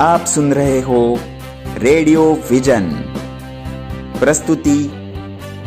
[0.00, 1.18] आप सुन रहे हो
[1.78, 2.82] रेडियो विजन।
[4.20, 4.90] प्रस्तुति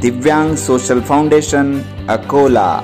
[0.01, 2.83] दिव्यांग सोशल फाउंडेशन अकोला।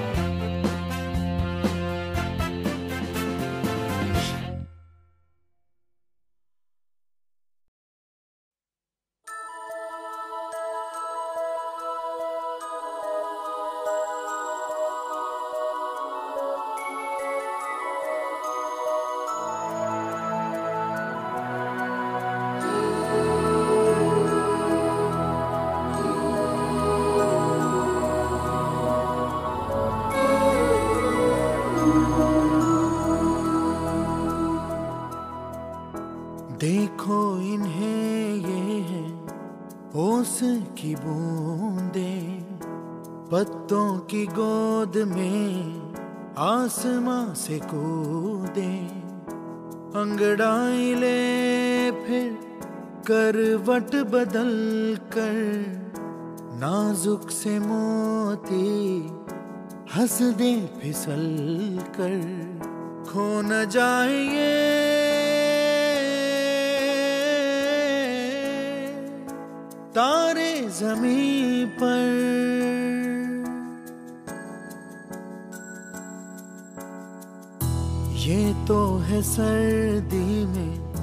[79.23, 80.93] सर्दी में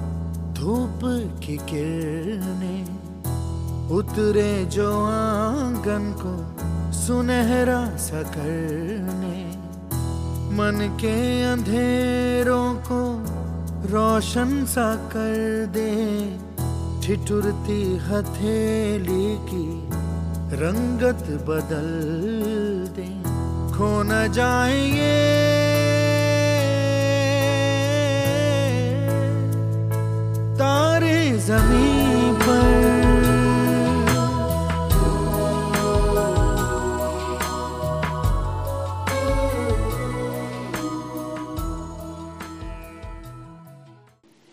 [0.54, 1.00] धूप
[1.44, 3.00] की किरणें
[3.90, 6.34] उतरे जो आँगन को
[6.92, 9.38] सुनहरा सा करने।
[10.56, 13.00] मन के अंधेरों को
[13.92, 15.90] रोशन सा कर दे।
[17.06, 19.88] ठिठुरती हथेली की
[20.56, 21.88] रंगत बदल
[22.96, 23.08] दे।
[23.76, 25.49] खो न जाएँगे
[31.38, 32.78] जमीन पर।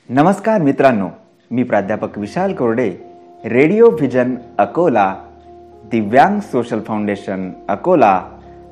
[0.10, 1.08] नमस्कार मित्रांनो
[1.52, 2.90] मी प्राध्यापक विशाल कोरडे
[3.46, 5.16] रेडिओ व्हिजन अकोला
[5.92, 8.22] दिव्यांग social foundation Akola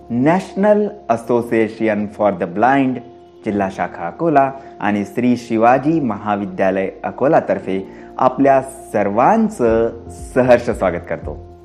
[0.10, 2.98] national association for the blind
[3.46, 9.90] जिल्हा शाखा अकोला आणि श्री शिवाजी महाविद्यालय अकोलातर्फे आपल्या सर्वांचं
[10.36, 11.60] सहर्ष स्वागत करतो.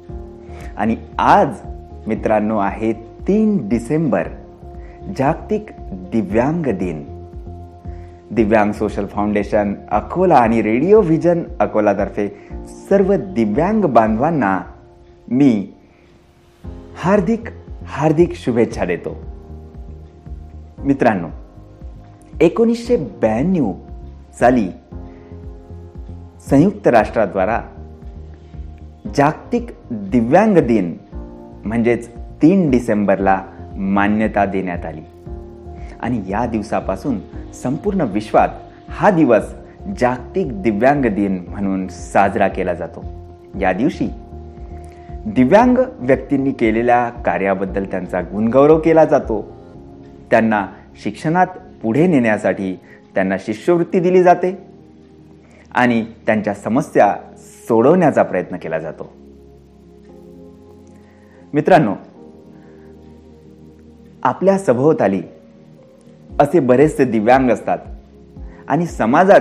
[0.77, 1.49] आणि आज
[2.07, 2.93] मित्रांनो आहे
[3.29, 4.29] तीन डिसेंबर
[5.19, 7.05] जागतिक दिव्यांग दिन.
[8.31, 12.29] दिव्यांग सोशल फाउंडेशन अकोला आणि रेडिओ व्हिजन अकोलातर्फे
[12.89, 14.61] सर्व दिव्यांग बांधवांना
[15.29, 15.69] मी
[16.97, 17.43] हार्दिक
[17.85, 19.17] हार्दिक शुभेच्छा देतो.
[20.79, 21.29] मित्रांनो
[22.41, 23.73] एकोणीसशे ब्याण्णव
[24.39, 24.69] साली
[26.51, 27.61] संयुक्त राष्ट्राद्वारा
[29.17, 30.97] जागतिक दिव्यांग दिन
[31.65, 32.09] म्हणजेच
[32.43, 33.43] तीन डिसेंबरला
[33.75, 35.01] मान्यता देण्यात आली.
[36.01, 37.19] आणि या दिवसापासून
[37.55, 38.49] संपूर्ण विश्वात
[38.89, 39.55] हा दिवस
[39.99, 43.05] जागतिक दिव्यांग दिन म्हणून साजरा केला जातो.
[43.61, 44.09] या दिवशी
[45.11, 49.53] दिव्यांग व्यक्तींनी केलेल्या कार्याबद्दल त्यांचा गुणगौरव केला जातो.
[50.31, 50.67] त्यांना
[51.03, 51.47] शिक्षणात
[51.83, 52.79] पुढे नेण्यासाठी
[53.15, 54.59] त्यांना शिष्यवृत्ती दिली जाते
[55.73, 57.15] आणि त्यांच्या समस्या
[57.69, 59.13] सोडवण्याचा प्रयत्न केला जातो.
[61.55, 61.95] मित्रांनो
[64.23, 65.23] आपल्या सभोवताली
[66.41, 67.79] असे बरेचसे दिव्यांग असतात
[68.69, 69.41] आणि समाजात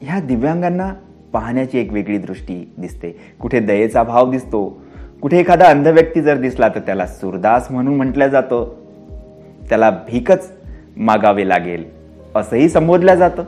[0.00, 0.94] ह्या दिव्यांगांना
[1.32, 3.10] पाहण्याची एक वेगळी दृष्टी दिसते.
[3.40, 4.82] कुठे दयेचा भाव दिसतो
[5.22, 8.74] कुठे एखादा अंध व्यक्ती जर दिसला तर त्याला सुरदास म्हणून म्हटलं जातं.
[9.68, 10.55] त्याला भीकच
[10.96, 11.84] मागावे लागेल
[12.34, 13.42] असंही संबोधलं जातं.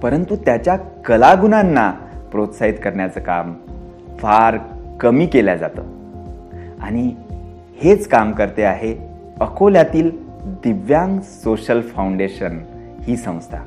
[0.00, 1.90] परंतु त्याच्या कलागुणांना
[2.32, 3.54] प्रोत्साहित करण्याचं काम
[4.18, 4.56] फार
[5.00, 5.82] कमी केलं जातं.
[6.80, 7.14] आणि
[7.82, 8.96] हेच काम करते आहे
[9.40, 10.10] अकोल्यातील
[10.44, 12.58] दिव्यांग सोशल फाउंडेशन
[13.00, 13.58] ही संस्था.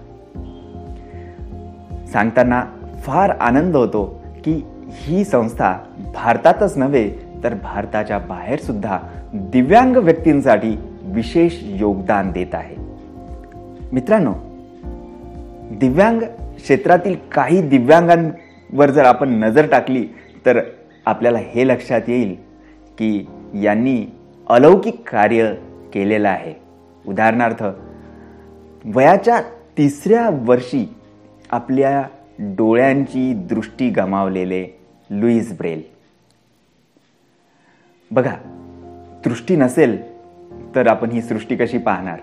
[2.12, 2.64] सांगताना
[3.02, 5.74] फार आनंद होतो की ही संस्था
[6.14, 7.12] भारतातच नव्हे
[7.44, 9.00] तर भारताच्या बाहेर सुद्धा
[9.34, 10.78] दिव्यांग व्यक्तींसाठी
[11.16, 12.76] विशेष योगदान देत आहे.
[13.92, 14.34] मित्रांनो
[15.78, 16.22] दिव्यांग
[16.56, 20.08] क्षेत्रातील काही दिव्यांगांवर जर आपण नजर टाकली
[20.46, 20.60] तर
[21.06, 22.36] आपल्याला हे लक्षात येईल
[22.98, 23.26] की
[23.62, 24.06] यांनी
[24.50, 25.54] अलौकिक कार्य
[25.94, 26.54] केलेलं आहे.
[27.08, 27.64] उदाहरणार्थ
[28.86, 29.42] वयाच्या
[29.78, 30.94] तिसऱ्या वर्षी
[31.52, 32.04] आपल्या
[32.40, 34.68] डोळ्यांची दृष्टी गमावलेले
[35.10, 35.82] लुईस ब्रेल.
[38.12, 38.36] बघा
[39.26, 40.15] दृष्टी नसेल
[40.76, 42.20] तर आपण ही सृष्टी कशी पाहणार?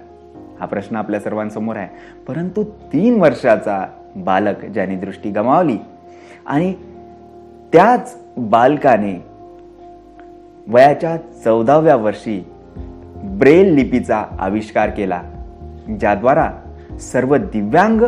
[0.60, 1.88] हा प्रश्न आपल्या सर्वांसमोर आहे.
[2.28, 5.78] परंतु तीन वर्षाचा बालक ज्याने दृष्टी गमावली
[6.46, 6.74] आणि
[7.72, 9.24] त्याच बालकाने
[10.66, 12.44] वयाच्या चौदाव्या वर्षी
[13.24, 15.22] ब्रेल लिपीचा आविष्कार केला
[16.00, 16.52] ज्याद्वारा
[17.00, 18.00] सर्व दिव्यांग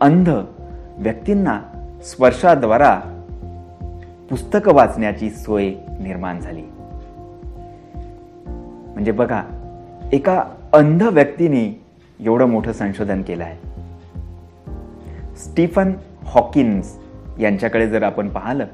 [0.00, 0.28] अंध
[0.98, 1.60] व्यक्तींना
[2.04, 3.00] स्पर्शाद्वारा
[4.30, 6.62] पुस्तकं वाचण्याची सोय निर्माण झाली.
[8.94, 9.53] म्हणजे बघा
[10.14, 11.62] एका अंध व्यक्तीने
[12.20, 13.56] एवढं मोठं संशोधन केलं आहे.
[15.36, 15.92] स्टीफन
[16.24, 16.94] हॉकिन्स
[17.40, 18.66] यांच्याकडे जर आपण पाहिलं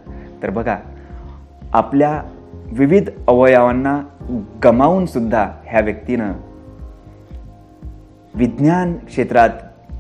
[0.42, 0.76] तर बघा
[1.72, 2.22] आपल्या
[2.72, 4.00] विविध अवयवांना
[4.64, 6.32] गमावून सुद्धा ह्या व्यक्तीनं
[8.34, 9.50] विज्ञान क्षेत्रात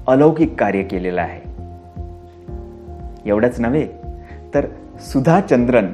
[0.08, 1.40] अलौकिक कार्य केलेलं आहे.
[3.26, 3.86] एवढंच नव्हे
[4.54, 4.66] तर
[5.12, 5.92] सुधा चंद्रन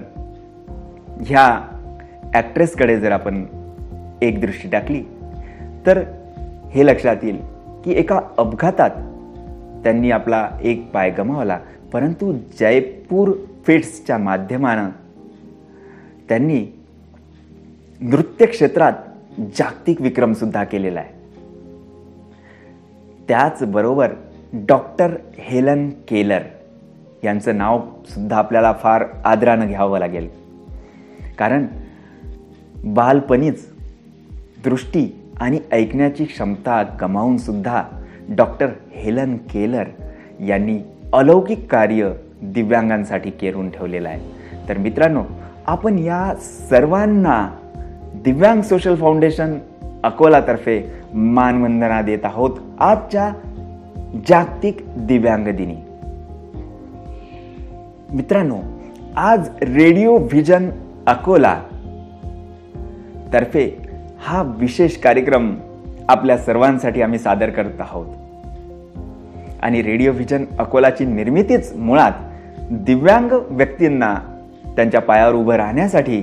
[1.27, 1.49] ह्या
[2.35, 3.45] ॲक्ट्रेसकडे जर आपण
[4.23, 5.03] एक दृष्टी टाकली
[5.87, 6.03] तर
[6.71, 7.37] हे लक्षात येईल
[7.85, 8.91] की एका अपघातात
[9.83, 11.59] त्यांनी आपला एक पाय गमावला
[11.93, 13.33] परंतु जयपूर
[13.67, 14.89] फिट्सच्या माध्यमानं
[16.29, 16.67] त्यांनी
[18.01, 18.93] नृत्य क्षेत्रात
[19.39, 21.09] जागतिक विक्रमसुद्धा केलेला आहे.
[23.29, 24.13] त्याचबरोबर
[24.53, 26.41] डॉक्टर हेलन केलर
[27.25, 30.29] यांचं नावसुद्धा आपल्याला फार आदरानं घ्यावं लागेल.
[31.39, 31.67] कारण
[32.85, 33.67] बालपणीच
[34.65, 37.83] दृष्टी आणि ऐकण्याची क्षमता गमावून सुद्धा
[38.29, 39.85] डॉक्टर हेलन केलर
[40.47, 40.79] यांनी
[41.13, 42.13] अलौकिक कार्य
[42.43, 44.21] दिव्यांगांसाठी केरून ठेवलेलं आहे.
[44.69, 45.23] तर मित्रांनो
[45.67, 46.35] आपण या
[46.71, 47.51] सर्वांना
[48.15, 49.55] दिव्यांग सोशल फाउंडेशन
[50.03, 52.51] अकोलातर्फे मानवंदना देत आहोत.
[52.79, 53.33] आजच्या
[54.29, 55.77] जागतिक दिव्यांग दिनी.
[58.15, 58.59] मित्रांनो
[59.17, 60.71] आज रेडिओ व्हिजन
[61.07, 61.63] अकोला
[63.33, 63.86] तर्फे
[64.27, 65.57] हा विशेष कार्यक्रम
[66.09, 68.07] आपल्या सर्वांसाठी आम्ही सादर करत आहोत.
[69.63, 72.13] आणि रेडिओ व्हिजन अकोलाची निर्मितीच मुळात
[72.71, 74.15] दिव्यांग व्यक्तींना
[74.77, 76.21] त्यांच्या पायावर उभं राहण्यासाठी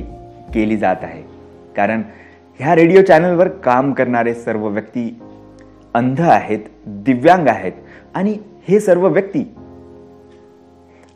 [0.54, 1.24] केली जात आहे.
[1.76, 2.02] कारण
[2.60, 5.20] ह्या रेडिओ चॅनलवर काम करणारे सर्व व्यक्ती
[5.94, 7.74] अंध आहेत दिव्यांग आहेत.
[8.16, 9.56] आणि हे सर्व व्यक्ती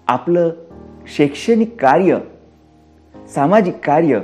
[0.07, 0.49] आपलं
[1.17, 2.17] शैक्षणिक कार्य
[3.35, 4.19] सामाजिक कार्य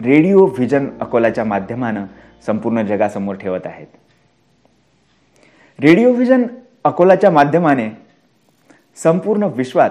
[0.00, 2.04] रेडिओ व्हिजन अकोलाच्या माध्यमानं
[2.46, 3.86] संपूर्ण जगासमोर ठेवत आहेत.
[5.80, 6.42] रेडिओ व्हिजन
[6.84, 7.88] अकोलाच्या माध्यमाने
[8.96, 9.90] संपूर्ण विश्वात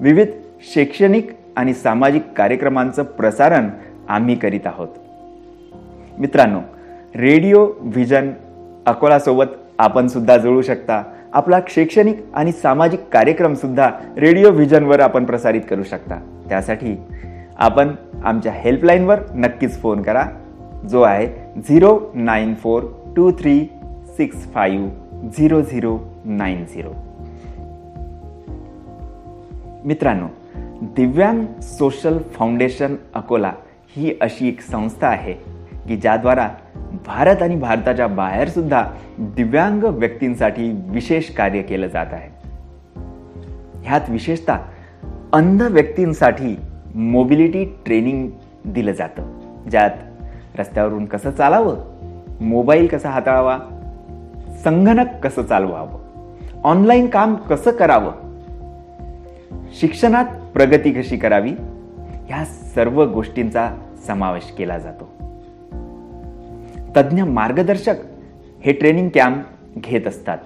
[0.00, 0.28] विविध
[0.74, 3.68] शैक्षणिक आणि सामाजिक कार्यक्रमांचं प्रसारण
[4.08, 4.88] आम्ही करीत आहोत.
[6.18, 6.60] मित्रांनो
[7.16, 8.30] रेडिओ व्हिजन
[8.86, 9.44] अकोलासोबत
[9.78, 11.02] आपण सुद्धा जुळू शकता.
[11.32, 16.44] आपला शैक्षणिक आणि सामाजिक कार्यक्रम सुद्धा रेडिओ व्हिजनवर आपण प्रसारित करू शकता.
[16.48, 16.96] त्यासाठी
[17.58, 20.26] आपण आमच्या हेल्पलाईनवर नक्कीच फोन करा.
[20.90, 21.26] जो आहे
[21.60, 22.82] zero nine four
[23.16, 23.64] two three
[24.16, 24.88] six five
[25.28, 26.90] zero zero nine zero
[29.84, 30.26] मित्रांनो
[30.82, 33.52] दिव्यांग सोशल फाउंडेशन अकोला
[33.96, 35.32] ही अशी एक संस्था आहे
[35.88, 36.48] की ज्याद्वारा
[37.06, 38.84] भारत आणि भारताच्या बाहेरसुद्धा
[39.18, 42.30] दिव्यांग व्यक्तींसाठी विशेष कार्य केलं जात आहे.
[43.84, 44.56] ह्यात विशेषतः
[45.32, 46.56] अंध व्यक्तींसाठी
[46.94, 48.30] मोबिलिटी ट्रेनिंग
[48.64, 49.22] दिलं जातं.
[49.70, 49.90] ज्यात
[50.58, 51.76] रस्त्यावरून कसं चालावं
[52.40, 53.58] मोबाईल कसा हाताळावा
[54.64, 56.04] संगणक कसं चालवावं
[56.64, 58.12] ऑनलाईन काम कसं करावं
[59.80, 61.50] शिक्षणात प्रगती कशी करावी
[62.26, 63.76] ह्या सर्व गोष्टींचा
[64.06, 65.08] समावेश केला जातो.
[66.96, 67.94] तज्ज्ञ मार्गदर्शक
[68.60, 69.44] हे ट्रेनिंग कॅम्प
[69.76, 70.38] घेत असतात.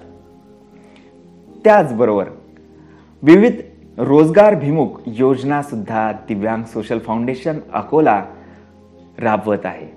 [1.63, 2.25] त्याचबरोबर
[3.23, 3.53] विविध
[3.99, 8.23] रोजगारभिमुख योजना सुद्धा दिव्यांग सोशल फाउंडेशन अकोला
[9.19, 9.87] राबवत आहे.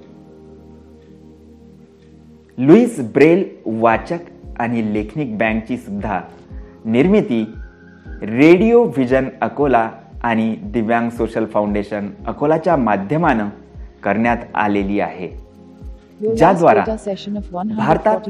[2.59, 4.19] लुईस ब्रेल वाचक
[4.59, 6.21] आणि लेखनिक बँकची सुद्धा
[6.85, 7.47] निर्मिती
[8.23, 9.91] रेडिओ व्हिजन अकोला
[10.23, 13.49] आणि दिव्यांग सोशल फाउंडेशन अकोलाच्या माध्यमानं
[14.03, 15.42] करण्यात आलेली आहे.
[16.37, 16.85] ज्याद्वारा
[17.77, 18.21] भारतात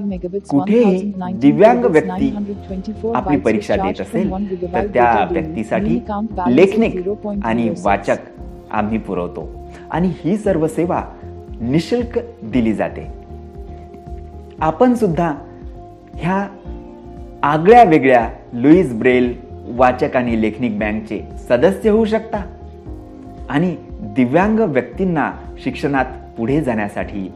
[0.51, 2.37] कुठेही दिव्यांग व्यक्ती
[3.15, 4.31] आपली परीक्षा देत असेल
[4.73, 6.01] तर त्या व्यक्तीसाठी
[6.49, 7.09] लेखनिक
[7.45, 8.17] आणि वाचक
[8.71, 9.71] आम्ही पुरवतो.
[9.91, 11.05] आणि ही सर्व सेवा
[11.61, 13.07] निशुल्क दिली जाते.
[14.61, 15.35] आपण सुद्धा
[16.15, 16.49] ह्या
[17.43, 19.37] आगळ्या वेगळ्या लुईस ब्रेल
[19.69, 22.39] वाचक आणि लेखनिक बँकचे सदस्य होऊ शकता.
[23.51, 25.33] आणि दिव्यांग व्यक्तींना
[25.65, 26.05] शिक्षणात
[26.39, 27.33] पुढे जाण्यासाठी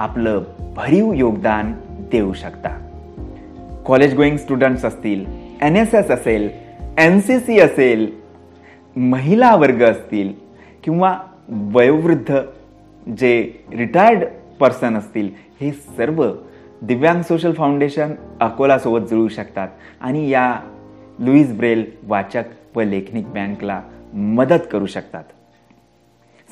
[0.00, 0.42] आपलं
[0.76, 1.72] भरीव योगदान
[2.12, 2.68] देऊ शकता.
[3.86, 5.24] कॉलेज गोईंग स्टुडंट्स असतील
[5.62, 6.48] एन एस एस असेल
[6.98, 8.10] एन सी सी असेल
[8.96, 10.32] महिला वर्ग असतील
[10.84, 12.40] किंवा वयोवृद्ध
[13.18, 14.24] जे रिटायर्ड
[14.60, 15.28] पर्सन असतील
[15.60, 16.32] हे सर्व
[16.82, 19.68] दिव्यांग सोशल फाउंडेशन अकोलासोबत जुळू शकतात.
[20.00, 20.60] आणि या
[21.18, 22.44] लुईस ब्रेल वाचक
[22.76, 23.82] व लेखनिक बँकला
[24.14, 25.24] मदत करू शकतात.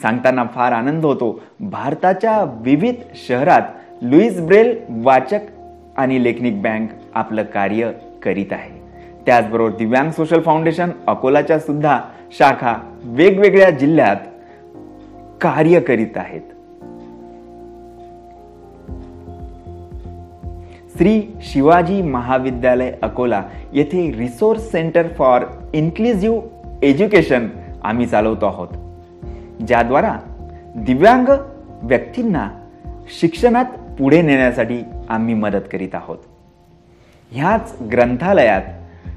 [0.02, 1.40] सांगताना फार आनंद होतो.
[1.60, 2.94] भारताच्या विविध
[3.28, 3.62] शहरात
[4.02, 5.40] लुईस ब्रेल वाचक
[5.96, 8.82] आणि लेखनिक बँक आपलं कार्य करीत आहे.
[9.26, 12.00] त्याचबरोबर दिव्यांग सोशल फाउंडेशन अकोलाच्या सुद्धा
[12.38, 12.74] शाखा
[13.04, 14.16] वेगवेगळ्या जिल्ह्यात
[15.40, 16.40] कार्य करीत आहेत.
[20.98, 26.40] श्री शिवाजी महाविद्यालय अकोला येथे resource centre for inclusive
[26.82, 27.48] education
[27.82, 28.68] आम्ही चालवतो आहोत.
[29.68, 30.16] ज्याद्वारा
[30.76, 31.28] दिव्यांग
[31.82, 32.50] व्यक्तींना
[33.20, 33.64] शिक्षणात
[33.98, 36.18] पुढे नेण्यासाठी आम्ही मदत करीत आहोत.
[37.30, 38.62] ह्याच ग्रंथालयात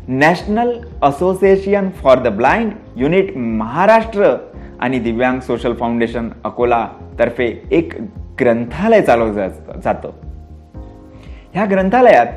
[0.08, 0.72] national
[1.04, 4.36] association for the blind unit Maharashtra
[4.80, 6.88] आणि दिव्यांग सोशल फाउंडेशन अकोला
[7.20, 7.94] तर्फे एक
[8.40, 9.48] ग्रंथालय चालवलं
[9.84, 10.10] जातं.
[11.54, 12.28] ह्या ग्रंथालयात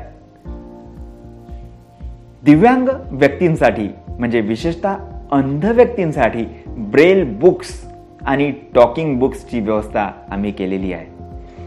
[2.43, 4.95] दिव्यांग व्यक्तींसाठी म्हणजे विशेषतः
[5.31, 7.90] अंध व्यक्तींसाठी ब्रेल बुक्स
[8.27, 11.05] आणि टॉकिंग बुक्सची व्यवस्था आम्ही केलेली आहे.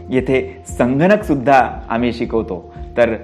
[0.09, 2.73] येथे संगणकसुद्धा आम्ही शिकवतो.
[2.97, 3.15] तर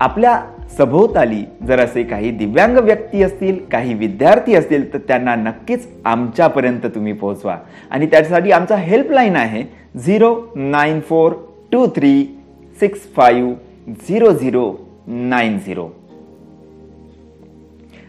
[0.00, 0.42] आपल्या
[0.78, 7.12] सभोवताली जर असे काही दिव्यांग व्यक्ती असतील काही विद्यार्थी असतील तर त्यांना नक्कीच आमच्यापर्यंत तुम्ही
[7.12, 7.58] पोहोचवा.
[7.90, 9.62] आणि त्यासाठी आमचा हेल्पलाईन आहे
[9.98, 11.32] zero nine four
[11.72, 12.38] two three
[12.80, 13.54] six five
[13.88, 14.74] zero zero
[15.06, 15.88] nine zero.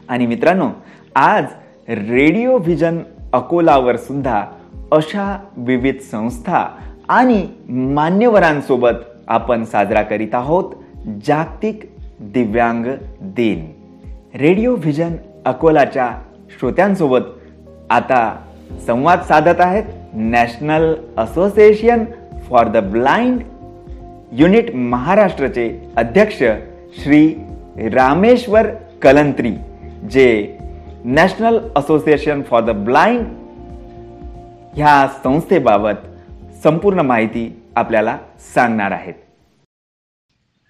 [0.09, 0.69] आणि मित्रांनो
[1.15, 1.45] आज
[1.87, 2.97] रेडिओ व्हिजन
[3.33, 4.45] अकोलावर सुद्धा
[4.93, 6.67] अशा विविध संस्था
[7.09, 10.63] आणि मान्यवरांसोबत आपण साजरा करीत आहोत
[11.27, 12.85] जागतिक दिव्यांग
[13.21, 13.65] दिन.
[14.37, 16.09] रेडिओ व्हिजन अकोलाच्या
[16.59, 17.19] श्रोत्यांसोबत
[17.89, 18.35] आता
[18.87, 19.83] संवाद साधत आहेत
[20.13, 22.03] national association
[22.49, 23.41] for the blind
[24.31, 26.43] unit महाराष्ट्राचे अध्यक्ष
[27.03, 27.27] श्री
[27.93, 28.67] रामेश्वर
[29.01, 29.51] कलंत्री
[30.11, 30.57] जे
[31.05, 33.25] national association for the blind
[34.75, 36.05] ह्या संस्थेबाबत
[36.63, 37.41] संपूर्ण माहिती
[37.75, 39.13] आपल्याला सांगणार आहेत.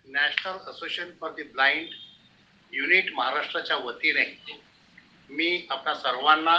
[0.07, 1.87] National association for the blind
[2.71, 4.25] unit महाराष्ट्राच्या वतीने
[5.29, 6.57] मी आपल्या सर्वांना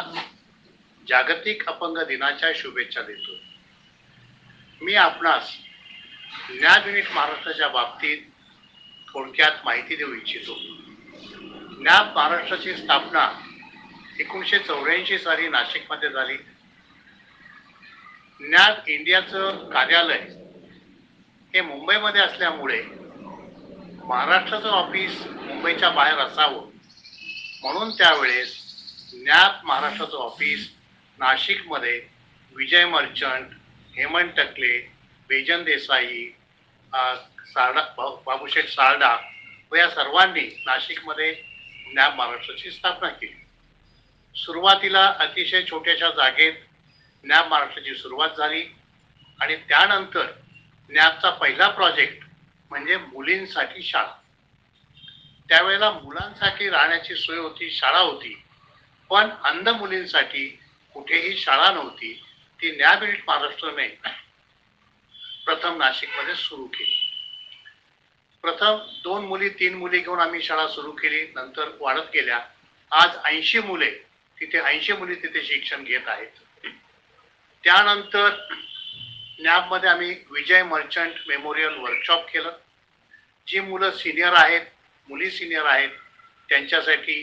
[1.08, 3.36] जागतिक अपंग दिनाच्या शुभेच्छा देतो.
[4.84, 5.52] मी आपणास
[6.58, 8.18] ज्ञान युनिट महाराष्ट्राच्या बाबतीत
[9.12, 10.54] थोडक्यात माहिती देऊ इच्छितो.
[11.80, 13.28] ज्ञान महाराष्ट्राची स्थापना
[14.20, 16.36] एकोणीसशे चौऱ्याऐंशी साली नाशिकमध्ये झाली.
[18.40, 20.18] ज्ञान इंडियाचं कार्यालय
[21.54, 22.82] हे मुंबईमध्ये असल्यामुळे
[24.04, 26.70] महाराष्ट्राचं ऑफिस मुंबईच्या बाहेर असावं.
[27.62, 28.56] म्हणून त्यावेळेस
[29.12, 30.68] ज्ञात महाराष्ट्राचं ऑफिस
[31.18, 32.02] नाशिकमध्ये
[32.56, 33.46] विजय मर्चंट
[33.96, 34.78] हेमंत टकले
[35.28, 36.26] बेजन देसाई
[36.94, 37.82] सारडा
[38.26, 39.16] बाबूशेठ सारडा
[39.72, 41.32] व या सर्वांनी नाशिकमध्ये
[41.92, 43.40] ज्ञान महाराष्ट्राची स्थापना केली.
[44.36, 46.52] सुरुवातीला अतिशय छोट्याशा जागेत
[47.24, 48.64] ज्ञान महाराष्ट्राची सुरुवात झाली
[49.40, 50.26] आणि त्यानंतर
[50.90, 52.24] नॅबचा पहिला प्रोजेक्ट
[52.70, 54.12] म्हणजे मुलींसाठी शाळा.
[55.48, 58.42] त्यावेळेला मुलांसाठी राहण्याची सोय होती शाळा होती
[59.10, 60.46] पण अंध मुलींसाठी
[60.94, 62.12] कुठेही शाळा नव्हती
[62.60, 63.88] ती नॅब मिनिट महाराष्ट्राने
[65.44, 67.00] प्रथम नाशिकमध्ये सुरू केली.
[68.42, 72.40] प्रथम दोन मुली तीन मुली घेऊन आम्ही शाळा सुरू केली नंतर वाढत गेल्या.
[72.92, 73.90] आज ऐंशी मुले
[74.40, 76.43] तिथे ऐंशी मुली तिथे शिक्षण घेत आहेत.
[77.64, 78.30] त्यानंतर
[79.40, 82.50] नॅबमध्ये आम्ही विजय मर्चंट मेमोरियल वर्कशॉप केलं.
[83.48, 84.66] जी मुलं सिनियर आहेत
[85.08, 85.88] मुली सिनियर आहेत
[86.48, 87.16] त्यांच्यासाठी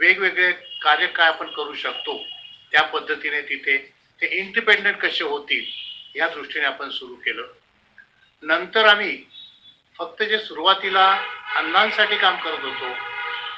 [0.00, 0.50] वेगवेगळे
[0.82, 2.16] कार्य काय आपण करू शकतो
[2.72, 3.76] त्या पद्धतीने तिथे
[4.20, 5.64] ते इंडिपेंडंट कसे होतील
[6.18, 7.46] या दृष्टीने आपण सुरू केलं.
[8.42, 9.16] नंतर आम्ही
[9.98, 11.10] फक्त जे सुरुवातीला
[11.56, 12.92] अन्नांसाठी काम करत होतो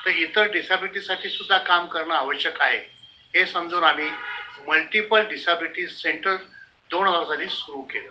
[0.05, 2.79] तर इतर डिसॅबिलिटीसाठी सुद्धा काम करणं आवश्यक आहे.
[3.35, 4.11] हे समजून आम्ही
[4.67, 6.37] मल्टिपल डिसॅबिलिटी सेंटर
[6.91, 8.11] दोन हजार साली सुरू केलं.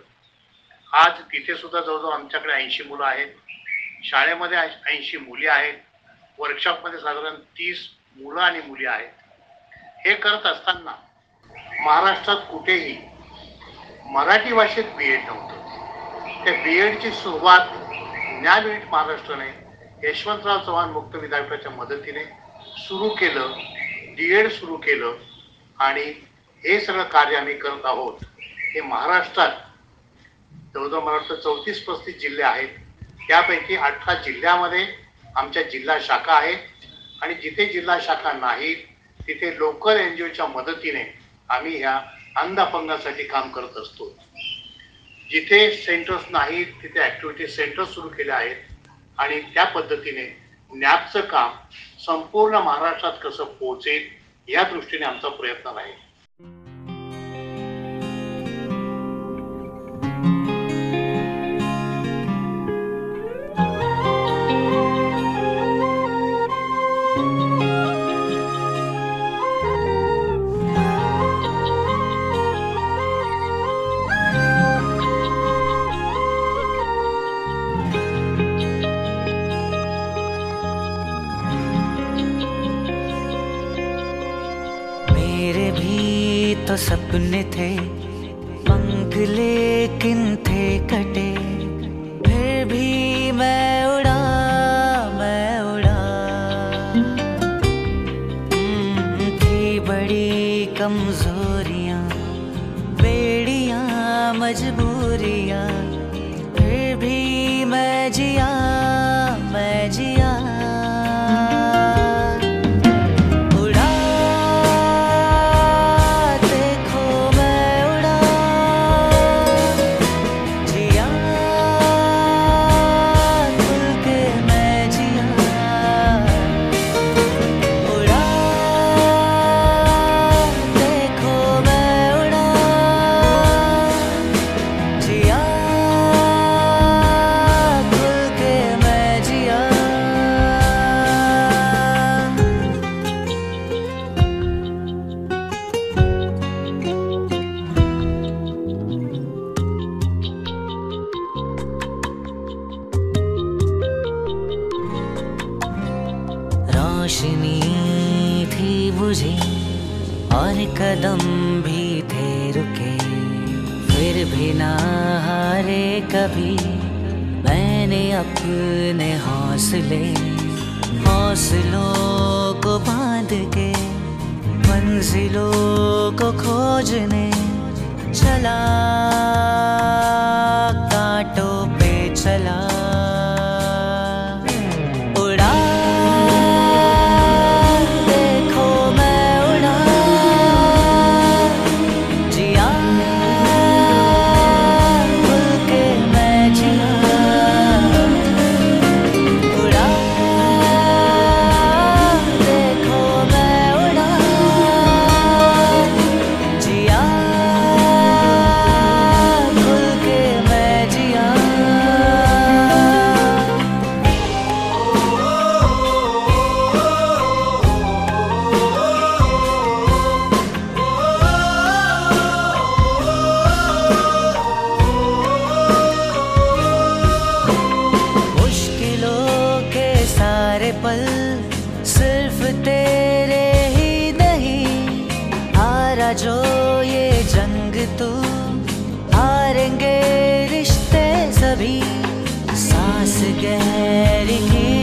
[0.92, 3.28] आज तिथे सुद्धा जवळजवळ आमच्याकडे ऐंशी मुलं आहेत.
[4.04, 5.74] शाळेमध्ये ऐंशी मुली आहेत.
[6.38, 9.12] वर्कशॉपमध्ये साधारण तीस मुलं आणि मुली आहेत.
[10.06, 10.94] हे करत असताना
[11.80, 12.96] महाराष्ट्रात कुठेही
[14.04, 15.56] मराठी भाषेत बी एड नव्हतं.
[16.44, 17.66] त्या बी एडची सुरुवात
[18.40, 19.50] ज्ञान महाराष्ट्राने
[20.08, 22.24] यशवंतराव चव्हाण मुक्त विद्यापीठाच्या मदतीने
[22.76, 23.52] सुरू केलं.
[24.20, 25.16] डी एड सुरू केलं
[25.78, 26.02] आणि
[26.64, 29.50] हे सगळं कार्य आम्ही करत आहोत हे महाराष्ट्रात
[30.74, 32.68] जवळजवळ मला वाटतं चौतीस पस्तीस जिल्हे आहेत.
[33.28, 34.86] त्यापैकी अठरा जिल्ह्यामध्ये
[35.36, 36.58] आमच्या जिल्हा शाखा आहेत.
[37.22, 38.76] आणि जिथे जिल्हा शाखा नाहीत
[39.28, 42.00] तिथे लोकल एन जी ओच्या मदतीने आम्ही ह्या
[42.36, 44.18] अंधापंगासाठी काम करत असतो.
[45.30, 48.56] जिथे सेंटर्स नाहीत तिथे ऍक्टिव्हिटी सेंटर्स सुरू केले आहेत.
[49.18, 50.39] आणि त्या पद्धतीने
[50.74, 51.50] नॅपचं काम
[52.06, 54.08] संपूर्ण महाराष्ट्रात कसं पोहोचेल
[54.48, 56.09] या दृष्टीने आमचा प्रयत्न राहील.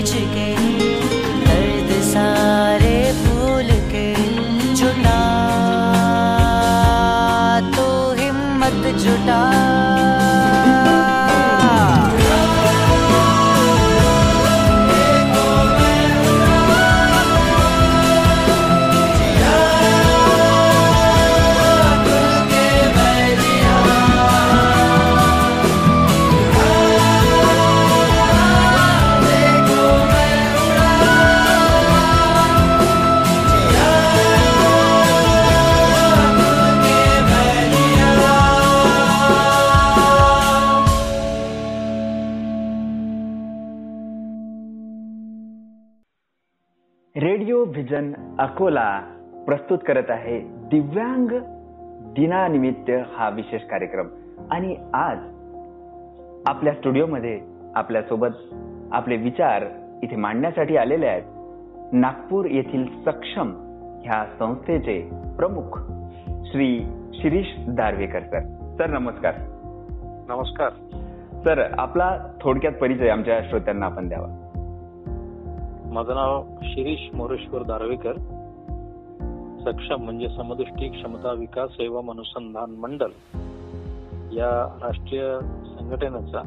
[0.08, 0.50] खींच के
[1.46, 4.08] दर्द सारे भूल के
[4.74, 5.20] जुटा
[7.76, 7.88] तो
[8.22, 9.97] हिम्मत जुटा।
[48.48, 49.02] अकोला
[49.46, 51.28] प्रस्तुत करत आहे दिव्यांग
[52.14, 54.08] दिनानिमित्त हा विशेष कार्यक्रम.
[54.52, 55.18] आणि आज
[56.48, 57.42] आपल्या स्टुडिओमध्ये
[57.76, 58.28] आपल्यासोबत
[58.92, 59.66] आपले विचार
[60.04, 61.24] इथे मांडण्यासाठी आलेले आहेत
[61.94, 63.52] नागपूर येथील सक्षम
[64.04, 65.78] ह्या संस्थेचे प्रमुख
[66.46, 68.40] श्री शिरीष दारवेकर सर.
[68.78, 69.34] सर नमस्कार.
[70.30, 70.70] नमस्कार.
[71.44, 74.44] सर आपला थोडक्यात परिचय आमच्या श्रोत्यांना आपण द्यावा.
[75.94, 78.14] माझं नाव शिरीष मोरेश्वर दारवेकर.
[79.68, 83.08] सक्षम म्हणजे समदृष्टी क्षमता विकास सेवा अनुसंधान मंडळ
[84.32, 86.40] या राष्ट्रीय संघटनेचा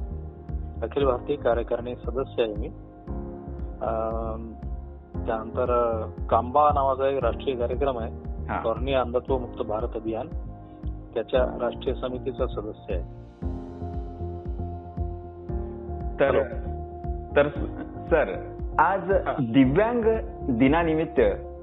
[0.83, 2.67] अखिल भारतीय कार्यकारिणी सदस्य आहे मी.
[3.81, 4.53] अं,
[5.27, 5.67] त्यानंतर
[6.31, 8.11] कांबा नावाचा एक राष्ट्रीय कार्यक्रम आहे.
[8.65, 10.27] कॉर्निया अंधत्व मुक्त भारत अभियान.
[11.15, 13.03] त्याच्या राष्ट्रीय समितीचा सदस्य आहे.
[16.21, 16.43] तर
[17.37, 17.49] तर
[18.11, 20.03] सर आज दिव्यांग
[20.59, 21.21] दिनानिमित्त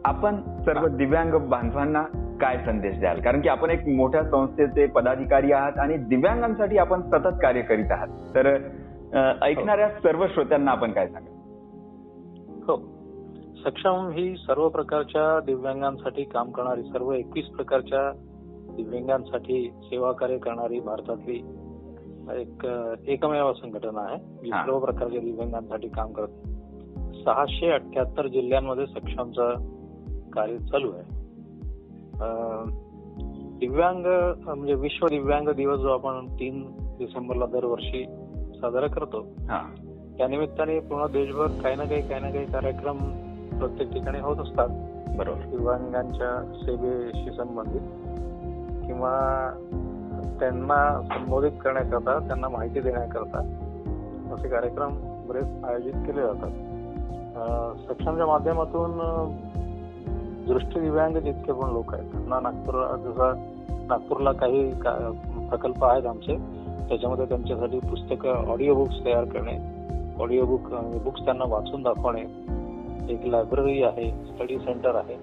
[0.08, 2.04] आपण सर्व दिव्यांग बांधवांना
[2.42, 3.22] काय संदेश द्याल?
[3.22, 8.08] कारण की आपण एक मोठ्या संस्थेचे पदाधिकारी आहात आणि दिव्यांगांसाठी आपण सतत कार्य करीत आहात.
[8.08, 8.58] तर
[9.42, 11.34] ऐकणाऱ्या सर्व श्रोत्यांना आपण काय सांगाल?
[12.62, 12.78] हो.
[13.64, 18.12] सक्षम ही सर्व प्रकारच्या दिव्यांगांसाठी काम करणारी सर्व एकवीस प्रकारच्या
[18.76, 21.36] दिव्यांगांसाठी सेवा कार्य करणारी भारतातली
[22.36, 22.68] एक
[23.08, 24.62] एकमेव संघटना आहे जी हा.
[24.62, 26.42] सर्व प्रकारच्या दिव्यांगांसाठी काम करते.
[27.24, 29.78] सहाशे अठ्याहत्तर जिल्ह्यांमध्ये सक्षमचं
[30.38, 31.04] कार्य चालू आहे.
[33.60, 34.06] दिव्यांग
[34.46, 36.64] म्हणजे विश्व दिव्यांग दिवस जो आपण तीन
[37.00, 38.04] डिसेंबरला दरवर्षी
[38.62, 39.20] साजरा करतो
[39.50, 39.62] हा.
[40.18, 42.98] त्या निमित्ताने पूर्ण देशभर काही ना काही काही ना काही कार्यक्रम
[43.60, 44.68] प्रत्येक ठिकाणी होत असतात.
[45.18, 45.50] बरोबर.
[45.50, 47.82] दिव्यांगांच्या सेवेशी संबंधित
[48.88, 49.14] किंवा
[50.40, 53.40] त्यांना संबोधित करण्याकरता त्यांना माहिती देण्याकरता
[54.34, 54.98] असे कार्यक्रम
[55.28, 56.52] बरेच आयोजित केले जातात.
[57.88, 58.92] सक्षमच्या माध्यमातून
[60.48, 62.12] दृष्टी दिव्यांग जितके पण लोक आहेत.
[62.12, 63.34] त्यांना नागपूरला जसं
[63.88, 65.14] नागपूरला काही का-
[65.50, 66.38] प्रकल्प आहेत आमचे
[66.90, 69.78] त्याच्यामध्ये त्यांच्यासाठी पुस्तकं ऑडिओ बुक्स तयार करणे
[70.24, 70.62] ऑडिओ बुक
[71.04, 72.22] बुक्स त्यांना वाचून दाखवणे.
[73.14, 75.16] एक लायब्ररी आहे स्टडी सेंटर आहे.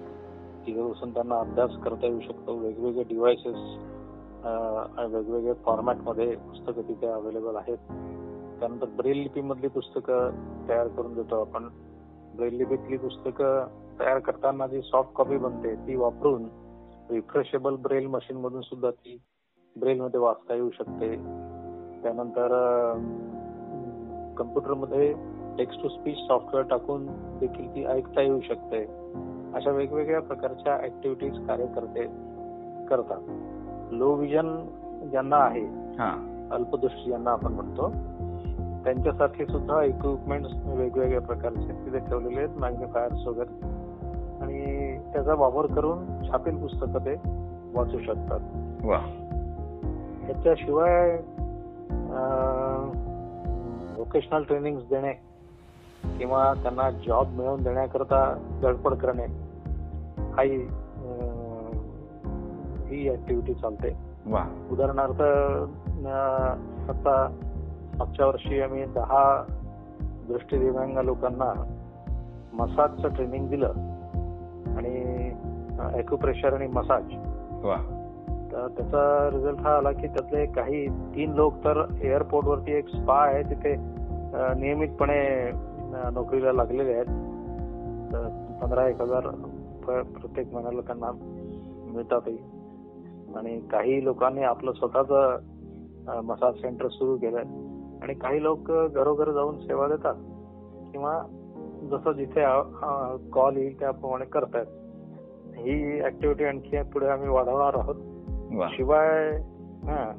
[0.67, 2.53] तिथे बसून त्यांना अभ्यास करता येऊ शकतो.
[2.53, 3.57] वेगवेगळे डिव्हायसेस
[5.11, 7.77] वेगवेगळे फॉर्मॅटमध्ये पुस्तकं तिथे अवेलेबल आहेत.
[8.59, 10.29] त्यानंतर ब्रेल लिपीमधली पुस्तकं
[10.69, 11.63] तयार करून देतो आपण.
[12.35, 13.65] ब्रेल लिपीतली पुस्तकं
[13.99, 16.43] तयार करताना जी सॉफ्ट कॉपी बनते ती वापरून
[17.11, 19.21] रिफ्रेशेबल ब्रेल मशीन मधून सुद्धा ती
[19.79, 21.15] ब्रेल मध्ये वाचता येऊ शकते.
[22.03, 22.47] त्यानंतर
[24.37, 25.13] कम्प्युटरमध्ये
[25.57, 27.05] टेक्स्ट टू स्पीच सॉफ्टवेअर टाकून
[27.39, 28.85] देखील ती ऐकता येऊ शकते.
[29.53, 32.05] अशा वेगवेगळ्या प्रकारच्या ऍक्टिव्हिटीज कार्य करते
[32.85, 33.21] करतात.
[33.93, 34.57] लो विजन
[35.11, 35.61] ज्यांना आहे
[35.93, 36.31] हा.
[36.51, 37.89] अल्पदृष्टी ज्यांना आपण म्हणतो
[38.83, 42.59] त्यांच्यासाठी सुद्धा इक्विपमेंट वेगवेगळ्या प्रकारचे तिथे ठेवलेले आहेत.
[42.59, 43.74] मॅग्निफायर्स वगैरे.
[44.41, 47.15] आणि त्याचा वापर करून छापील पुस्तकं ते
[47.73, 48.39] वाचू शकतात.
[48.85, 48.99] वा.
[50.29, 51.17] याच्याशिवाय
[53.95, 55.13] व्होकेशनल ट्रेनिंग देणे
[56.17, 59.25] किंवा त्यांना जॉब मिळवून देण्याकरता धडपड करणे
[60.33, 60.57] हाही
[62.87, 63.89] ही ऍक्टिव्हिटी चालते.
[64.25, 64.67] वा.
[64.71, 65.21] उदाहरणार्थ
[66.89, 67.27] आता
[67.97, 69.43] मागच्या वर्षी आम्ही दहा
[70.27, 71.53] दृष्टी दिव्यांग लोकांना
[72.53, 73.73] मसाजचं ट्रेनिंग दिलं.
[74.77, 75.31] आणि
[75.93, 77.11] ॲक्युप्रेशर आणि मसाज
[78.51, 83.17] तर त्याचा रिझल्ट हा आला की त्यातले काही तीन लोक तर एअरपोर्ट वरती एक स्पा
[83.23, 83.75] आहे तिथे
[84.59, 85.51] नियमितपणे
[86.13, 87.05] नोकरीला लागलेले आहेत.
[88.11, 88.27] तर
[88.61, 89.27] पंधरा एक हजार
[89.85, 91.11] प्रत्येक महिन्याला त्यांना
[91.93, 92.37] मिळतातही
[93.37, 95.11] आणि काही लोकांनी आपलं स्वतःच
[96.23, 97.43] मसाज सेंटर सुरू केलंय.
[98.01, 100.15] आणि काही लोक घरोघर जाऊन सेवा देतात.
[100.91, 101.21] किंवा
[101.91, 102.43] जसं जिथे
[103.31, 104.65] कॉल येईल त्याप्रमाणे करतायत.
[105.57, 107.95] ही ऍक्टिव्हिटी आणखी पुढे आम्ही वाढवणार आहोत.
[108.69, 109.29] शिवाय
[109.85, 110.11] हा.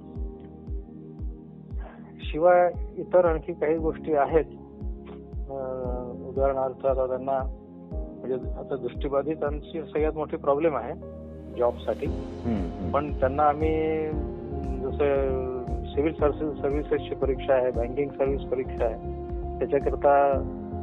[2.20, 4.44] शिवाय इतर आणखी काही गोष्टी आहेत.
[6.28, 7.38] उदाहरणार्थ आता त्यांना
[8.18, 10.94] म्हणजे आता दृष्टीबाधितांची सगळ्यात मोठी प्रॉब्लेम आहे
[11.58, 12.06] जॉबसाठी.
[12.94, 14.06] पण त्यांना आम्ही
[14.82, 15.54] जसं
[15.86, 19.58] सिव्हिल सर्व्हिस सर्व्हिसेसची परीक्षा आहे बँकिंग सर्व्हिस परीक्षा आहे.
[19.58, 20.12] त्याच्याकरता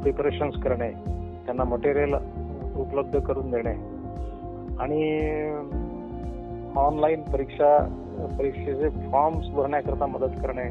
[0.04, 0.90] प्रिपरेशन्स करणे
[1.46, 2.14] त्यांना मटेरियल
[2.76, 3.94] उपलब्ध करून देणे.
[4.78, 5.22] आणि
[6.76, 7.78] ऑनलाईन परीक्षा
[8.38, 10.64] परीक्षेचे फॉर्म्स भरण्याकरता मदत करणे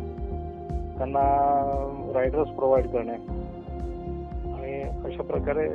[0.97, 1.21] त्यांना
[2.13, 3.13] रायडर्स प्रोव्हाइड करणे.
[4.53, 5.69] आणि अशा प्रकारे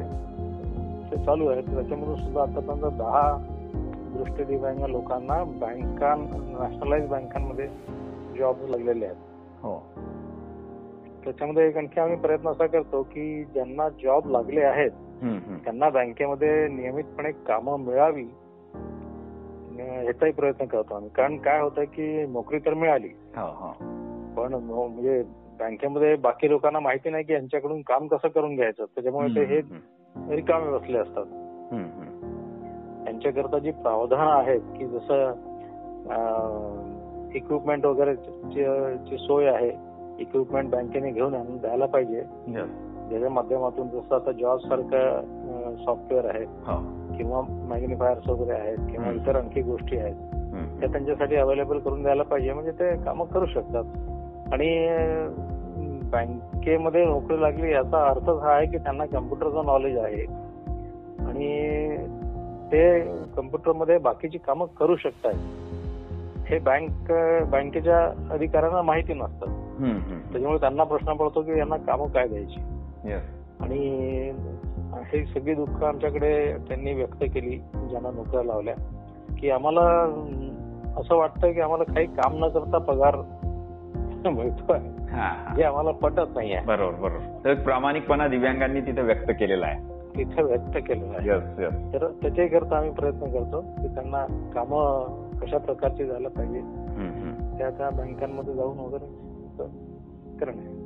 [1.11, 3.37] ते चालू आहे त्याच्यामधून सुद्धा आतापर्यंत दहा
[4.17, 6.19] दृष्टी दिव्यांग लोकांना बँकां
[6.59, 7.69] नॅशनलाइज बँकांमध्ये
[8.39, 9.17] जॉब लागलेले आहेत.
[9.63, 9.83] हो.
[11.25, 14.91] त्याच्यामध्ये एक आणखी आम्ही प्रयत्न असा करतो की ज्यांना जॉब लागले आहेत.
[15.65, 18.27] त्यांना बँकेमध्ये नियमितपणे कामं मिळावी
[19.79, 21.11] ह्याचाही प्रयत्न करतो आम्ही.
[21.17, 23.73] कारण काय होतं की नोकरी तर मिळाली हो हो.
[24.37, 25.23] पण म्हणजे
[25.59, 28.85] बँकेमध्ये बाकी लोकांना माहिती नाही की यांच्याकडून काम कसं करून घ्यायचं.
[28.85, 29.61] त्याच्यामुळे ते हे
[30.37, 31.27] रिकामे बसले असतात.
[33.07, 35.33] यांच्याकरता जी प्रावधानं आहेत की जसं
[37.35, 39.71] इक्विपमेंट वगैरे ची सोय आहे
[40.19, 42.23] इक्विपमेंट बँकेने घेऊन आणून द्यायला पाहिजे.
[43.09, 46.77] ज्याच्या माध्यमातून जसं आता जॉब सारखं सॉफ्टवेअर आहे हो.
[47.17, 49.11] किंवा मॅग्निफायर्स वगैरे आहेत किंवा.
[49.13, 50.15] इतर आणखी गोष्टी आहेत
[50.81, 52.53] त्या त्यांच्यासाठी अवेलेबल करून द्यायला पाहिजे.
[52.53, 53.85] म्हणजे ते कामं करू शकतात.
[54.53, 54.69] आणि
[56.13, 60.25] बँकेमध्ये नोकरी लागली याचा अर्थच हा आहे की त्यांना कम्प्युटरचं नॉलेज आहे.
[61.27, 61.97] आणि
[62.73, 63.01] ते
[63.37, 65.35] कम्प्युटरमध्ये बाकीची कामं करू शकतात
[66.47, 67.13] हे बँक
[67.51, 67.99] बँकेच्या
[68.31, 69.68] अधिकाऱ्यांना माहिती नसतं.
[69.79, 72.61] त्याच्यामुळे त्यांना प्रश्न पडतो की यांना कामं काय द्यायची.
[73.61, 73.79] आणि
[75.13, 78.75] हे सगळी दुःख आमच्याकडे त्यांनी व्यक्त केली ज्यांना नोकऱ्या लावल्या
[79.39, 79.81] की आम्हाला
[80.97, 83.17] असं वाटतं की आम्हाला काही काम न करता पगार
[84.31, 84.79] मिळतोय.
[85.11, 85.55] हा.
[85.57, 86.67] जे आम्हाला पटत नाही आहे.
[86.67, 87.39] बरोबर बरोबर.
[87.45, 89.99] तर प्रामाणिकपणा दिव्यांगांनी तिथे व्यक्त केलेला आहे.
[90.17, 91.29] तिथे व्यक्त केलेलं आहे.
[91.29, 95.05] यस यस तर त्याच्याही करता आम्ही प्रयत्न करतो की त्यांना कामं
[95.39, 96.61] कशा प्रकारची झालं पाहिजे.
[97.59, 99.28] त्या त्या बँकांमध्ये जाऊन वगैरे
[100.41, 100.79] करणे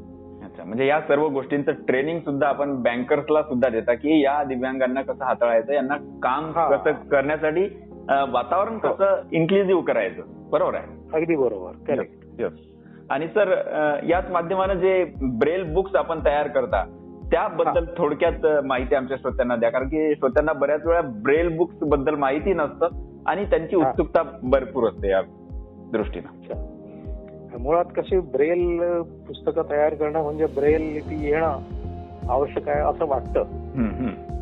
[0.45, 5.25] अच्छा म्हणजे या सर्व गोष्टींचं ट्रेनिंग सुद्धा आपण बँकर्सला सुद्धा देता की या दिव्यांगांना कसं
[5.25, 6.77] हाताळायचं यांना काम हा.
[6.77, 7.65] कसं करण्यासाठी
[8.09, 10.23] वातावरण कसं इन्क्लुझिव्ह करायचं.
[10.51, 10.87] बरोबर आहे?
[11.15, 11.73] अगदी बरोबर.
[11.87, 12.45] करेक्ट.
[13.11, 13.55] आणि सर
[14.09, 16.85] याच माध्यमानं जे ब्रेल बुक्स आपण तयार करता
[17.33, 19.71] त्याबद्दल थोडक्यात माहिती आमच्या श्रोत्यांना द्या.
[19.71, 22.89] कारण की श्रोत्यांना बऱ्याच वेळा ब्रेल बुक्सबद्दल माहिती नसतं
[23.27, 23.89] आणि त्यांची हा.
[23.89, 25.21] उत्सुकता भरपूर असते या
[25.93, 26.53] दृष्टीनं.
[27.59, 31.59] मुळात कशी ब्रेल पुस्तकं तयार करणं म्हणजे ब्रेल लिपी येणं
[32.29, 33.41] आवश्यक आहे असं वाटतं.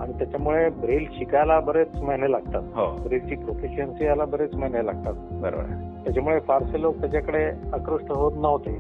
[0.01, 2.63] आणि त्याच्यामुळे ब्रेल शिकायला बरेच महिने लागतात.
[2.75, 3.03] हो.
[3.03, 5.15] ब्रेलची प्रोफिशियन्सी यायला बरेच महिने लागतात.
[5.33, 6.05] बरोबर आहे.
[6.05, 8.73] त्याच्यामुळे फारसे लोक त्याच्याकडे आकृष्ट होत नव्हते.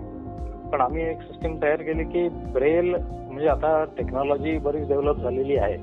[0.72, 5.76] पण आम्ही एक सिस्टीम तयार केली की ब्रेल म्हणजे आता टेक्नॉलॉजी बरीच डेव्हलप झालेली आहे.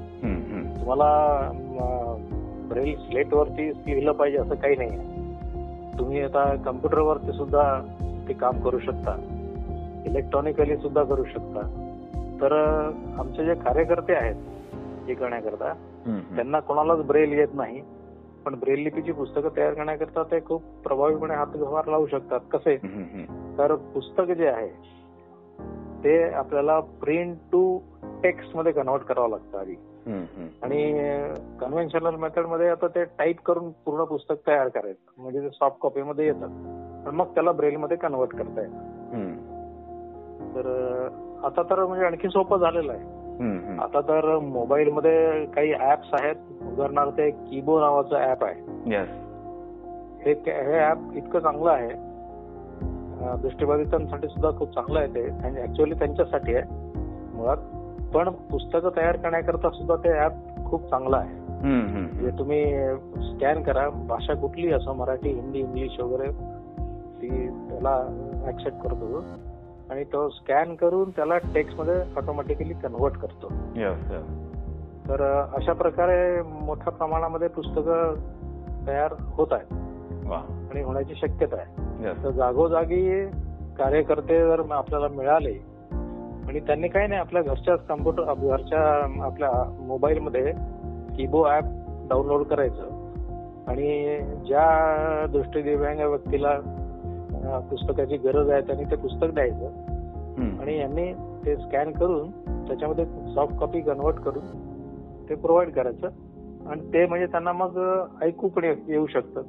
[0.80, 1.40] तुम्हाला
[2.72, 4.92] ब्रेल स्लेटवरती लिहिलं पाहिजे असं काही नाही
[6.00, 7.96] तुम्ही आता कम्प्युटरवरती सुद्धा
[8.28, 9.16] ते काम करू शकता.
[10.06, 11.84] इलेक्ट्रॉनिकली सुद्धा करू शकता.
[12.42, 12.52] तर
[13.20, 14.36] आमचे जे कार्यकर्ते आहेत
[15.08, 15.74] हे करण्याकरता.
[16.36, 17.82] त्यांना कोणालाच ब्रेल येत नाही.
[18.46, 22.40] पण ब्रेल लिपीची पुस्तकं तयार करण्याकरता ते खूप प्रभावीपणे हातभार लावू शकतात.
[22.52, 22.78] कसे.
[23.58, 24.70] तर पुस्तक जे आहे
[26.04, 27.80] ते आपल्याला प्रिंट टू
[28.24, 29.76] टेक्स्टमध्ये कन्वर्ट करावं लागतं आधी.
[30.64, 30.94] आणि
[31.60, 35.22] कन्व्हेन्शनल मेथडमध्ये आता ते टाईप करून पूर्ण पुस्तक तयार करायचं.
[35.22, 36.77] म्हणजे ते सॉफ्ट कॉपी मध्ये येतात.
[37.08, 39.36] पण मग त्याला ब्रेल मध्ये कन्वर्ट करता येतं
[40.56, 40.66] तर
[41.44, 43.76] आता तर म्हणजे आणखी सोपं झालेलं आहे.
[43.78, 46.36] आता तर मोबाईल मध्ये काही ऍप्स आहेत.
[46.72, 48.90] उदाहरणार्थ एक कीबो नावाचं ऍप आहे.
[50.26, 51.90] हे ऍप इतकं चांगलं आहे.
[53.42, 55.26] दृष्टिबाधितांसाठी सुद्धा खूप चांगलं आहे ते.
[55.64, 56.64] ऍक्च्युअली त्यांच्यासाठी आहे.
[57.36, 57.58] मुळात
[58.16, 60.34] पण पुस्तकं तयार करण्याकरता सुद्धा ते ऍप
[60.66, 61.36] खूप चांगलं आहे.
[61.62, 62.64] म्हणजे तुम्ही
[63.32, 63.90] स्कॅन करा.
[63.90, 66.30] भाषा कुठली असो मराठी हिंदी इंग्लिश वगैरे
[67.22, 67.96] ती त्याला
[68.48, 69.24] ऍक्सेप्ट करतो.
[69.90, 73.48] आणि तो स्कॅन करून त्याला टेक्स्टमध्ये ऑटोमॅटिकली कन्वर्ट करतो.
[75.10, 75.22] तर
[75.56, 78.14] अशा प्रकारे मोठ्या प्रमाणामध्ये पुस्तकं
[78.88, 79.74] तयार होत आहेत
[80.26, 82.04] वा आणि होण्याची शक्यता आहे.
[82.24, 83.26] तर जागोजागी
[83.78, 85.54] कार्यकर्ते जर आपल्याला मिळाले
[86.48, 88.82] आणि त्यांनी काही नाही आपल्या घरच्याच कम्प्युटर घरच्या
[89.26, 89.52] आपल्या
[89.88, 90.52] मोबाईलमध्ये
[91.18, 91.64] कीबो ऍप
[92.10, 92.84] डाउनलोड करायचं
[93.68, 96.54] आणि ज्या दृष्टी दिव्यांग व्यक्तीला
[97.70, 99.70] पुस्तकाची गरज आहे त्यांनी ते पुस्तक द्यायचं.
[100.62, 101.14] आणि यांनी
[101.46, 102.32] ते स्कॅन करून
[102.68, 104.46] त्याच्यामध्ये सॉफ्ट कॉपी कन्वर्ट करून
[105.30, 106.10] ते प्रोव्हाइड करायचं
[106.70, 107.80] आणि ते म्हणजे त्यांना मग
[108.22, 109.42] ऐकू पण येऊ शकतं.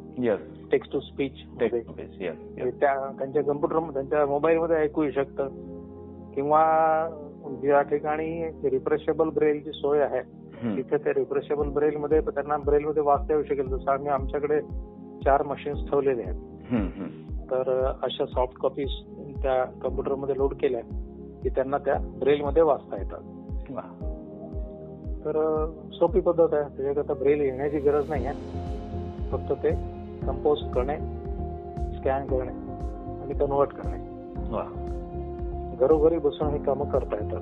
[0.72, 5.48] टेक्स्ट टू स्पीच त्यांच्या कम्प्युटर त्यांच्या मोबाईल मध्ये ऐकू येऊ शकतं
[6.34, 6.62] किंवा
[7.62, 10.20] ज्या ठिकाणी रिफ्रेशेबल ब्रेलची सोय आहे.
[10.76, 14.60] तिथे ते रिफ्रेशेबल ब्रेल मध्ये त्यांना ब्रेल मध्ये वाचता येऊ शकेल जसं आम्ही आमच्याकडे
[15.24, 16.36] चार मशीन्स ठेवलेले आहेत.
[17.50, 18.88] तर अशा सॉफ्ट कॉपीज
[19.42, 20.80] त्या कम्प्युटरमध्ये लोड केल्या
[21.42, 23.20] की त्यांना त्या ब्रेल मध्ये वाचता येतात.
[25.24, 25.36] तर
[25.92, 26.76] सोपी पद्धत आहे.
[26.76, 28.34] त्याच्याकरता ब्रेल येण्याची गरज नाही आहे.
[29.30, 29.70] फक्त ते
[30.26, 30.96] कंपोज करणे
[31.98, 32.52] स्कॅन करणे
[33.22, 33.98] आणि कन्वर्ट करणे.
[35.76, 37.40] घरोघरी बसून ही कामं करता येतात.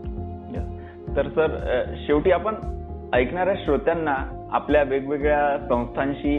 [1.17, 2.55] तर सर शेवटी आपण
[3.15, 4.15] ऐकणाऱ्या श्रोत्यांना
[4.53, 6.37] आपल्या वेगवेगळ्या संस्थांशी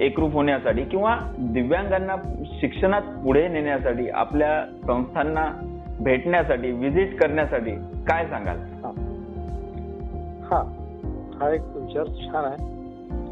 [0.00, 5.52] एकरूप होण्यासाठी किंवा दिव्यांगांना शिक्षणात पुढे नेण्यासाठी आपल्या संस्थांना
[6.00, 7.70] भेटण्यासाठी व्हिजिट करण्यासाठी
[8.08, 8.56] काय सांगाल?
[8.56, 8.90] हा.
[11.40, 11.50] हा.
[11.50, 12.56] एक विचार छान आहे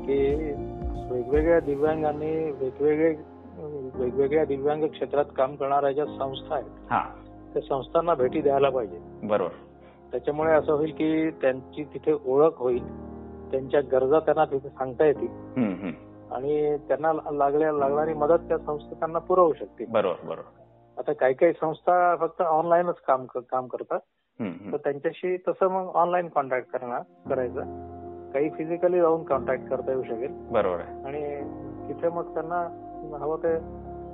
[0.06, 0.36] की
[1.14, 3.14] वेगवेगळ्या दिव्यांगांनी वेगवेगळे
[3.98, 7.02] वेगवेगळ्या दिव्यांग क्षेत्रात काम करणाऱ्या ज्या संस्था आहेत हा.
[7.54, 8.98] त्या संस्थांना भेटी द्यायला पाहिजे.
[9.22, 9.50] बरोबर.
[10.10, 12.82] त्याच्यामुळे असं होईल की त्यांची तिथे ओळख होईल
[13.50, 15.28] त्यांच्या गरजा त्यांना तिथे सांगता येतील.
[16.32, 20.62] आणि त्यांना लागल्या लागणारी मदत त्या संस्था त्यांना पुरवू शकतील बरोबर बरोबर.
[20.98, 24.00] आता काही काही संस्था फक्त ऑनलाईनच काम काम करतात.
[24.72, 27.60] तर त्यांच्याशी तसं मग ऑनलाईन कॉन्टॅक्ट करणार करायचं.
[28.30, 30.32] काही फिजिकली जाऊन कॉन्टॅक्ट करता येऊ शकेल.
[30.50, 31.04] बरोबर आहे.
[31.04, 31.20] आणि
[31.88, 32.60] तिथे मग त्यांना
[33.20, 33.58] हवं ते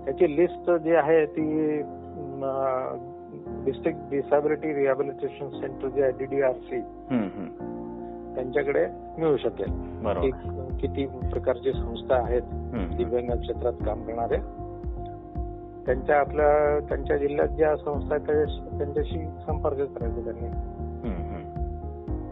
[0.04, 1.78] त्याची लिस्ट जी आहे ती
[3.64, 6.80] डिस्ट्रिक्ट डिसॅबिलिटी रिहॅबिलिटेशन सेंटर जे आहे डीडीआरसी.
[8.34, 8.86] त्यांच्याकडे
[9.18, 9.70] मिळू शकेल
[10.80, 12.42] किती प्रकारची संस्था आहेत.
[12.96, 14.36] दिव्यांग क्षेत्रात काम करणारे
[15.86, 20.46] त्यांच्या आपल्या त्यांच्या जिल्ह्यात ज्या संस्था आहेत त्या- त्यांच्याशी संपर्क करायचा त्यांनी.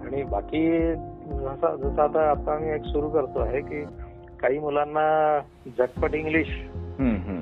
[0.07, 0.95] आणि बाकी
[1.27, 3.83] जसं जसं आता आता आम्ही एक सुरू करतो आहे की
[4.41, 5.39] काही मुलांना
[5.79, 6.69] झटपट इंग्लिश.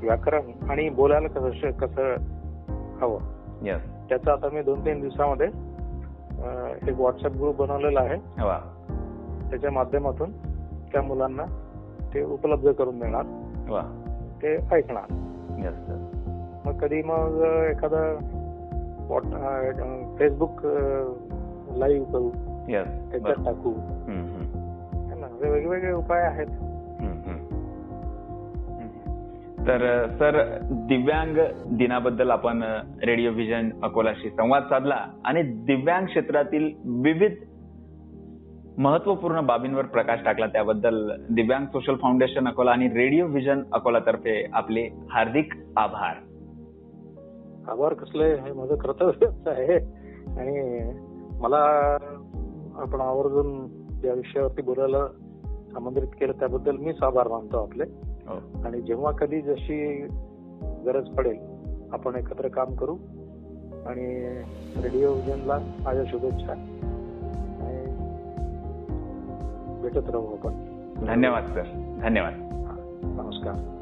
[0.03, 2.15] व्याकरण आणि बोलायला कसं कसं
[3.01, 3.19] हवं.
[4.09, 5.47] त्याचा आता मी दोन तीन दिवसामध्ये
[6.89, 8.17] एक व्हॉट्सअप ग्रुप बनवलेला आहे
[9.51, 10.33] त्याच्या माध्यमातून
[10.93, 11.43] त्या मुलांना
[12.15, 13.23] ते उपलब्ध करून देणार
[14.43, 15.13] ते ऐकणार.
[16.65, 18.19] मग कधी मग एखादं
[20.19, 20.51] फेसबुक
[21.77, 22.31] लाईव्ह करू.
[23.11, 23.45] त्याच्यात.
[23.45, 23.71] टाकू
[25.51, 26.47] वेगवेगळे उपाय आहेत.
[29.67, 31.37] तर सर दिव्यांग
[31.73, 32.63] दिनाबद्दल आपण
[33.05, 37.33] रेडिओ व्हिजन अकोलाशी संवाद साधला आणि दिव्यांग क्षेत्रातील विविध
[38.79, 40.47] महत्त्वपूर्ण बाबींवर प्रकाश टाकला.
[40.47, 46.15] त्याबद्दल दिव्यांग सोशल फाउंडेशन अकोला आणि रेडिओ व्हिजन अकोलातर्फे आपले हार्दिक आभार.
[47.71, 48.25] आभार कसले?
[48.25, 49.75] हे माझं कर्तव्यच आहे.
[50.41, 50.81] आणि
[51.41, 51.59] मला
[52.75, 53.69] आपण आवर्जून
[54.05, 55.05] या विषयावरती बोलायला
[55.77, 58.10] आमंत्रित केलं त्याबद्दल मीच आभार मानतो आपले.
[58.65, 60.07] आणि जेव्हा कधी जशी
[60.63, 61.37] गरज पडेल
[61.93, 62.97] आपण एकत्र काम करू.
[63.87, 64.29] आणि
[64.83, 66.53] रेडिओ विजनला माझ्या शुभेच्छा.
[67.61, 67.87] आणि
[69.83, 70.53] भेटत राहू आपण.
[71.07, 71.97] धन्यवाद सर.
[72.03, 72.33] धन्यवाद.
[73.03, 73.77] नमस्कार.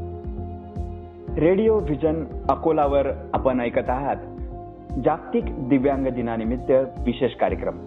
[1.38, 4.16] रेडिओ व्हिजन अकोलावर आपण ऐकत आहात.
[5.04, 6.70] जागतिक दिव्यांग दिनानिमित्त
[7.06, 7.78] विशेष कार्यक्रम.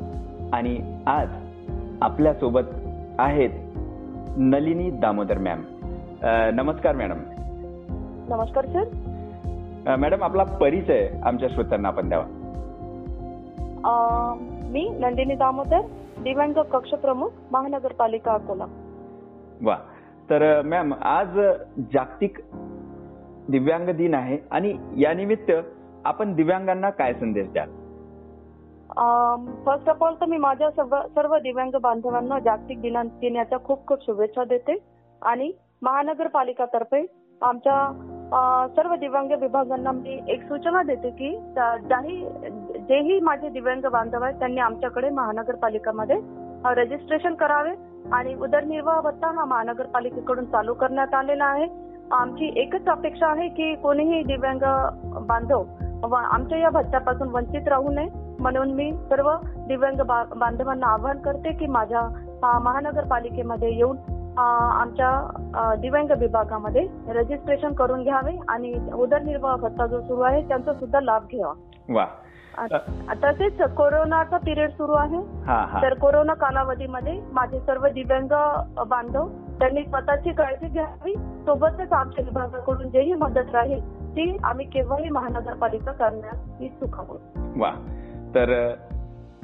[0.53, 1.27] आणि आज
[2.01, 2.69] आपल्यासोबत
[3.19, 3.49] आहेत
[4.37, 5.63] नलिनी दामोदर मॅम.
[6.23, 7.17] नमस्कार मॅडम.
[8.29, 9.95] नमस्कार सर.
[9.95, 12.25] मॅडम आपला परिचय आमच्या श्रोत्यांना आपण द्यावा.
[14.65, 15.81] मी नंदिनी दामोदर
[16.23, 18.65] दिव्यांग कक्ष प्रमुख महानगरपालिका अकोला.
[19.61, 19.77] वा.
[20.29, 21.39] तर मॅम आज
[21.93, 22.37] जागतिक
[23.49, 25.51] दिव्यांग दिन आहे आणि या निमित्त
[26.05, 27.69] आपण दिव्यांगांना काय संदेश द्याल?
[29.65, 33.97] फर्स्ट ऑफ ऑल तर मी माझ्या सर्व सर्व दिव्यांग बांधवांना जागतिक दिना दिनाच्या खूप खूप
[34.05, 34.77] शुभेच्छा देते
[35.21, 37.05] आणि महानगरपालिकातर्फे
[37.41, 42.17] आमच्या सर्व दिव्यांग विभागांना मी एक सूचना देते की ज्याही
[42.89, 46.17] जेही माझे दिव्यांग बांधव आहेत त्यांनी आमच्याकडे महानगरपालिकामध्ये
[46.75, 47.71] रजिस्ट्रेशन करावे
[48.13, 51.67] आणि उदरनिर्वाह भत्ता हा महानगरपालिकेकडून चालू करण्यात आलेला आहे.
[52.11, 54.63] आमची एकच अपेक्षा आहे की कोणीही दिव्यांग
[55.27, 58.07] बांधव आमच्या या भत्त्यापासून वंचित राहू नये.
[58.39, 59.31] म्हणून मी सर्व
[59.67, 60.01] दिव्यांग
[60.37, 62.01] बांधवांना आवाहन करते की माझ्या
[62.63, 63.97] महानगरपालिकेमध्ये येऊन
[64.37, 71.23] आमच्या दिव्यांग विभागामध्ये रजिस्ट्रेशन करून घ्यावे आणि उदरनिर्वाह भत्ता जो सुरू आहे त्यांचा सुद्धा लाभ
[71.23, 71.53] घ्यावा.
[71.89, 72.05] वा.
[73.23, 75.17] तसेच कोरोनाचा पिरियड सुरू आहे.
[75.17, 75.81] हा हा.
[75.81, 78.27] तर कोरोना कालावधीमध्ये माझे सर्व दिव्यांग
[78.87, 79.27] बांधव
[79.59, 86.61] त्यांनी स्वतःची काळजी घ्यावी सोबतच आमच्या विभागाकडून जेही मदत राहील ती आम्ही केव्हाही महानगरपालिका करण्यास
[86.61, 87.71] इच्छुक आहोत वा.
[88.35, 88.73] तर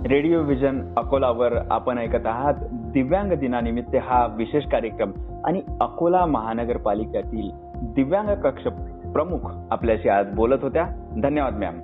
[0.05, 2.53] रेडिओ व्हिजन अकोलावर आपण ऐकत आहात.
[2.71, 5.11] दिव्यांग दिनानिमित्त हा विशेष कार्यक्रम
[5.45, 8.67] आणि अकोला महानगरपालिकेतील दिव्यांग कक्ष
[9.13, 10.87] प्रमुख आपल्याशी आज बोलत होत्या.
[11.23, 11.79] धन्यवाद मॅम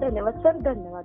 [0.00, 1.04] धन्यवाद सर धन्यवाद.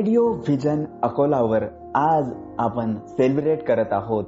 [0.00, 1.62] रेडिओ व्हिजन अकोलावर
[1.94, 4.24] आज आपण सेलिब्रेट करत आहोत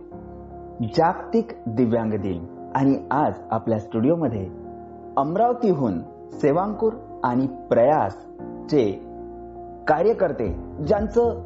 [0.82, 2.70] जागतिक दिव्यांग दिन.
[2.74, 4.48] आणि आज आपल्या स्टुडिओमध्ये
[5.16, 5.98] अमरावतीहून
[6.32, 6.92] सेवांकूर
[7.24, 8.12] आणि प्रयास
[8.70, 8.92] चे
[9.88, 10.48] कार्यकर्ते
[10.86, 11.40] ज्यांचं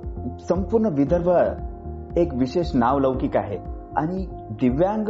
[0.49, 1.31] संपूर्ण विदर्भ
[2.19, 3.59] एक विशेष नाव लौकिक आहे.
[3.97, 4.27] आणि
[4.61, 5.09] दिव्यांग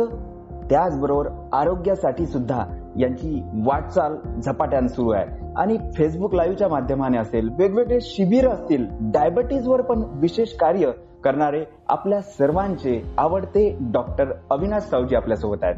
[0.70, 2.64] त्याचबरोबर आरोग्यासाठी सुद्धा
[2.96, 5.45] यांची वाटचाल झपाट्यानं सुरू आहे.
[5.56, 10.90] आणि फेसबुक लाईव्हच्या माध्यमाने असेल वेगवेगळे शिबिर असतील डायबिटीजवर पण विशेष कार्य
[11.24, 15.76] करणारे आपल्या सर्वांचे आवडते डॉक्टर अविनाश सावजी आपल्यासोबत आहेत.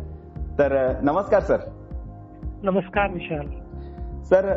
[0.59, 1.59] तर नमस्कार सर
[2.63, 3.47] नमस्कार विशाल.
[4.25, 4.55] सर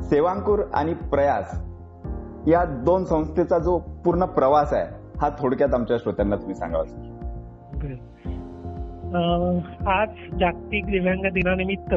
[0.00, 1.54] सेवांकुर आणि प्रयास
[2.48, 4.86] या दोन संस्थेचा जो पूर्ण प्रवास आहे
[5.20, 7.12] हा थोडक्यात आमच्या श्रोत्यांना तुम्ही सांगावा सर
[9.90, 10.08] आज
[10.40, 11.94] जागतिक दिव्यांग दिनानिमित्त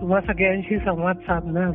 [0.00, 1.74] तुम्हा सगळ्यांशी संवाद साधण्यास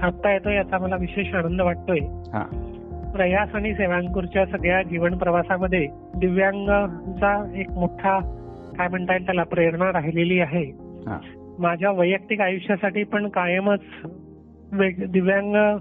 [0.00, 1.98] साधता येतो याचा मला विशेष आनंद वाटतोय.
[2.02, 2.72] हा.
[3.14, 8.18] प्रयास आणि सेवांकुरच्या सगळ्या जीवन प्रवासामध्ये दिव्यांगांचा एक मोठा
[8.78, 10.64] काय म्हणता येईल त्याला प्रेरणा राहिलेली आहे.
[11.06, 11.18] हा.
[11.58, 13.80] माझ्या वैयक्तिक आयुष्यासाठी पण कायमच
[15.08, 15.78] दिव्यांग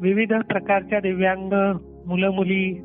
[0.00, 1.76] विविध प्रकारच्या दिव्यांग
[2.06, 2.80] मुलं मुली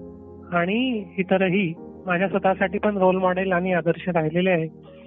[0.53, 1.73] आणि इतरही
[2.05, 4.98] माझ्या स्वतःसाठी पण रोल मॉडेल आणि आदर्श राहिलेले आहे.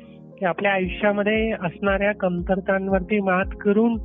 [0.42, 3.96] की आपल्या आयुष्यामध्ये असणाऱ्या कमतरतांवरती मात करून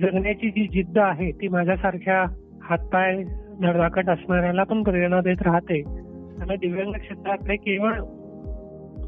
[0.00, 2.18] जगण्याची जी जिद्द आहे ती माझ्यासारख्या
[2.62, 3.16] हातपाय
[3.62, 5.80] धडधाकट असणाऱ्याला पण प्रेरणा देत राहते.
[5.82, 7.92] त्यामुळे दिव्यांग क्षेत्रातले केवळ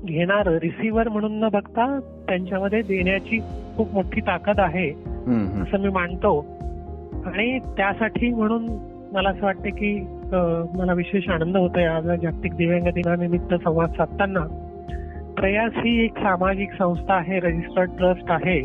[0.04, 1.86] घेणार रिसिव्हर म्हणून न बघता
[2.28, 3.38] त्यांच्यामध्ये देण्याची
[3.76, 4.88] खूप मोठी ताकद आहे.
[5.62, 6.38] असं मी मानतो.
[7.26, 8.66] आणि त्यासाठी म्हणून
[9.12, 9.94] मला असं वाटतं की
[10.74, 11.84] मला विशेष आनंद होतोय.
[11.84, 14.46] आज जागतिक दिव्यांग दिनानिमित्त संवाद साधताना
[15.36, 18.58] प्रयास ही एक सामाजिक संस्था आहे रजिस्टर्ड ट्रस्ट आहे.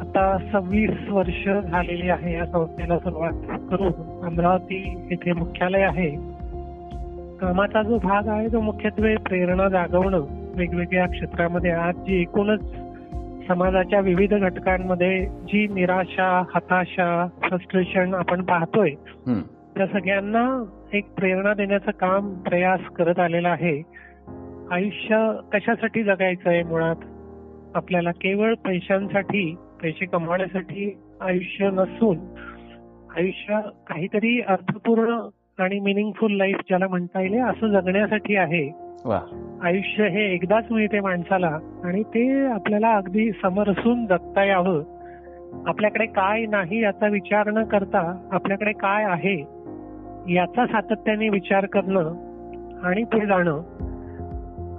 [0.00, 3.92] आता सव्वीस वर्ष झालेली आहे या संस्थेला सुरुवात करून.
[4.24, 6.10] अमरावती येथे मुख्यालय आहे.
[7.40, 10.24] कामाचा जो भाग आहे तो मुख्यत्वे प्रेरणा जागवणं
[10.56, 11.70] वेगवेगळ्या क्षेत्रामध्ये.
[11.70, 12.62] आज जी एकूणच
[13.48, 18.90] समाजाच्या विविध घटकांमध्ये जी निराशा हताशा फ्रस्ट्रेशन आपण पाहतोय.
[19.76, 23.82] त्या सगळ्यांना एक प्रेरणा देण्याचं काम प्रयास करत आलेला आहे.
[24.74, 26.96] आयुष्य कशासाठी जगायचं आहे मुळात?
[27.74, 32.18] आपल्याला केवळ पैशांसाठी पैसे कमवण्यासाठी आयुष्य नसून
[33.16, 38.70] आयुष्य काहीतरी अर्थपूर्ण आणि मिनिंगफुल लाईफ ज्याला म्हणता येईल असं जगण्यासाठी आहे.
[39.62, 44.82] आयुष्य हे एकदाच मिळते माणसाला आणि ते आपल्याला अगदी समरसून जगता यावं.
[45.66, 49.40] आपल्याकडे काय नाही याचा विचार न करता आपल्याकडे काय आहे
[50.34, 52.14] याचा सातत्याने विचार करणं
[52.84, 53.62] आणि पुढे जाणं.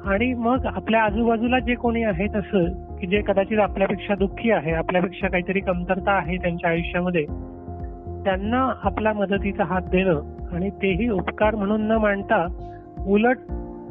[0.06, 5.28] आणि मग आपल्या आजूबाजूला जे कोणी आहे तसं की जे कदाचित आपल्यापेक्षा दुःखी आहे आपल्यापेक्षा
[5.28, 7.26] काहीतरी कमतरता आहे त्यांच्या आयुष्यामध्ये
[8.24, 10.22] त्यांना आपला मदतीचा हात देणं
[10.54, 12.46] आणि तेही उपकार म्हणून न मांडता
[13.08, 13.38] उलट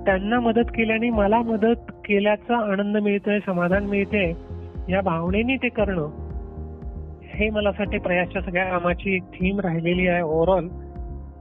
[0.05, 4.33] त्यांना मदत केल्याने मला मदत केल्याचा आनंद मिळतोय समाधान मिळते
[4.89, 6.09] या भावनेने ते करणं
[7.35, 10.69] हे मला वाटते प्रयासच्या सगळ्या कामाची एक थीम राहिलेली आहे ओव्हरऑल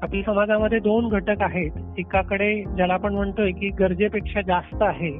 [0.03, 1.71] आपल्या समाजामध्ये दोन घटक आहेत.
[1.97, 5.11] एकाकडे ज्याला आपण म्हणतोय की गरजेपेक्षा जास्त आहे.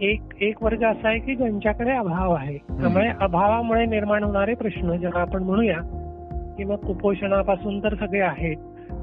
[0.00, 2.56] एक एक वर्ग असा आहे की ज्यांच्याकडे अभाव आहे.
[2.56, 5.78] त्यामुळे अभावामुळे निर्माण होणारे प्रश्न ज्याला आपण म्हणूया
[6.56, 8.56] की मग कुपोषणापासून तर सगळे आहेत.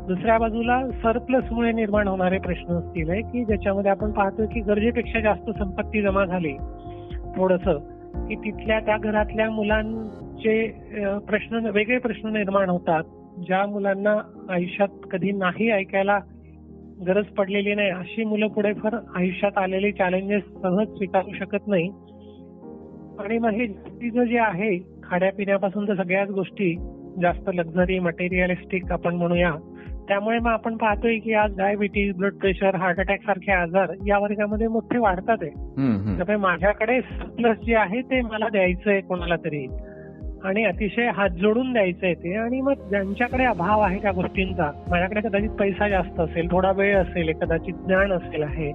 [0.08, 6.02] दुसऱ्या बाजूला सरप्लसमुळे निर्माण होणारे प्रश्न असतील की ज्याच्यामध्ये आपण पाहतोय की गरजेपेक्षा जास्त संपत्ती
[6.02, 6.54] जमा झाली.
[7.38, 7.68] थोडस
[8.28, 10.68] की तिथल्या त्या घरातल्या मुलांचे
[11.28, 13.04] प्रश्न वेगळे प्रश्न निर्माण होतात.
[13.38, 14.16] ज्या मुलांना
[14.50, 16.20] आयुष्यात कधी नाही ऐकायला
[17.08, 21.90] गरज पडलेली नाही अशी मुलं पुढे फार आयुष्यात आलेले चॅलेंजेस सहज स्वीकारू शकत नाही.
[23.20, 26.76] आणि मग हे जास्तीचं जे आहे खाण्यापिण्यापासून तर सगळ्याच गोष्टी
[27.22, 29.54] जास्त लक्झरी मटेरियलिस्टिक आपण म्हणूया.
[30.08, 34.68] त्यामुळे मग आपण पाहतोय की आज diabetes blood pressure heart attack सारखे आजार या वर्गामध्ये
[34.68, 35.50] मोठे वाढतात आहे.
[36.16, 37.00] त्यामुळे माझ्याकडे
[37.38, 39.68] प्लस जे आहे ते मला द्यायचंय कोणाला तरी.
[40.44, 42.36] आणि अतिशय हात जोडून द्यायचंय ते.
[42.38, 47.32] आणि मग ज्यांच्याकडे अभाव आहे त्या गोष्टींचा माझ्याकडे कदाचित पैसा जास्त असेल थोडा वेळ असेल
[47.42, 48.72] कदाचित ज्ञान असेल आहे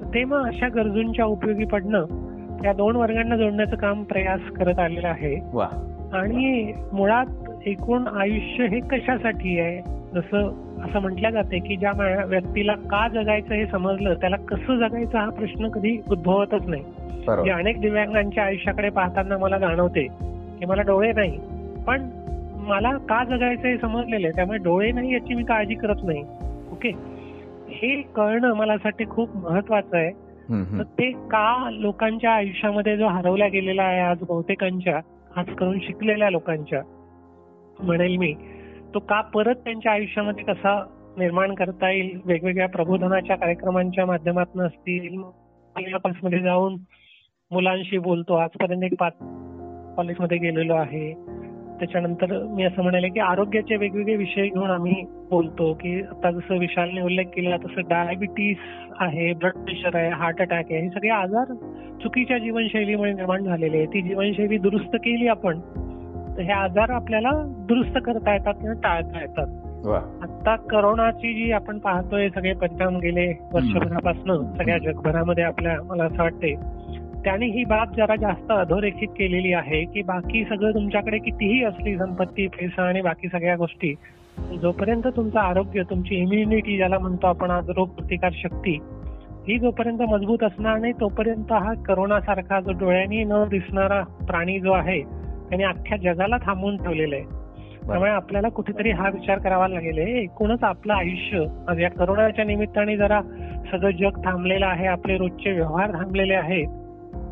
[0.00, 2.06] तर ते मग अशा गरजूंच्या उपयोगी पडणं
[2.64, 5.34] या दोन वर्गांना जोडण्याचं काम प्रयास करत आलेलं आहे.
[6.12, 7.26] आणि मुळात
[7.66, 9.80] एकूण आयुष्य हे कशासाठी आहे?
[10.14, 10.48] जसं
[10.84, 11.92] असं म्हटलं जाते की ज्या
[12.26, 16.82] व्यक्तीला का जगायचं हे समजलं त्याला कसं जगायचं हा प्रश्न कधी उद्भवतच नाही.
[17.50, 20.06] अनेक दिव्यांगांच्या आयुष्याकडे पाहताना मला जाणवते
[20.64, 21.38] की मला डोळे नाही.
[21.86, 22.08] पण
[22.68, 24.36] मला का जगायचं हे समजलेलं आहे.
[24.36, 26.22] त्यामुळे डोळे नाही याची मी काळजी करत नाही.
[26.72, 26.92] ओके?
[27.68, 30.10] हे कळणं मला साठी खूप महत्वाचं आहे.
[30.78, 35.00] तर ते का लोकांच्या आयुष्यामध्ये जो हरवला गेलेला आहे आज बहुतेकांच्या
[35.36, 36.82] आज करून शिकलेल्या लोकांच्या
[37.80, 38.34] म्हणेल मी
[38.94, 40.84] तो का परत त्यांच्या आयुष्यामध्ये कसा
[41.18, 42.20] निर्माण करता येईल?
[42.24, 45.18] वेगवेगळ्या प्रबोधनाच्या कार्यक्रमांच्या माध्यमातून असतील
[46.22, 46.76] मध्ये जाऊन
[47.50, 49.12] मुलांशी बोलतो आजपर्यंत एक पाच
[49.96, 51.14] कॉलेजमध्ये गेलेलो आहे.
[51.78, 57.00] त्याच्यानंतर मी असं म्हणाले की आरोग्याचे वेगवेगळे विषय घेऊन आम्ही बोलतो की आता जसं विशालने
[57.00, 58.56] उल्लेख केला तसं डायबिटीस
[59.00, 61.54] आहे ब्लड प्रेशर आहे हार्ट अटॅक आहे हे सगळे आजार
[62.02, 65.60] चुकीच्या जीवनशैलीमुळे निर्माण झालेले आहे ती जीवनशैली दुरुस्त केली आपण
[66.36, 69.46] तर हे आजार आपल्याला दुरुस्त करता येतात किंवा टाळता येतात.
[70.22, 76.54] आता करोनाची जी आपण पाहतोय सगळे परिणाम गेले वर्षभरापासून सगळ्या जगभरामध्ये आपल्या मला असं वाटते
[77.24, 82.46] त्याने ही बाब जरा जास्त अधोरेखित केलेली आहे की बाकी सगळं तुमच्याकडे कितीही असली संपत्ती
[82.46, 83.94] पैसा आणि बाकी सगळ्या गोष्टी
[84.62, 88.78] जोपर्यंत तुमचं आरोग्य तुमची इम्युनिटी ज्याला म्हणतो आपण आज रोग प्रतिकार शक्ती
[89.48, 94.72] ही जोपर्यंत मजबूत असणार नाही तोपर्यंत हा करोना सारखा जो डोळ्यांनी न दिसणारा प्राणी जो
[94.72, 95.00] आहे
[95.48, 97.24] त्याने अख्ख्या जगाला थांबवून ठेवलेलं आहे.
[97.86, 101.44] त्यामुळे आपल्याला कुठेतरी हा विचार करावा लागेल एकूणच आपलं आयुष्य
[101.82, 103.20] या करोनाच्या निमित्ताने जरा
[103.72, 106.83] सगळं जग थांबलेलं आहे आपले रोजचे व्यवहार थांबलेले आहेत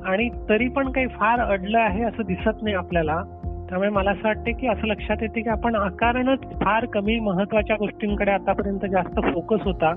[0.07, 3.23] आणि तरी पण काही फार अडलं आहे असं दिसत नाही आपल्याला.
[3.69, 8.31] त्यामुळे मला असं वाटतं की असं लक्षात येते की आपण आकारणच फार कमी महत्त्वाच्या गोष्टींकडे
[8.31, 9.95] आतापर्यंत जास्त फोकस होता.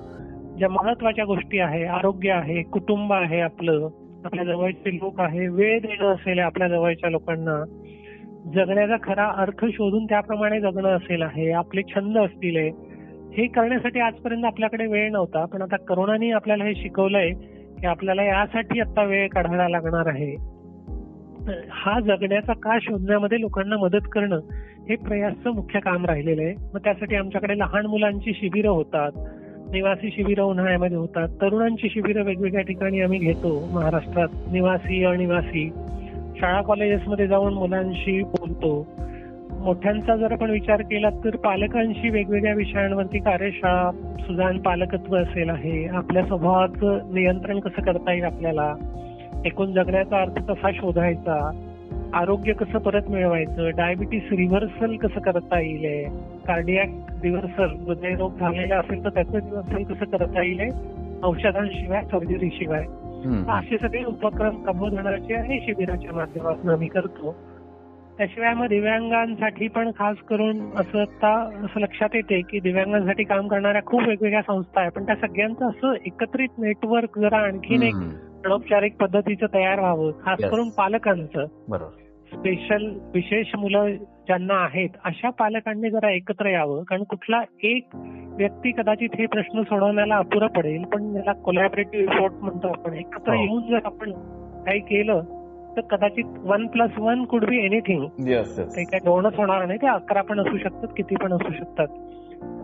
[0.57, 3.89] ज्या महत्त्वाच्या गोष्टी आहे आरोग्य आहे कुटुंब आहे आपलं
[4.25, 7.63] आपल्या जवळचे लोक आहे वेळ देणं असेल आपल्या जवळच्या लोकांना.
[8.53, 12.71] जगण्याचा खरा अर्थ शोधून त्याप्रमाणे जगणं असेल आहे आपले छंद असतील
[13.37, 17.31] हे करण्यासाठी आजपर्यंत आपल्याकडे वेळ नव्हता पण आता करोनाने आपल्याला हे शिकवलंय
[17.85, 20.35] की आपल्याला यासाठी आता वेळ काढायला लागणार आहे.
[21.69, 24.39] हा जगण्याचा का शोधण्यामध्ये लोकांना मदत करणं
[24.89, 26.53] हे प्रयासचं मुख्य काम राहिलेलं आहे.
[26.73, 29.11] मग त्यासाठी आमच्याकडे लहान मुलांची शिबिरं होतात
[29.71, 33.69] निवासी शिबिरं उन्हाळ्यामध्ये होतात तरुणांची शिबिरं वेगवेगळ्या ठिकाणी आम्ही घेतो.
[33.71, 35.69] महाराष्ट्रात निवासी अनिवासी.
[36.39, 38.87] शाळा कॉलेजेसमध्ये जाऊन मुलांशी बोलतो.
[39.59, 45.87] मोठ्यांचा जर आपण विचार केला तर पालकांशी वेगवेगळ्या विषयांवरती कार्यशाळा सुजान पालकत्व असेल आहे.
[45.87, 48.75] आपल्या स्वभावाचं नियंत्रण कसं करता येईल आपल्याला?
[49.45, 51.61] एकूण जगण्याचा अर्थ कसा शोधायचा?
[52.13, 53.69] आरोग्य कसं परत मिळवायचं?
[53.69, 56.09] डायबिटीस रिव्हर्सल कसं करता येईल?
[56.47, 56.87] कार्डियाक
[57.23, 60.69] रिव्हर्सल हृदयरोग झालेला असेल तर त्याचं रिव्हर्सल कसं करता येईल?
[61.23, 62.85] औषधांशिवाय सर्जरी शिवाय.
[63.25, 63.51] हम्म.
[63.51, 67.35] असे सगळे उपक्रम प्रबोधनाचे आणि शिबिराच्या माध्यमातून आम्ही करतो.
[68.17, 71.31] त्याशिवाय मग दिव्यांगांसाठी पण खास करून असं आता
[71.65, 75.93] असं लक्षात येते की दिव्यांगांसाठी काम करणाऱ्या खूप वेगवेगळ्या संस्था आहे पण त्या सगळ्यांचं असं
[76.05, 77.95] एकत्रित नेटवर्क जरा आणखीन एक.
[78.45, 80.39] अनौपचारिक पद्धतीचं तयार व्हावं खास.
[80.41, 81.45] करून पालकांचं
[82.31, 83.89] स्पेशल विशेष मुलं
[84.27, 87.95] ज्यांना आहेत अशा पालकांनी जरा एकत्र यावं कारण कुठला एक
[88.37, 93.41] व्यक्ती कदाचित हे प्रश्न सोडवण्याला अपुरा पडेल पण याला कोलॅबरेटिव्ह एफोर्ट म्हणतो आपण एकत्र हो.
[93.41, 94.11] येऊन जर आपण
[94.65, 95.21] काही केलं
[95.77, 98.05] तर कदाचित one plus one could be anything
[98.75, 101.87] ते काय दोनच होणार नाही ते अकरा पण असू शकतात किती पण असू शकतात.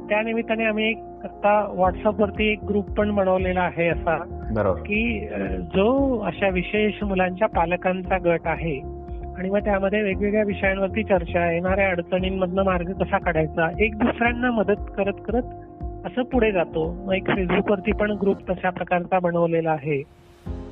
[0.10, 4.18] त्या निमित्ताने आम्ही एक आता व्हॉट्सअपवरती एक ग्रुप पण बनवलेला आहे असा
[4.78, 5.28] की
[5.76, 8.80] जो अशा विशेष मुलांच्या पालकांचा गट आहे
[9.38, 15.22] आणि मग त्यामध्ये वेगवेगळ्या विषयांवरती चर्चा येणाऱ्या अडचणींमधनं मार्ग कसा काढायचा एक दुसऱ्यांना मदत करत
[15.28, 15.44] करत
[16.06, 16.92] असं पुढे जातो.
[17.06, 20.21] मग एक फेसबुकवरती पण ग्रुप तशा प्रकारचा बनवलेला आहे.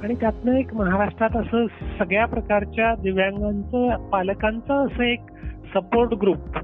[0.04, 1.66] आणि त्यातनं एक महाराष्ट्रात असं
[2.00, 5.20] सगळ्या प्रकारच्या दिव्यांगांचं पालकांचं असं एक
[5.74, 6.58] सपोर्ट ग्रुप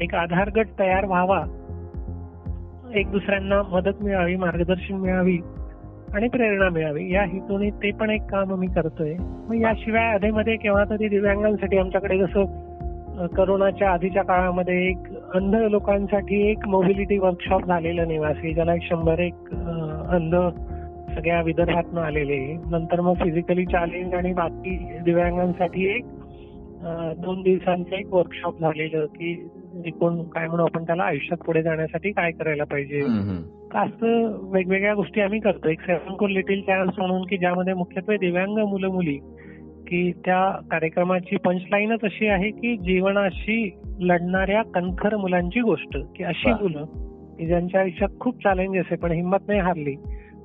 [0.00, 1.44] एक आधार गट तयार व्हावा.
[2.94, 5.38] एक दुसऱ्यांना मदत मिळावी मार्गदर्शन मिळावी
[6.14, 7.10] आणि प्रेरणा मिळावी.
[7.12, 9.14] या हेतूने ते पण एक काम आम्ही करतोय.
[9.48, 14.98] मग याशिवाय अधेमध्ये केव्हा तरी दिव्यांगांसाठी आमच्याकडे जसं करोनाच्या आधीच्या काळामध्ये एक
[15.34, 19.50] अंध लोकांसाठी एक मोबिलिटी वर्कशॉप झालेलं निवासी ज्याला एक शंभर एक
[20.10, 20.34] अंध
[21.14, 26.04] सगळ्या विदर्भातनं आलेले नंतर मग फिजिकली चॅलेंज आणि बाकी दिव्यांगांसाठी एक
[27.24, 29.48] दोन दिवसांचं एक वर्कशॉप झालेलं की
[29.84, 33.00] एकूण काय म्हणू आपण त्याला आयुष्यात पुढे जाण्यासाठी काय करायला पाहिजे.
[33.74, 38.58] असं वेगवेगळ्या गोष्टी आम्ही करतो एक सेव्हन कोर लिटिल चॅनल्स म्हणून की ज्यामध्ये मुख्यत्वे दिव्यांग
[38.58, 39.18] मुलं मुली
[39.88, 45.98] की त्या कार्यक्रमाची पंचलाईनच अशी आहे की जीवनाशी लढणाऱ्या कणखर मुलांची गोष्ट.
[46.16, 46.50] की अशी.
[46.50, 46.84] मुलं
[47.38, 49.94] की ज्यांच्या आयुष्यात खूप चॅलेंजेस आहे पण हिंमत नाही हारली.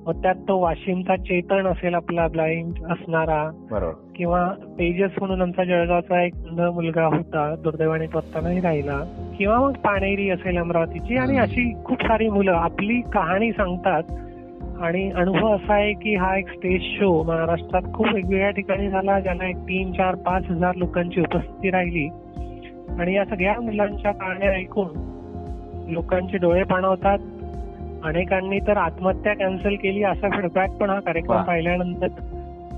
[0.06, 3.50] मग त्यात तो वाशिमचा चेतन असेल आपला ब्लाइंड असणारा.
[3.70, 3.92] बरोबर.
[4.14, 9.00] किंवा तेजस म्हणून आमचा जळगावचा एक मुलगा होता दुर्दैवाने तो आता नाही राहिला.
[9.38, 11.16] किंवा मग पाणेरी असेल अमरावतीची.
[11.16, 14.02] आणि अशी खूप सारी मुलं आपली कहाणी सांगतात.
[14.80, 19.48] आणि अनुभव असा आहे की हा एक स्टेज शो महाराष्ट्रात खूप वेगवेगळ्या ठिकाणी झाला ज्याला
[19.48, 22.08] एक तीन चार पाच हजार लोकांची उपस्थिती राहिली.
[23.00, 24.88] आणि या सगळ्या मुलांच्या कहाण्या ऐकून
[25.88, 27.18] लोकांचे डोळे पाणवतात.
[28.04, 31.42] अनेकांनी तर आत्महत्या कॅन्सल केली असा फीडबॅक पण हा कार्यक्रम.
[31.42, 32.08] पाहिल्यानंतर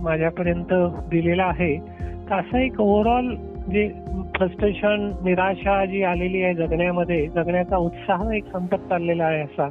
[0.00, 0.72] माझ्यापर्यंत
[1.10, 1.76] दिलेला आहे.
[2.00, 3.34] तर असं एक ओव्हरऑल
[3.72, 3.88] जे
[4.34, 9.68] फ्रस्ट्रेशन निराशा जी आलेली आहे जगण्यामध्ये जगण्याचा उत्साह एक संपत चाललेला आहे असा.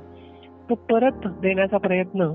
[0.70, 2.28] तो परत देण्याचा प्रयत्न.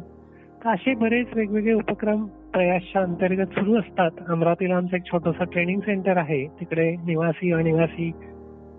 [0.65, 4.11] तर असे बरेच वेगवेगळे उपक्रम प्रयासच्या अंतर्गत सुरू असतात.
[4.29, 6.47] अमरावतीला आमचं एक छोटंसं ट्रेनिंग सेंटर आहे.
[6.47, 8.11] तिकडे निवासी अनिवासी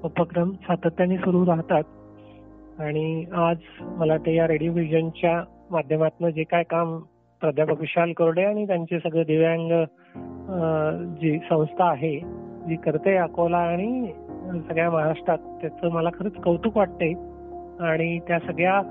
[0.03, 1.83] उपक्रम सातत्याने सुरू राहतात.
[2.79, 5.41] आणि आज मला वाटतं या रेडिओ व्हिजनच्या
[5.71, 6.97] माध्यमातून जे काय काम
[7.41, 9.71] प्राध्यापक विशाल कोरडे आणि त्यांचे सगळे दिव्यांग
[11.21, 12.19] जी संस्था आहे
[12.67, 14.11] जी करते अकोला आणि
[14.69, 17.13] सगळ्या महाराष्ट्रात त्याचं मला खरंच कौतुक वाटते
[17.79, 18.81] आणि त्या सगळ्या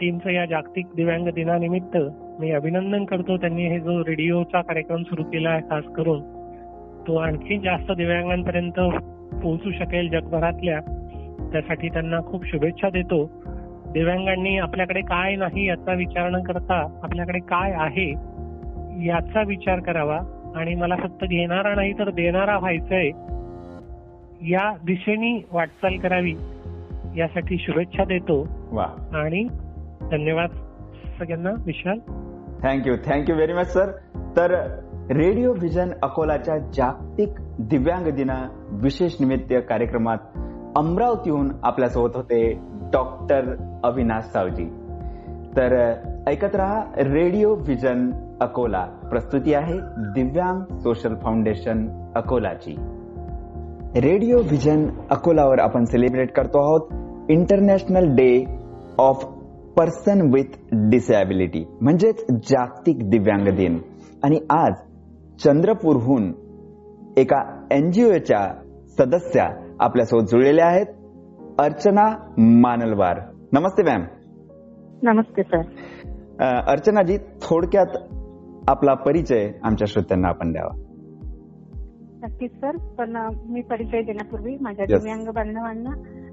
[0.00, 1.96] टीमचं या जागतिक दिव्यांग दिनानिमित्त
[2.40, 3.36] मी अभिनंदन करतो.
[3.36, 6.20] त्यांनी हे जो रेडिओचा कार्यक्रम सुरू केला आहे खास करून
[7.06, 8.80] तो आणखी जास्त दिव्यांगांपर्यंत
[9.42, 10.80] पोहोचू शकेल जगभरातल्या.
[11.52, 13.30] त्यासाठी त्यांना खूप शुभेच्छा देतो.
[13.92, 18.10] दिव्यांगांनी आपल्याकडे काय नाही याचा विचार न करता आपल्याकडे काय आहे
[19.06, 20.20] याचा विचार करावा.
[20.56, 23.08] आणि मला फक्त घेणारा नाही तर देणारा व्हायचंय.
[24.50, 26.34] या दिशेने वाटचाल करावी
[27.16, 28.48] यासाठी शुभेच्छा देतो.
[28.72, 28.86] वा.
[29.12, 29.44] आणि
[30.10, 30.50] धन्यवाद
[31.18, 31.98] सगळ्यांना Vishal.
[32.62, 33.90] Thank you thank you very much sir
[34.36, 34.80] तर
[35.10, 37.28] रेडिओ व्हिजन अकोलाच्या जागतिक
[37.58, 40.18] दिव्यांग दिना विशेष निमित्त कार्यक्रमात
[40.76, 42.60] अमरावतीहून आपल्यासोबत होते
[42.92, 43.54] डॉक्टर
[43.84, 44.64] अविनाश सावजी.
[45.56, 45.94] तर
[46.26, 48.10] ऐकत रहा रेडिओ व्हिजन
[48.40, 48.84] अकोला.
[48.84, 52.76] प्रस्तुती आहे दिव्यांग सोशल फाउंडेशन अकोलाची.
[54.00, 56.80] रेडिओ व्हिजन अकोलावर आपण सेलिब्रेट करतो आहोत
[57.30, 58.58] international day
[58.98, 59.24] of
[59.76, 63.78] person with disability म्हणजेच जागतिक दिव्यांग दिन.
[64.24, 64.72] आणि आज
[65.44, 66.32] चंद्रपूरहून
[67.16, 68.54] एका एनजीओच्या
[68.98, 70.86] सदस्या आपल्यासोबत जुळलेल्या आहेत.
[71.58, 73.20] अर्चना मानलवार.
[73.52, 74.04] नमस्ते मॅम
[75.02, 75.60] नमस्ते सर
[76.66, 77.96] अर्चनाजी थोडक्यात
[78.68, 80.82] आपला परिचय आमच्या श्रोत्यांना आपण द्यावा.
[82.22, 83.16] नक्कीच सर पण
[83.48, 84.86] मी परिचय देण्यापूर्वी माझ्या.
[84.86, 85.90] दिव्यांग बांधवांना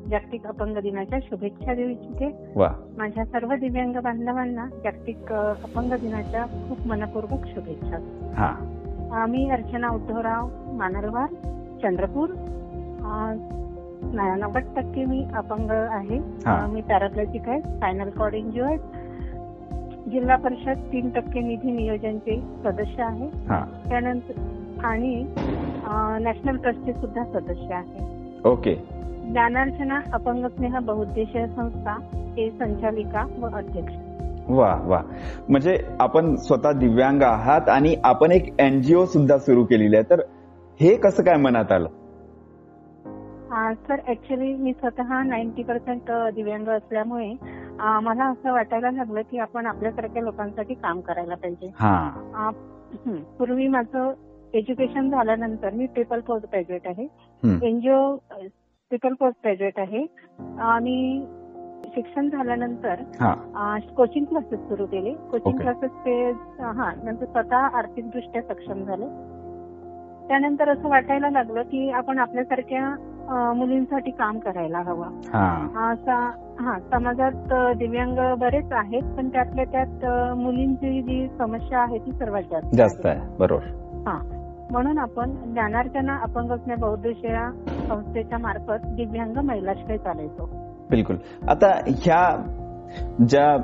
[0.10, 2.54] जागतिक अपंग दिनाच्या शुभेच्छा देऊ इच्छिते.
[2.98, 7.98] माझ्या सर्व दिव्यांग बांधवांना जागतिक अपंग दिनाच्या खूप मनपूर्वक शुभेच्छा.
[8.38, 9.26] हा.
[9.30, 11.30] मी अर्चना उद्धवराव मानलवार
[11.82, 12.30] चंद्रपूर.
[14.14, 16.18] नव्वद टक्के मी अपंग आहे.
[16.18, 16.68] हा.
[16.68, 18.80] मी पॅराप्लेटिक आहे स्पायनल कॉर्ड इंज्युअर्ड.
[18.82, 19.04] आहे
[20.12, 23.26] जिल्हा परिषद तीन टक्के निधी नियोजनचे सदस्य आहे.
[23.26, 23.66] हा.
[23.90, 24.34] त्यानंतर
[24.84, 25.26] आणि
[25.86, 28.06] अ, नॅशनल ट्रस्टचे सुद्धा सदस्य आहे.
[28.46, 28.76] ओके.
[29.32, 31.92] ज्ञानार्चना अपंग स्नेह बहुउद्देशीय संस्था
[32.38, 33.94] हे संचालिका व अध्यक्ष.
[34.50, 35.02] वा वा.
[35.50, 40.10] म्हणजे आपण स्वतः दिव्यांग आहात आणि आपण एक एनजीओ सुद्धा सुरू केलेली आहे.
[40.10, 40.20] तर
[40.82, 41.90] हे कसं काय मनात आलं?
[43.56, 47.34] सर ऍक्च्युली मी स्वतः नाईन्टी पर्सेंट दिव्यांग असल्यामुळे
[47.80, 51.72] मला असं वाटायला लागलं की आपण आपल्यासारख्या लोकांसाठी काम करायला पाहिजे.
[53.38, 54.14] पूर्वी माझं
[54.54, 57.08] एज्युकेशन झाल्यानंतर मी ट्रिपल पोस्ट ग्रॅज्युएट आहे.
[57.68, 58.16] एनजीओ
[58.90, 60.06] ट्रिपल पोस्ट ग्रॅज्युएट आहे.
[60.60, 61.26] आणि
[61.96, 63.78] शिक्षण झाल्यानंतर हा.
[63.96, 65.14] कोचिंग क्लासेस सुरू केले.
[65.14, 65.58] कोचिंग.
[65.58, 66.30] क्लासेस ते
[66.60, 69.06] हा नंतर स्वतः आर्थिकदृष्ट्या सक्षम झाले.
[70.28, 72.96] त्यानंतर असं वाटायला लागलं की आपण आपल्यासारख्या
[73.30, 75.08] मुलींसाठी काम करायला हवं.
[75.34, 75.94] हा.
[76.60, 80.06] हा समाजात दिव्यांग बरेच आहेत पण त्यातल्या त्यात
[80.36, 83.64] मुलींची जी समस्या आहे ती सर्वात जास्त जास्त आहे बरोबर.
[84.08, 84.40] हा.
[84.72, 87.52] म्हणून आपण ज्ञानार्जना अपंग स्नेह बौद्धिश या
[87.90, 90.50] संस्थेच्या मार्फत दिव्यांग महिलाश्रय चालवतो
[90.90, 91.16] बिलकुल.
[91.50, 92.46] आता ह्या
[93.30, 93.58] ज्या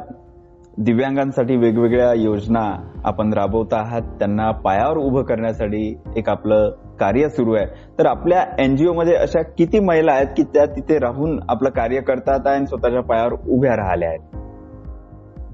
[0.77, 7.65] दिव्यांगांसाठी वेगवेगळ्या योजना आपण राबवत आहात त्यांना पायावर उभं करण्यासाठी एक आपलं कार्य सुरू आहे.
[7.99, 12.47] तर आपल्या एनजीओ मध्ये अशा किती महिला आहेत की त्या तिथे राहून आपलं कार्य करतात
[12.47, 14.19] आणि स्वतःच्या पायावर उभ्या राहिल्या आहेत?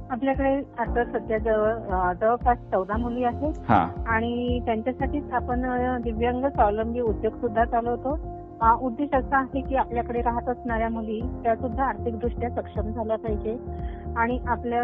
[0.09, 1.73] आपल्याकडे आता सध्या जवळ
[2.13, 3.53] जवळपास चौदा मुली आहेत.
[3.69, 3.89] हा.
[4.07, 5.61] आणि त्यांच्यासाठीच आपण
[6.01, 8.19] दिव्यांग स्वावलंबी उद्योग सुद्धा चालवतो.
[8.81, 13.57] उद्देश असा आहे की आपल्याकडे राहत असणाऱ्या मुली त्या सुद्धा आर्थिकदृष्ट्या सक्षम झाल्या पाहिजे.
[14.17, 14.83] आणि आपल्या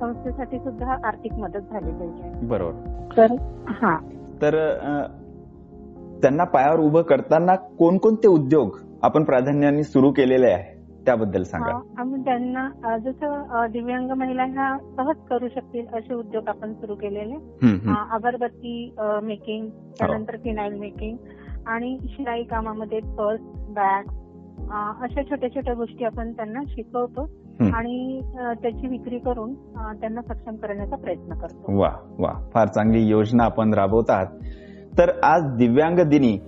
[0.00, 2.46] संस्थेसाठी सुद्धा आर्थिक मदत झाली पाहिजे.
[2.46, 3.06] बरोबर.
[3.16, 3.26] तर
[3.68, 3.98] हा.
[4.42, 4.52] तर
[6.22, 11.80] त्यांना पायावर उभं करताना कोणकोणते उद्योग आपण प्राधान्याने सुरू केलेले आहे त्याबद्दल सांगा.
[11.98, 17.34] आम्ही त्यांना जसं दिव्यांग महिला ह्या सहज करू शकतील असे उद्योग आपण सुरू केलेले.
[18.10, 21.16] अगरबत्ती मेकिंग त्यानंतर फिनाईल मेकिंग
[21.66, 24.02] आणि शिलाई कामामध्ये पर्स बॅग
[25.02, 27.28] अशा छोट्या छोट्या गोष्टी आपण त्यांना शिकवतो.
[27.74, 28.20] आणि
[28.62, 29.54] त्याची विक्री करून
[30.00, 31.78] त्यांना सक्षम करण्याचा प्रयत्न करतो.
[31.78, 32.32] वा वा.
[32.54, 34.26] फार चांगली योजना आपण राबवत आहात.
[34.98, 36.38] तर आज दिव्यांग दिनी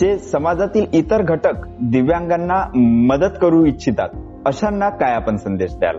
[0.00, 4.08] जे समाजातील इतर घटक दिव्यांगांना मदत करू इच्छितात
[4.46, 5.96] अशांना काय आपण संदेश द्याल?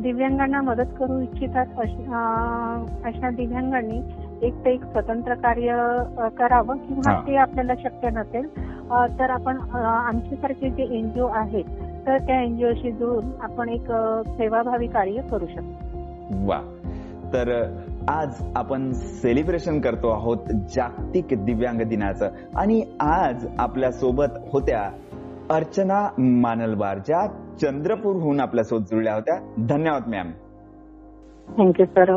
[0.00, 4.00] दिव्यांगांना मदत करू इच्छितात अश- दिव्यांगांनी
[4.42, 5.66] एक ते एक स्वतंत्र कार्य
[6.38, 7.20] करावं किंवा.
[7.26, 8.46] ते आपल्याला शक्य नसेल
[9.18, 11.64] तर आपण आमच्यासारखे जे एनजीओ आहेत
[12.06, 13.92] तर त्या एनजीओशी जुळून आपण एक
[14.26, 15.86] सेवाभावी कार्य करू शकतो.
[16.30, 16.60] वा.
[17.32, 17.76] तर
[18.08, 20.36] आज आपण सेलिब्रेशन करतो आहोत
[20.74, 22.28] जागतिक दिव्यांग दिनाचं.
[22.54, 24.90] आणि आज आपल्यासोबत होत्या
[25.50, 27.26] अर्चना मानलवार ज्या
[27.60, 29.38] चंद्रपूरहून आपल्यासोबत जुळल्या होत्या.
[29.68, 30.30] धन्यवाद ma'am
[31.58, 32.16] thank you sir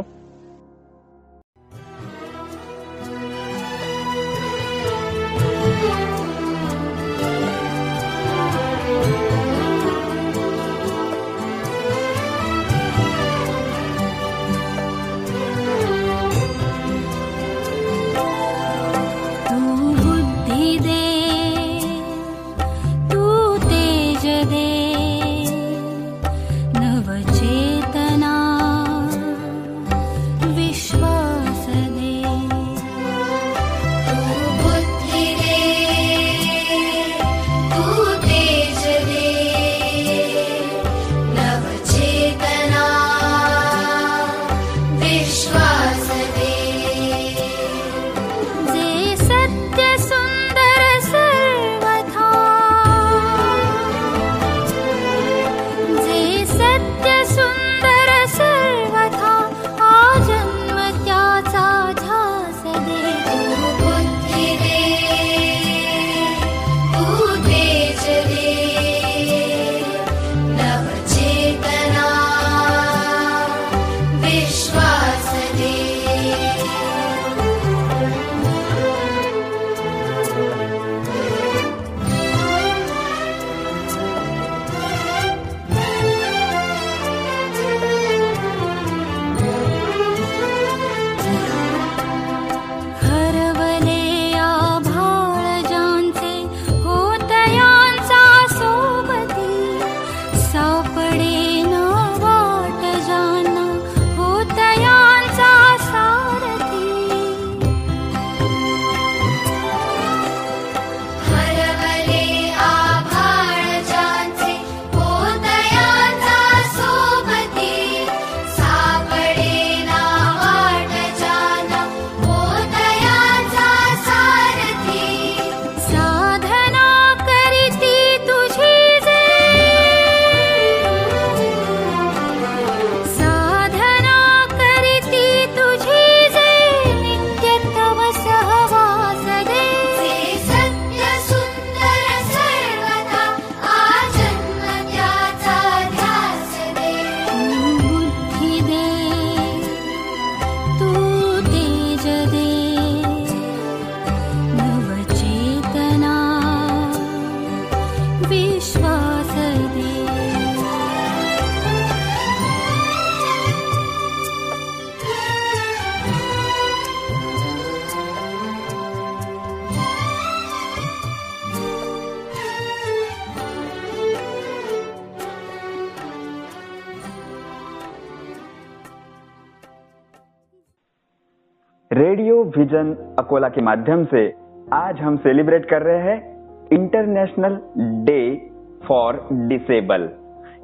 [181.94, 184.34] radio vision Akola के माध्यम से
[184.74, 188.50] आज हम सेलिब्रेट कर रहे हैं इंटरनेशनल डे
[188.88, 190.10] फॉर डिसेबल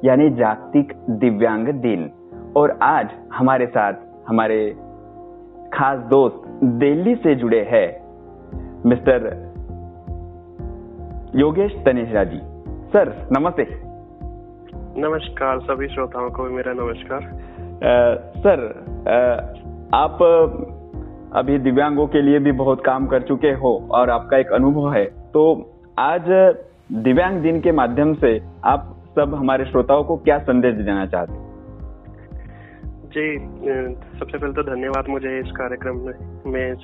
[0.04, 2.10] यानी जागतिक दिव्यांग दिन।
[2.56, 3.92] और आज हमारे साथ
[4.28, 4.76] हमारे
[5.72, 8.00] खास दोस्त दिल्ली से जुड़े हैं
[8.86, 9.52] मिस्टर
[11.34, 12.40] योगेश तनेजा जी।
[12.88, 13.66] सर नमस्ते।
[15.00, 17.20] नमस्कार सभी श्रोताओं को मेरा नमस्कार।
[17.82, 19.46] अ, सर अ,
[19.94, 20.18] आप
[21.32, 25.04] अभी दिव्यांगों के लिए भी बहुत काम कर चुके हो और आपका एक अनुभव है।
[25.04, 25.42] तो
[25.98, 26.28] आज
[26.92, 31.46] दिव्यांग दिन के माध्यम से आप सब हमारे श्रोताओं को क्या संदेश देना चाहते हैं?
[33.06, 33.36] जी
[34.18, 35.96] सबसे पहले तो धन्यवाद मुझे इस कार्यक्रम
[36.46, 36.74] में,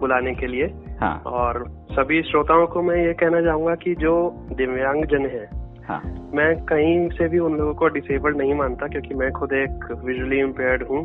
[0.00, 0.66] बुलाने के लिए।
[1.00, 4.14] हाँ। और सभी श्रोताओं को मैं ये कहना चाहूँगा कि जो
[4.52, 5.48] दिव्यांग जन है
[5.88, 6.02] हाँ।
[6.34, 10.40] मैं कहीं से भी उन लोगों को डिसेबल्ड नहीं मानता क्योंकि मैं खुद एक विजुअली
[10.40, 11.04] इम्पेयर्ड हूँ।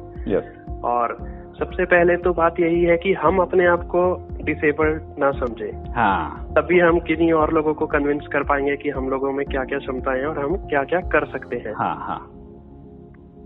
[0.83, 1.17] और
[1.59, 6.53] सबसे पहले तो बात यही है कि हम अपने आप को डिसेबल्ड ना समझे। हाँ।
[6.57, 9.79] तभी हम किन्हीं और लोगों को कन्विंस कर पाएँगे कि हम लोगों में क्या क्या
[9.79, 12.31] क्षमताएँ हैं और हम क्या क्या कर सकते हैं। हाँ हाँ।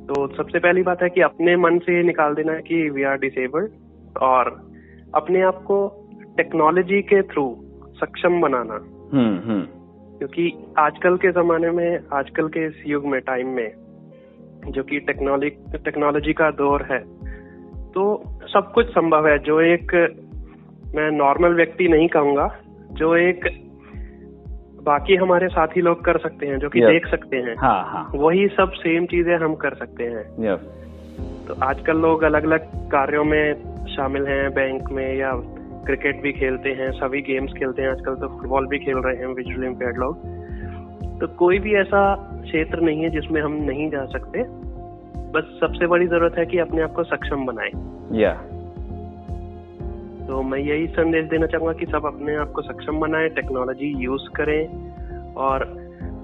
[0.06, 3.04] तो सबसे पहली बात है कि अपने मन से ये निकाल देना है कि वी
[3.04, 3.70] आर डिसेबल्ड
[4.22, 4.70] और
[5.16, 6.08] अपने आप को
[6.38, 8.74] टेक्नोलॉजी के थ्रू सक्षम बनाना।
[9.14, 9.62] हम्म हम्म।
[10.18, 13.72] क्योंकि आजकल के जमाने में आजकल के इस युग में टाइम में
[14.68, 17.21] जो कि टेक्नोलॉजी टेक्नोलॉजी का दौर है
[17.94, 19.94] तो सब कुछ संभव है। जो एक
[20.96, 22.48] मैं नॉर्मल व्यक्ति नहीं कहूँगा
[22.92, 23.46] जो एक
[24.84, 26.90] बाकी हमारे साथी लोग कर सकते हैं जो कि Yes.
[26.90, 30.24] देख सकते हैं। हाँ हाँ। वही सब सेम चीज़ें हम कर सकते हैं।
[31.48, 33.54] तो आजकल लोग अलग अलग कार्यों में
[33.88, 35.32] शामिल हैं बैंक में या
[35.86, 39.28] क्रिकेट भी खेलते हैं सभी गेम्स खेलते हैं। आजकल तो फुटबॉल भी खेल रहे हैं
[39.28, 40.18] विजुअली इम्पेयर्ड लोग।
[41.20, 42.02] तो कोई भी ऐसा
[42.44, 44.44] क्षेत्र नहीं है जिसमें हम नहीं जा सकते।
[45.32, 47.72] बस सबसे बड़ी ज़रूरत है कि अपने आप को सक्षम बनाए।
[48.20, 48.34] या
[50.28, 54.30] तो मैं यही संदेश देना चाहूँगा कि सब अपने आप को सक्षम बनाए टेक्नोलॉजी यूज़
[54.36, 55.66] करें और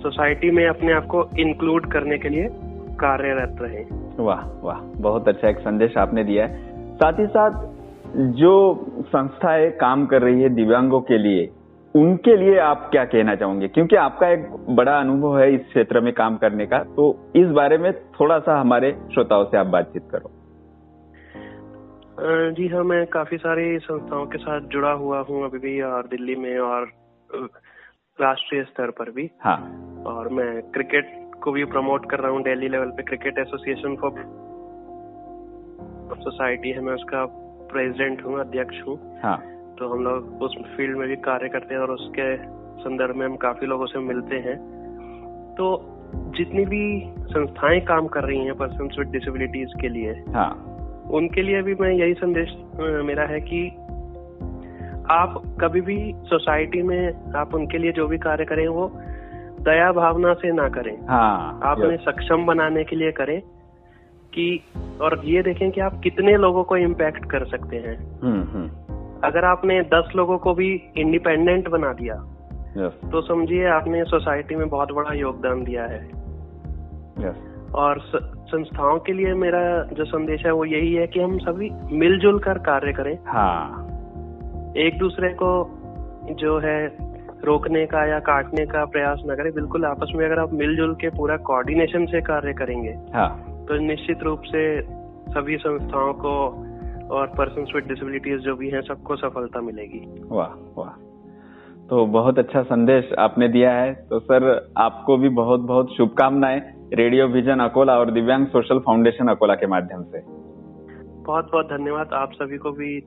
[0.02, 2.50] सोसाइटी में अपने आप को इंक्लूड करने के लिए
[3.00, 3.84] कार्यरत रहे।
[4.24, 7.52] वाह वाह बहुत अच्छा एक संदेश आपने दिया है। साथ ही साथ
[8.38, 8.54] जो
[9.08, 11.50] संस्थाएँ काम कर रही है दिव्यांगों के लिए
[11.98, 13.68] उनके लिए आप क्या कहना चाहोगे?
[13.68, 17.78] क्योंकि आपका एक बड़ा अनुभव है इस क्षेत्र में काम करने का तो इस बारे
[17.78, 20.32] में थोड़ा सा हमारे श्रोताओं से आप बातचीत करो।
[22.52, 26.36] जी हाँ मैं काफ़ी सारी संस्थाओं के साथ जुड़ा हुआ हूँ अभी भी और दिल्ली
[26.36, 26.92] में और
[28.20, 29.58] राष्ट्रीय स्तर पर भी। हाँ।
[30.08, 31.12] और मैं क्रिकेट
[31.44, 34.12] को भी प्रमोट कर रहा हूँ दिल्ली लेवल पे क्रिकेट एसोसिएशन फॉर
[36.20, 37.26] सोसाइटी है मैं उसका
[37.72, 39.38] प्रेसिडेंट हूँ अध्यक्ष हूँ। हाँ।
[39.80, 42.38] तो हम लोग उस फ़ील्ड में भी कार्य करते हैं और उसके
[42.84, 44.58] संदर्भ में हम काफ़ी लोगों से मिलते हैं।
[45.58, 50.52] तो जितनी भी संस्थाएँ काम कर रही हैं पर्सन विद डिसेबिलिटीज के लिए हाँ।
[51.12, 53.70] उनके लिए भी मैं यही संदेश मेरा है कि
[55.12, 58.92] आप कभी भी सोसाइटी में आप उनके लिए जो भी कार्य करें वो
[59.62, 63.42] दया भावना से ना करें। हाँ आप उन्हें सक्षम बनाने के लिए करें
[64.34, 64.60] कि
[65.02, 68.87] और ये देखें कि आप कितने लोगों को इम्पैक्ट कर सकते हैं। हम्म हम्म।
[69.24, 72.16] अगर आपने दस लोगों को भी इंडिपेंडेंट बना दिया
[72.78, 76.00] यस तो समझिए आपने सोसाइटी में बहुत बड़ा योगदान दिया है।
[77.20, 78.00] यस और
[78.48, 82.58] संस्थाओं के लिए मेरा जो संदेश है वो यही है कि हम सभी मिलजुल कर
[82.58, 83.86] कार्य करें। हाँ।
[84.78, 85.50] एक दूसरे को
[86.34, 86.88] जो है
[87.44, 91.10] रोकने का या काटने का प्रयास न करें। बिल्कुल आपस में अगर आप मिलजुल के
[91.10, 93.30] पूरा कोऑर्डिनेशन से कार्य करेंगे हाँ।
[93.70, 94.82] तो निश्चित रूप से
[95.28, 96.34] सभी संस्थाओं को
[97.12, 100.90] और पर्सन विद डिसेबिलिटीज जो भी हैं सबको सफलता मिलेगी। वाह वाह।
[101.88, 106.62] तो बहुत अच्छा संदेश आपने दिया है। तो सर आपको भी बहुत बहुत शुभकामनाएँ
[106.94, 110.22] रेडियो विजन अकोला और दिव्यांग सोशल फाउंडेशन अकोला के माध्यम से।
[111.24, 113.02] बहुत बहुत धन्यवाद। आप सभी को भी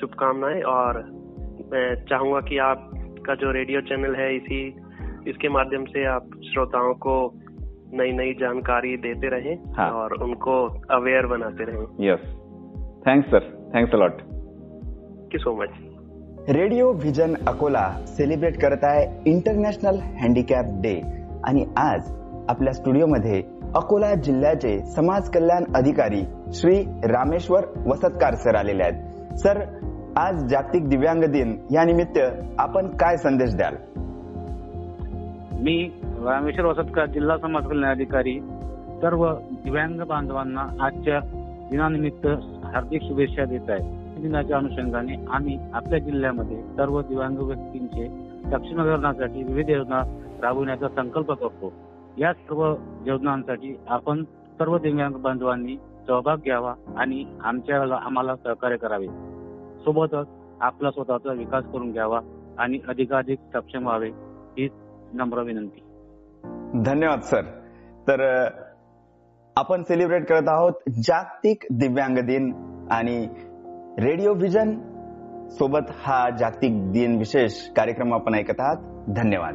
[0.00, 1.02] शुभकामनाएँ और
[1.72, 4.74] मैं चाहूँगा कि आपका जो रेडियो चैनल है इसी
[5.28, 7.34] इसके माध्यम से आप श्रोताओं को
[7.94, 12.41] नई नई जानकारी देते रहें हाँ। और उनको अवेयर बनाते रहें। Yes
[13.06, 19.98] thanks sir thanks a lot thank you so much radio vision Akola celebrate करत आहे इंटरनॅशनल
[20.20, 20.94] हँडिकॅप डे
[21.44, 22.10] आणि आज
[22.48, 23.42] आपल्या स्टुडिओमध्ये
[23.74, 26.22] अकोला जिल्ह्याचे समाज कल्याण अधिकारी
[26.52, 29.36] श्री रामेश्वर वसतकार सर आलेले आहेत.
[29.38, 29.60] सर
[30.16, 31.56] आज जागतिक दिव्यांग दिन.
[31.70, 32.18] या निमित्त
[32.58, 33.76] आपण काय संदेश द्याल?
[35.62, 35.76] मी
[36.24, 38.38] रामेश्वर वसतकर जिल्हा समाज कल्याण अधिकारी
[39.02, 39.26] सर्व
[39.64, 41.20] दिव्यांग बांधवांना आजच्या
[41.70, 42.26] दिनानिमित्त
[42.72, 48.08] हार्दिक शुभेच्छा देत आहे दिनाच्या अनुषंगाने आम्ही आपल्या जिल्ह्यामध्ये सर्व दिव्यांग व्यक्तींचे
[48.44, 50.02] सक्षमीकरणासाठी विविध योजना
[50.42, 51.72] राबवण्याचा संकल्प करतो.
[52.18, 52.74] या सर्व
[53.06, 59.06] योजनांसाठी आपण सर्व दिव्यांग बांधवांनी सहभाग घ्यावा आणि आमच्या आम्हाला सहकार्य करावे.
[59.84, 60.26] सोबतच
[60.60, 62.20] आपला स्वतःचा विकास करून घ्यावा
[62.58, 64.08] आणि अधिकाधिक सक्षम व्हावे
[64.58, 64.68] ही
[65.12, 65.80] नम्र विनंती.
[66.82, 67.42] धन्यवाद सर.
[68.08, 68.48] तर
[69.56, 72.52] आपण सेलिब्रेट करत आहोत जागतिक दिव्यांग दिन.
[72.90, 73.28] आणि
[73.98, 74.78] रेडिओ व्हिजन
[75.48, 78.76] सोबत हा जागतिक दिन विशेष कार्यक्रम आपण ऐकत आहात.
[79.16, 79.54] धन्यवाद.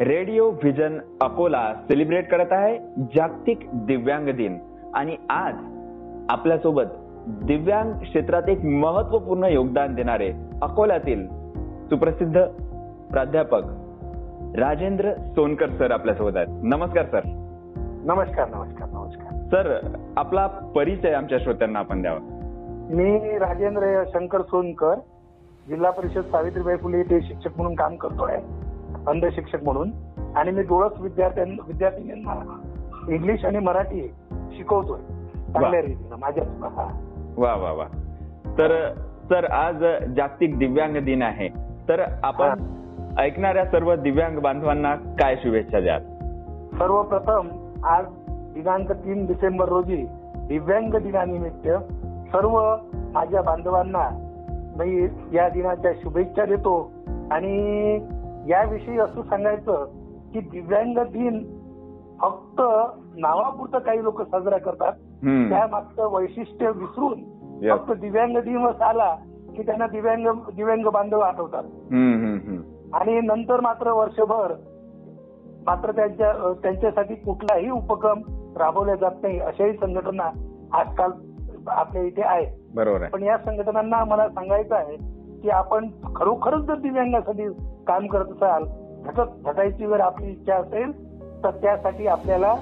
[0.00, 4.58] रेडिओ व्हिजन अकोला सेलिब्रेट करत आहे जागतिक दिव्यांग दिन.
[4.94, 5.54] आणि आज
[6.30, 6.84] आपल्यासोबत
[7.26, 10.32] दिव्यांग क्षेत्रात एक महत्त्वपूर्ण योगदान देणारे
[10.62, 11.26] अकोल्यातील
[11.84, 12.40] सुप्रसिद्ध
[13.12, 13.62] प्राध्यापक
[14.56, 16.48] राजेंद्र सोनकर सर आपल्यासोबत आहेत.
[16.48, 17.39] नमस्कार सर.
[18.04, 19.32] नमस्कार नमस्कार नमस्कार.
[19.32, 22.18] सर आपला परिचय आमच्या श्रोत्यांना आपण द्यावा.
[22.90, 24.94] मी राजेंद्र शंकर सोनकर
[25.68, 28.36] जिल्हा परिषद सावित्रीबाई फुले येथे शिक्षक म्हणून काम करतोय
[29.06, 29.90] अंध शिक्षक म्हणून.
[30.36, 32.60] आणि मी डोळस विद्यार्थ्यां विद्यार्थिनींना
[33.08, 35.00] इंग्लिश आणि मराठी शिकवतोय
[35.52, 36.44] चांगल्या रीतीनं माझ्या.
[37.36, 37.84] वा वा वा.
[38.58, 38.94] तर
[39.28, 39.84] सर आज
[40.16, 41.48] जागतिक दिव्यांग दिन आहे.
[41.88, 42.58] तर आपण
[43.18, 46.02] ऐकणाऱ्या सर्व दिव्यांग बांधवांना काय शुभेच्छा द्याल?
[46.78, 48.04] सर्वप्रथम आज
[48.54, 50.06] दिनांक तीन डिसेंबर रोजी
[50.36, 51.68] दिव्यांग दिनानिमित्त
[52.32, 52.76] सर्व
[53.14, 54.08] माझ्या बांधवांना
[54.78, 56.92] मी या दिनाच्या शुभेच्छा देतो
[57.30, 57.94] आणि
[58.48, 59.84] याविषयी असं सांगायचं
[60.32, 61.38] की दिव्यांग दिन
[62.20, 62.60] फक्त
[63.16, 64.92] नावापुरतं काही लोक साजरा करतात.
[65.48, 67.18] त्या मागचं वैशिष्ट्य विसरून.
[67.76, 69.14] फक्त दिव्यांग दिवस आला
[69.56, 70.26] की त्यांना दिव्यांग
[70.56, 71.62] दिव्यांग बांधव आठवतात.
[72.94, 74.52] आणि नंतर मात्र वर्षभर
[75.66, 78.20] मात्र त्यांच्या त्यांच्यासाठी कुठलाही उपक्रम
[78.56, 80.30] राबवला जात नाही अशाही संघटना
[80.72, 81.10] आजकाल
[81.68, 82.48] आपल्या इथे आहेत.
[82.74, 83.10] बरोबर आहे.
[83.10, 84.96] पण या संघटनांना मला सांगायचं आहे
[85.42, 87.48] की आपण खरोखरच जर दिव्यांगासाठी
[87.86, 88.64] काम करत असाल
[89.04, 90.92] झटत झटायची जर आपली इच्छा असेल
[91.44, 92.54] तर त्यासाठी आपल्याला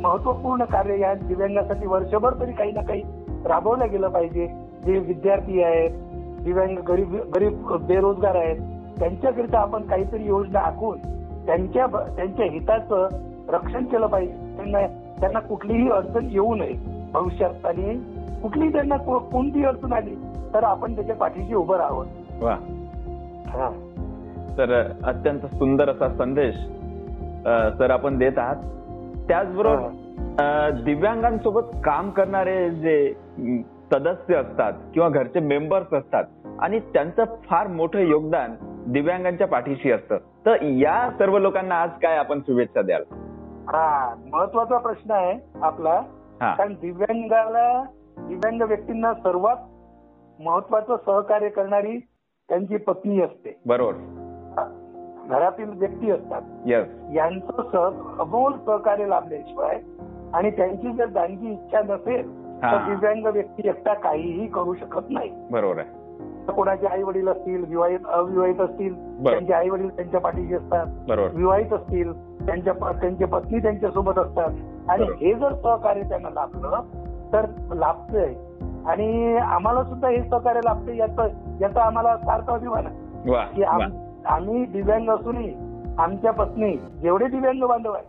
[0.00, 3.02] महत्त्वपूर्ण कार्य या दिव्यांगासाठी वर्षभर तरी काही ना काही
[3.46, 4.46] राबवलं गेलं पाहिजे.
[4.86, 5.90] जे विद्यार्थी आहेत
[6.44, 8.60] दिव्यांग गरीब गरीब बेरोजगार आहेत
[8.98, 10.98] त्यांच्याकरिता आपण काहीतरी योजना आखून
[11.46, 13.08] त्यांच्या त्यांच्या हिताचं
[13.48, 14.32] रक्षण केलं पाहिजे.
[14.32, 14.86] त्यांना
[15.20, 16.74] त्यांना कुठलीही अडचण येऊ नये.
[17.12, 17.98] भविष्यात आणि
[18.42, 20.14] कुठलीही त्यांना कोणतीही अडचण आली
[20.54, 22.06] तर आपण त्याच्या पाठीशी उभं राहावं.
[22.40, 22.54] वा.
[23.46, 23.70] हा.
[24.58, 26.54] तर अत्यंत सुंदर असा संदेश
[27.78, 28.56] सर आपण देत आहात.
[29.28, 29.88] त्याचबरोबर
[30.84, 33.12] दिव्यांगांसोबत काम करणारे जे
[33.92, 36.24] सदस्य असतात किंवा घरचे मेंबर्स असतात
[36.60, 38.54] आणि त्यांचं फार मोठं योगदान
[38.86, 40.16] दिव्यांगांच्या पाठीशी असतं.
[40.16, 43.02] तर या सर्व लोकांना आज काय आपण शुभेच्छा द्याल?
[43.68, 46.00] हा महत्त्वाचा प्रश्न आहे आपला.
[46.40, 47.84] कारण दिव्यांगाला
[48.18, 49.56] दिव्यांग व्यक्तींना सर्वात
[50.42, 51.98] महत्वाचं सहकार्य करणारी
[52.48, 53.60] त्यांची पत्नी असते.
[53.66, 53.92] बरोबर.
[55.28, 56.42] घरातील व्यक्ती असतात.
[56.66, 59.80] येस यांचं सह अमोल सहकार्य लाभल्याशिवाय
[60.34, 62.40] आणि त्यांची जर दानगी इच्छा नसेल.
[62.62, 65.30] तर दिव्यांग व्यक्ती एकटा काहीही करू शकत नाही.
[65.50, 65.99] बरोबर आहे.
[66.48, 68.94] कोणाचे आई वडील असतील विवाहित अविवाहित असतील.
[69.24, 70.86] त्यांचे आई वडील त्यांच्या पाठीशी असतात.
[71.34, 72.12] विवाहित असतील
[72.46, 74.50] त्यांच्या त्यांची पत्नी त्यांच्यासोबत असतात.
[74.88, 75.02] आणि.
[75.20, 76.80] हे जर सहकार्य त्यांना लाभलं
[77.32, 78.34] तर लाभतंय.
[78.86, 81.26] आणि आम्हाला सुद्धा हे सहकार्य लाभतंय याचा
[81.60, 82.96] याचा आम्हाला सार्थ अभिमान आहे.
[83.54, 83.62] की
[84.26, 85.54] आम्ही दिव्यांग असूनही
[85.98, 88.06] आमच्या पत्नी जेवढे दिव्यांग बांधव आहेत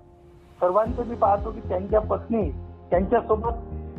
[0.59, 2.51] सर्वांचं मी पाहतो की त्यांच्या पत्नी
[2.89, 3.53] त्यांच्यासोबत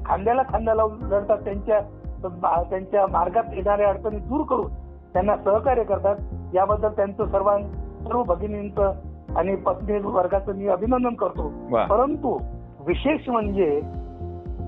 [0.06, 1.80] खांद्याला खांदा लावून लढतात त्यांच्या
[2.28, 4.72] त्यांच्या मार्गात येणाऱ्या अडचणी दूर करून
[5.12, 6.16] त्यांना सहकार्य करतात.
[6.54, 7.62] याबद्दल त्यांचं सर्वां
[8.04, 8.92] सर्व भगिनींचं
[9.36, 11.52] आणि पत्नी वर्गाचं मी अभिनंदन करतो.
[11.86, 12.38] परंतु
[12.86, 13.80] विशेष म्हणजे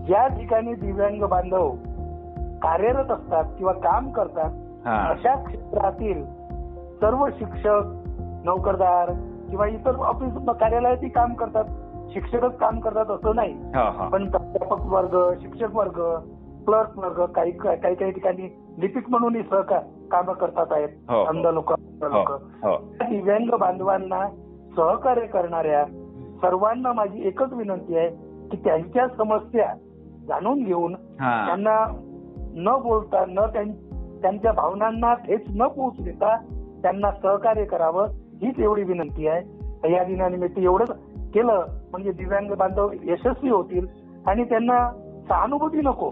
[0.07, 1.71] ज्या ठिकाणी दिव्यांग बांधव
[2.63, 4.51] कार्यरत असतात किंवा काम करतात
[4.87, 6.25] अशा क्षेत्रातील
[7.01, 7.83] सर्व शिक्षक
[8.45, 9.13] नोकरदार
[9.51, 11.65] किंवा इतर ऑफिस कार्यालयातही काम करतात.
[12.13, 13.55] शिक्षकच काम करतात असं नाही.
[14.11, 16.01] पण प्राध्यापक वर्ग शिक्षक वर्ग
[16.67, 21.25] क्लर्क वर्ग काही काही काही ठिकाणी लिपिक म्हणूनही सहकार काम करतात आहेत हो.
[21.25, 22.31] अंध लोक हो लोक.
[22.31, 22.77] हो.
[22.93, 24.29] दिव्यांग बांधवांना
[24.77, 25.85] सहकार्य करणाऱ्या
[26.43, 28.09] सर्वांना माझी एकच विनंती आहे
[28.49, 29.75] की त्यांच्या समस्या
[30.29, 31.47] जाणून घेऊन हा.
[31.47, 32.01] त्यांना
[32.57, 36.37] न बोलता न त्यां- त्यांच्या भावनांना ठेच न पोहोच देता
[36.83, 38.07] त्यांना सहकार्य करावं
[38.43, 39.65] हीच एवढी विनंती आहे.
[39.93, 40.91] या दिनानिमित्त एवढंच
[41.35, 43.87] केलं म्हणजे दिव्यांग बांधव यशस्वी होतील
[44.27, 44.91] आणि त्यांना
[45.29, 46.11] सहानुभूती नको.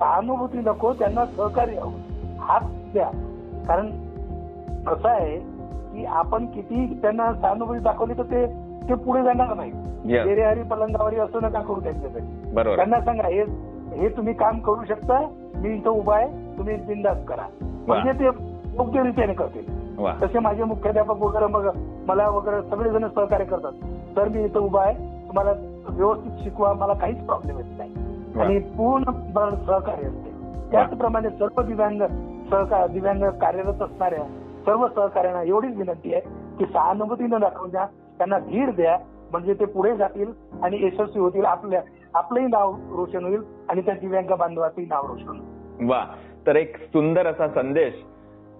[0.00, 1.76] सहानुभूती नको त्यांना सहकार्य.
[1.76, 3.10] हवं हात द्या.
[3.66, 3.86] कारण
[4.88, 5.36] असं आहे
[5.92, 8.46] की आपण किती त्यांना सहानुभूती दाखवली तर ते
[8.88, 9.70] ते पुढे जाणार नाही
[10.42, 12.54] हरी पलंगावरी असं नका करू त्यांच्यासाठी.
[12.76, 13.42] त्यांना सांगा हे
[13.96, 15.20] हे तुम्ही काम करू शकता
[15.56, 17.46] मी इथं उभा आहे तुम्ही बिंदास करा.
[17.86, 19.78] म्हणजे ते योग्य रीतीने करतील
[20.22, 21.68] तसे माझे मुख्याध्यापक वगैरे मग
[22.06, 23.72] मला वगैरे सगळेजण सहकार्य करतात.
[24.16, 24.94] तर मी इथं उभा आहे
[25.28, 25.52] तुम्हाला
[25.88, 27.94] व्यवस्थित शिकवा मला काहीच प्रॉब्लेम येत नाही.
[28.36, 29.10] आणि पूर्ण
[29.66, 30.30] सहकार्य असते.
[30.70, 32.02] त्याचप्रमाणे सर्व दिव्यांग
[32.50, 34.24] सहकार दिव्यांग कार्यरत असणाऱ्या
[34.66, 36.20] सर्व सहकार्यांना एवढीच विनंती आहे
[36.58, 37.86] की सहानुभूती न दाखवता
[38.18, 38.96] त्यांना धीर द्या
[39.30, 41.44] म्हणजे ते पुढे जातील आणि यशस्वी होतील.
[41.44, 41.80] आपल्या
[42.14, 45.90] आपलंही नाव रोशन होईल आणि त्या दिव्यांग बांधवाचंही नाव रोशन होईल.
[45.90, 46.04] वा.
[46.46, 47.94] तर एक सुंदर असा संदेश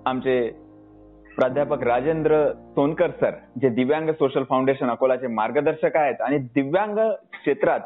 [0.06, 0.40] आमचे
[1.36, 6.98] प्राध्यापक राजेंद्र सोनकर सर जे दिव्यांग सोशल फाउंडेशन अकोलाचे मार्गदर्शक आहेत आणि दिव्यांग
[7.32, 7.80] क्षेत्रात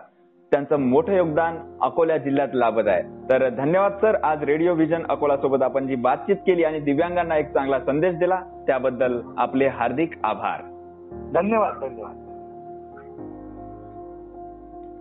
[0.55, 3.03] त्यांचं मोठं योगदान अकोला जिल्ह्यात लाभत आहे.
[3.03, 4.17] तर धन्यवाद सर.
[4.23, 8.41] आज रेडिओ व्हिजन अकोला सोबत आपण जी बातचीत केली आणि दिव्यांगांना एक चांगला संदेश दिला.
[8.67, 10.61] त्याबद्दल आपले हार्दिक आभार.
[11.35, 12.21] धन्यवाद धन्यवाद.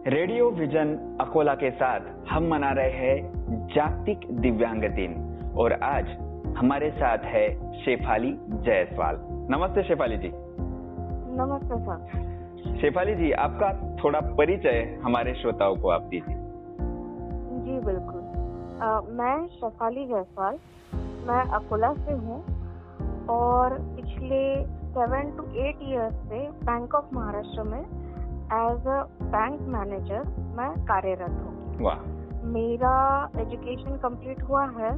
[0.08, 3.32] रेडियो विजन अकोला के साथ हम मना रहे हैं
[3.76, 5.36] जागतिक दिव्यांग दिन.
[5.58, 6.06] और आज
[6.58, 8.32] हमारे साथ है शेफाली
[8.66, 9.16] जायसवाल.
[9.50, 10.32] नमस्ते शेफाली जी.
[11.38, 12.33] नमस्ते सर.
[12.84, 16.36] शेफाली जी आपका थोड़ा परिचय हमारे श्रोताओं को आप दीजिए।
[17.60, 18.22] जी बिल्कुल।
[18.82, 20.60] अ, मैं शेफाली जायसवाल
[21.28, 22.44] मैं अकोला से हूँ
[23.26, 27.82] और पिछले सेवन टू एट इयर्स से बैंक ऑफ़ महाराष्ट्र में
[28.46, 31.76] एज अ बैंक मैनेजर मैं कार्यरत हूँ।
[32.44, 34.98] मेरा एजुकेशन कंप्लीट हुआ है।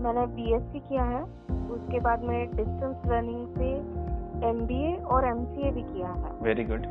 [0.00, 1.22] मैंने बीएससी किया है।
[1.70, 4.03] उसके बाद में डिस्टेंस लर्निंग से
[4.42, 6.86] एमबीए और एमसीए भी किया है। वेरी गुड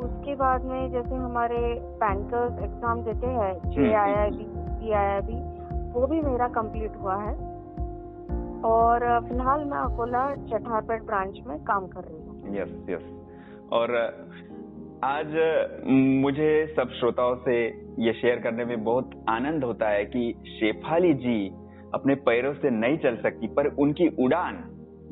[0.00, 1.58] उसके बाद में जैसे हमारे
[2.00, 5.38] बैंकर्स एग्ज़ाम देते हैं जे आई आई बी सी आई आई बी
[5.92, 7.34] वो भी मेरा कंप्लीट हुआ है।
[8.64, 13.04] और फ़िलहाल मैं अकोला चट्टारपेट ब्रांच में काम कर रही हूँ। यस यस
[13.72, 13.94] और
[15.04, 15.34] आज
[16.22, 17.56] मुझे सब श्रोताओं से
[17.98, 21.38] ये शेयर करने में बहुत आनंद होता है कि शेफाली जी
[21.94, 24.56] अपने पैरों से नहीं चल सकती पर उनकी उड़ान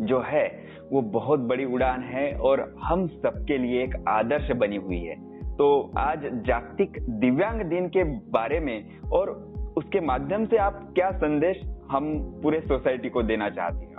[0.00, 5.00] जो है वो बहुत बड़ी उड़ान है और हम सबके लिए एक आदर्श बनी हुई
[5.00, 9.30] है। तो आज जागतिक दिव्यांग दिन के बारे में और
[9.76, 13.94] उसके माध्यम से आप क्या संदेश हम पूरे सोसाइटी को देना चाहती हैं?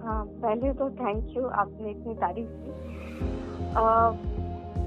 [0.00, 2.70] हाँ पहले तो थैंक यू आपने इतनी तारीफ़ की।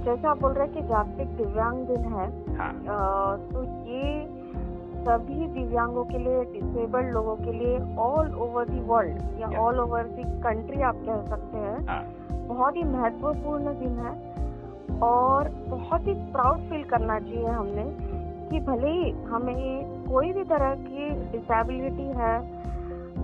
[0.05, 4.42] जैसा आप बोल रहे हैं कि जागतिक दिव्यांग दिन है हाँ। अ, तो ये
[5.03, 10.03] सभी दिव्यांगों के लिए डिसेबल्ड लोगों के लिए ऑल ओवर दी वर्ल्ड या ऑल ओवर
[10.03, 12.03] दी कंट्री आप कह सकते हैं। हाँ।
[12.47, 17.83] बहुत ही महत्वपूर्ण दिन है और बहुत ही प्राउड फील करना चाहिए हमने
[18.49, 22.33] कि भले ही हमें कोई भी तरह की डिसेबिलिटी है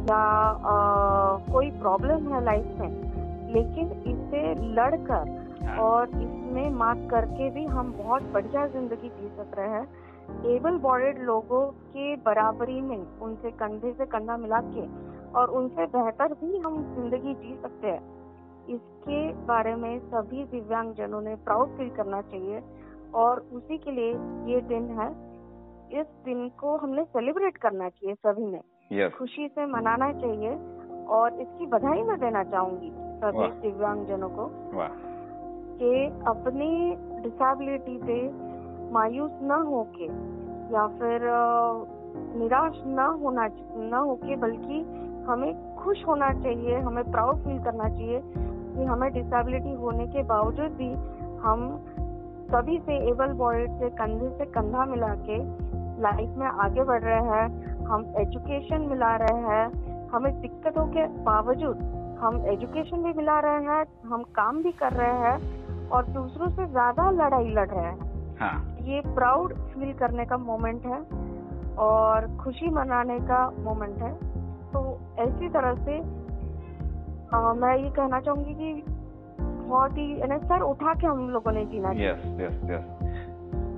[0.09, 2.89] या अ, कोई प्रॉब्लम है लाइफ में
[3.53, 5.37] लेकिन इसे लड़कर
[5.79, 9.87] और इसमें मात करके भी हम बहुत बढ़िया ज़िंदगी जी सक रहे हैं।
[10.45, 14.85] एबल बॉडीड लोगों के बराबरी में उनसे कंधे से कंधा मिला के
[15.39, 18.01] और उनसे बेहतर भी हम ज़िंदगी जी सकते हैं।
[18.67, 22.61] इसके बारे में सभी दिव्यांग जनों ने प्राउड फील करना चाहिए
[23.13, 24.11] और उसी के लिए
[24.53, 25.09] ये दिन है।
[26.01, 28.61] इस दिन को हमने सेलिब्रेट करना चाहिए सभी ने।
[28.91, 30.57] यस खुशी से मनाना चाहिए
[31.09, 34.49] और इसकी बधाई मैं देना चाहूँगी सभी। दिव्यांग जनों को
[35.79, 38.48] कि अपनी डिसेबिलिटी पे
[38.91, 40.05] मायूस न होके
[40.73, 41.21] या फिर
[42.37, 44.79] निराश न होना न होके, बल्कि
[45.27, 50.71] हमें खुश होना चाहिए, हमें प्राउड फील करना चाहिए कि हमें डिसेबिलिटी होने के बावजूद
[50.71, 50.91] भी
[51.39, 51.85] हम
[52.51, 55.37] सभी से एबल बॉडीड से, कंधे से कंधा मिला के
[56.01, 61.77] लाइफ में आगे बढ़ रहे हैं, हम एजुकेशन मिला रहे हैं, हमें दिक्कतों के बावजूद
[62.19, 66.65] हम एजुकेशन भी मिला रहे हैं, हम काम भी कर रहे हैं और दूसरों से
[66.67, 70.99] ज़्यादा लड़ाई लड़ रहे हैं। हाँ। ये प्राउड फील करने का मोमेंट है
[71.77, 74.13] और खुशी मनाने का मोमेंट है।
[74.73, 75.97] तो ऐसी तरह से
[77.33, 78.83] अ, मैं ये कहना चाहूँगी कि
[79.41, 80.15] बहुत ही
[80.45, 82.85] सर उठा के हम लोगों ने जीना यस यस यस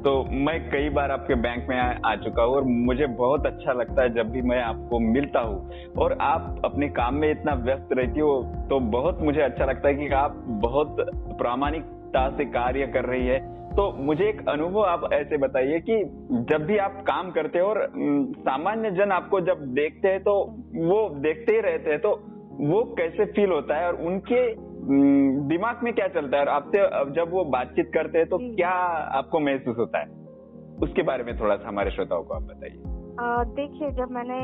[0.03, 3.73] तो मैं कई बार आपके बैंक में आ, आ चुका हूँ और मुझे बहुत अच्छा
[3.73, 7.89] लगता है जब भी मैं आपको मिलता हूँ। और आप अपने काम में इतना व्यस्त
[7.91, 10.95] रहती हो तो बहुत मुझे अच्छा लगता है कि आप बहुत
[11.37, 13.39] प्रामाणिकता से कार्य कर रही है।
[13.71, 15.97] तो मुझे एक अनुभव आप ऐसे बताइए कि
[16.51, 17.91] जब भी आप काम करते हो और
[18.39, 20.33] सामान्य जन आपको जब देखते हैं तो
[20.89, 22.09] वो देखते ही रहते हैं तो
[22.61, 24.41] वो कैसे फील होता है और उनके
[25.47, 26.43] दिमाग में क्या चलता है?
[26.43, 26.77] और आपसे
[27.11, 28.71] जब वो बातचीत करते हैं तो क्या
[29.17, 30.05] आपको महसूस होता है?
[30.83, 32.81] उसके बारे में थोड़ा सा हमारे श्रोताओं को आप बताइए।
[33.55, 34.37] देखिए जब मैंने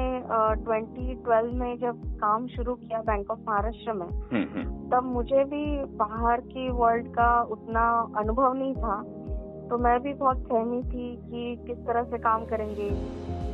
[0.64, 5.44] ट्वेंटी ट्वेल्व में जब काम शुरू किया बैंक ऑफ़ महाराष्ट्र में हम्म, हम्म, तब मुझे
[5.44, 5.64] भी
[5.98, 7.86] बाहर की वर्ल्ड का उतना
[8.18, 8.98] अनुभव नहीं था।
[9.70, 12.90] तो मैं भी बहुत सहमी थी कि किस तरह से काम करेंगे।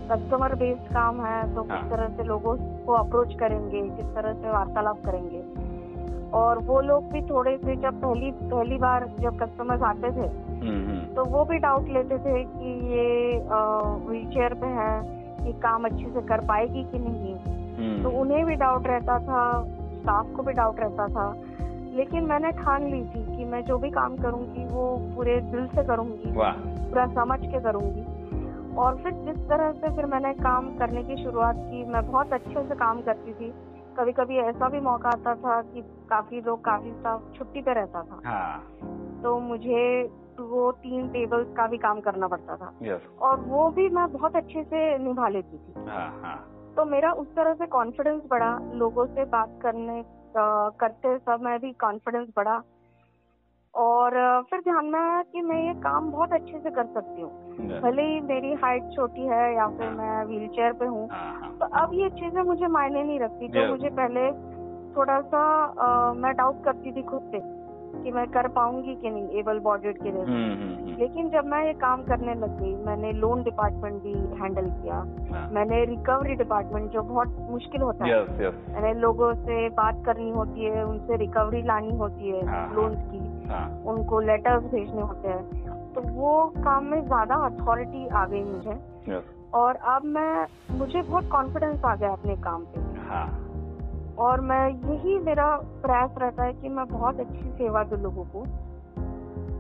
[0.09, 4.49] कस्टमर बेस्ड काम है तो किस तरह से लोगों को अप्रोच करेंगे किस तरह से
[4.49, 5.43] वार्तालाप करेंगे।
[6.33, 10.79] और वो लोग भी थोड़े से जब पहली पहली बार जब कस्टमर्स आते थे हम्म,
[10.89, 14.93] हम्म, तो वो भी डाउट लेते थे कि ये व्हील चेयर पे है
[15.45, 17.35] ये काम अच्छे से कर पाएगी कि नहीं।
[17.75, 21.27] हम्म, तो उन्हें भी डाउट रहता था स्टाफ को भी डाउट रहता था।
[21.93, 25.83] लेकिन मैंने ठान ली थी कि मैं जो भी काम करूँगी वो पूरे दिल से
[25.83, 26.33] करूँगी।
[26.89, 28.23] पूरा समझ के करूँगी।
[28.75, 32.67] और फिर जिस तरह से फिर मैंने काम करने की शुरुआत की मैं बहुत अच्छे
[32.67, 33.53] से काम करती थी।
[33.97, 38.01] कभी कभी ऐसा भी मौका आता था कि काफ़ी लोग काफ़ी स्टाफ छुट्टी पे रहता
[38.01, 38.77] था। हाँ।
[39.23, 40.03] तो मुझे
[40.39, 42.73] वो तीन टेबल्स का भी काम करना पड़ता था।
[43.21, 47.35] और वो भी मैं बहुत अच्छे से निभा लेती थी। हाँ हाँ। तो मेरा उस
[47.35, 52.63] तरह से कॉन्फिडेंस बढ़ा लोगों से बात करने करते समय भी कॉन्फिडेंस बढ़ा।
[53.75, 57.31] और फिर ध्यान में आया कि मैं ये काम बहुत अच्छे से कर सकती हूँ।
[57.81, 61.07] भले ही मेरी हाइट छोटी है या फिर मैं व्हील चेयर पे हूँ।
[61.59, 64.31] तो अब ये चीज़ें मुझे मायने नहीं रखती जो मुझे पहले
[64.97, 67.62] थोड़ा सा आ, मैं डाउट करती थी खुद से।
[68.03, 71.45] कि मैं कर पाऊँगी कि नहीं एबल बॉडीड के लिए। हम्म, हम्म, हम्म, लेकिन जब
[71.45, 74.95] मैं ये काम करने लग गई मैंने लोन डिपार्टमेंट भी हैंडल किया।
[75.31, 80.03] हाँ। मैंने रिकवरी डिपार्टमेंट जो बहुत मुश्किल होता है। यस यस मैंने लोगों से बात
[80.05, 85.01] करनी होती है उनसे रिकवरी लानी होती है हाँ, लोन्स की। हाँ। उनको लेटर्स भेजने
[85.01, 88.79] होते हैं। तो वो काम में ज़्यादा अथॉरिटी आ गई मुझे।
[89.53, 93.42] और अब मैं मुझे बहुत कॉन्फिडेंस आ गया अपने काम पे। हाँ।
[94.17, 98.43] और मैं यही मेरा प्रयास रहता है कि मैं बहुत अच्छी सेवा दूँ लोगों को।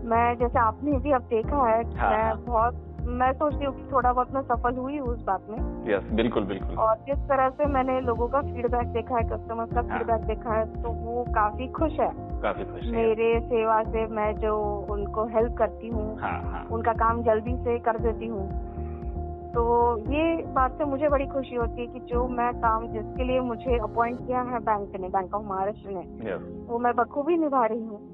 [0.09, 2.73] मैं जैसे आपने भी अब देखा है हाँ, मैं हाँ। बहुत
[3.07, 5.57] मैं सोचती हूँ कि थोड़ा बहुत मैं सफल हुई हूँ उस बात में।
[5.93, 9.81] यस बिल्कुल बिल्कुल। और जिस तरह से मैंने लोगों का फीडबैक देखा है कस्टमर्स का
[9.81, 12.09] हाँ। फीडबैक देखा है तो वो काफ़ी खुश है।
[12.41, 16.93] काफ़ी खुश है। मेरे सेवा से मैं जो उनको हेल्प करती हूँ हाँ हाँ। उनका
[16.93, 18.72] काम जल्दी से कर देती हूँ।
[19.53, 23.39] तो ये बात से मुझे बड़ी खुशी होती है कि जो मैं काम जिसके लिए
[23.39, 27.65] मुझे अपॉइंट किया है बैंक ने बैंक ऑफ़ महाराष्ट्र ने यस वो मैं बखूबी निभा
[27.65, 28.13] रही हूँ।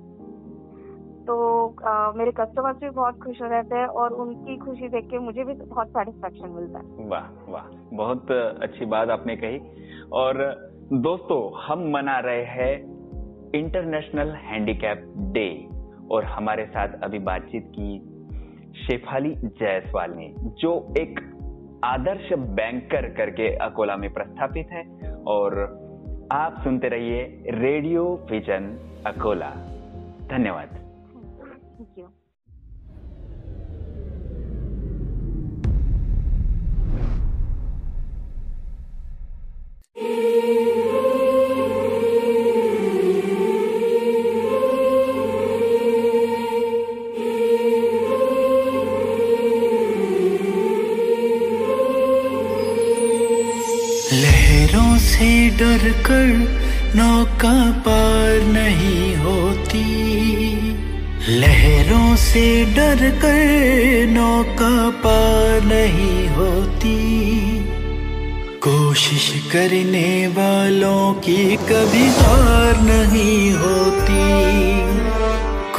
[1.25, 5.43] तो अ, मेरे कस्टमर्स भी बहुत खुश रहते हैं और उनकी खुशी देख के मुझे
[5.43, 9.59] भी बहुत सेटिस्फेक्शन मिलता है। वाह वाह बहुत अच्छी बात आपने कही।
[10.13, 10.55] और
[10.93, 12.99] दोस्तों हम मना रहे हैं
[13.55, 15.67] इंटरनेशनल हैंडीकैप डे
[16.11, 18.15] और हमारे साथ अभी बातचीत की
[18.87, 21.28] शेफाली जायसवाल ने जो एक
[21.83, 24.83] आदर्श बैंकर करके अकोला में प्रस्थापित है
[25.27, 25.53] और
[26.31, 28.67] आप सुनते रहिए रेडियो विजन
[29.05, 29.49] अकोला।
[30.29, 30.67] धन्यवाद।
[31.79, 32.07] थैंक यू
[40.91, 41.18] लहरों
[55.19, 56.27] से डर कर
[56.95, 59.83] नौका पार नहीं होती।
[61.39, 66.95] लहरों से डर कर नौका पार नहीं होती।
[68.57, 74.23] कोशिश करने वालों की कभी हार नहीं होती।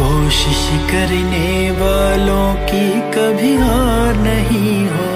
[0.03, 5.10] कोशिश करने वालों की कभी हार नहीं होती।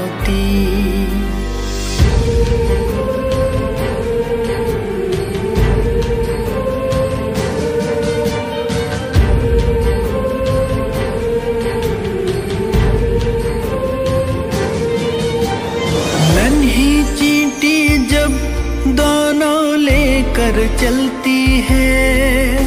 [20.84, 22.60] चलती है,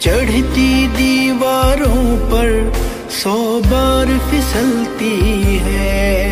[0.00, 2.72] चढ़ती दीवारों पर
[3.10, 5.16] सौ बार फिसलती
[5.56, 6.30] है।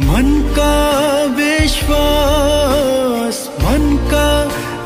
[0.00, 0.74] मन का
[1.38, 4.28] विश्वास, मन का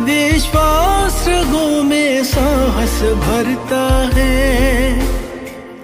[0.04, 4.98] विश्वास रगों में साहस भरता है।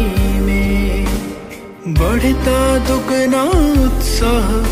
[0.40, 1.04] में।
[1.88, 4.66] बढ़ता दुगना उत्साह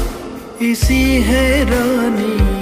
[0.65, 2.54] इसी हैरानी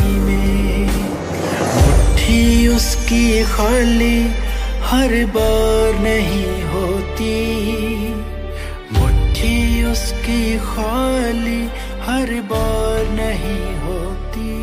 [3.13, 4.19] उसकी खाली
[4.89, 7.35] हर बार नहीं होती।
[8.93, 11.61] मुट्ठी उसकी खाली
[12.07, 14.55] हर बार नहीं होती।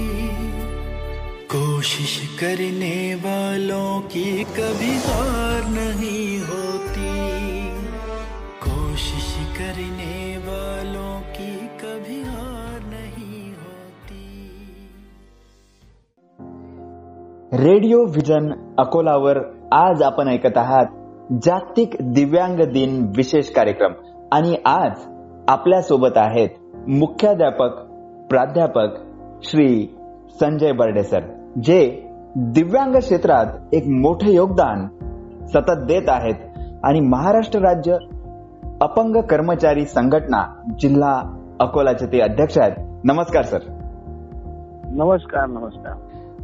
[1.53, 6.58] कोशिश करने वालों की कभी हार नहीं होती
[17.59, 19.37] रेडिओ व्हिजन अकोलावर
[19.71, 20.85] आज आपण ऐकत आहात
[21.43, 23.91] जागतिक दिव्यांग दिन विशेष कार्यक्रम.
[24.31, 24.91] आणि आज
[25.47, 26.49] आपल्यासोबत आहेत
[26.87, 27.69] मुख्याध्यापक
[28.29, 28.87] प्राध्यापक
[29.43, 29.97] श्री
[30.39, 31.19] संजय बर्डे सर
[31.63, 34.87] जे दिव्यांग क्षेत्रात एक मोठे योगदान
[35.45, 36.35] सतत देत आहेत.
[36.83, 37.97] आणि महाराष्ट्र राज्य
[38.81, 41.23] अपंग कर्मचारी संघटना जिल्हा
[41.59, 42.99] अकोलाचे ते अध्यक्ष आहेत.
[43.03, 43.59] नमस्कार सर.
[44.85, 45.93] नमस्कार नमस्कार.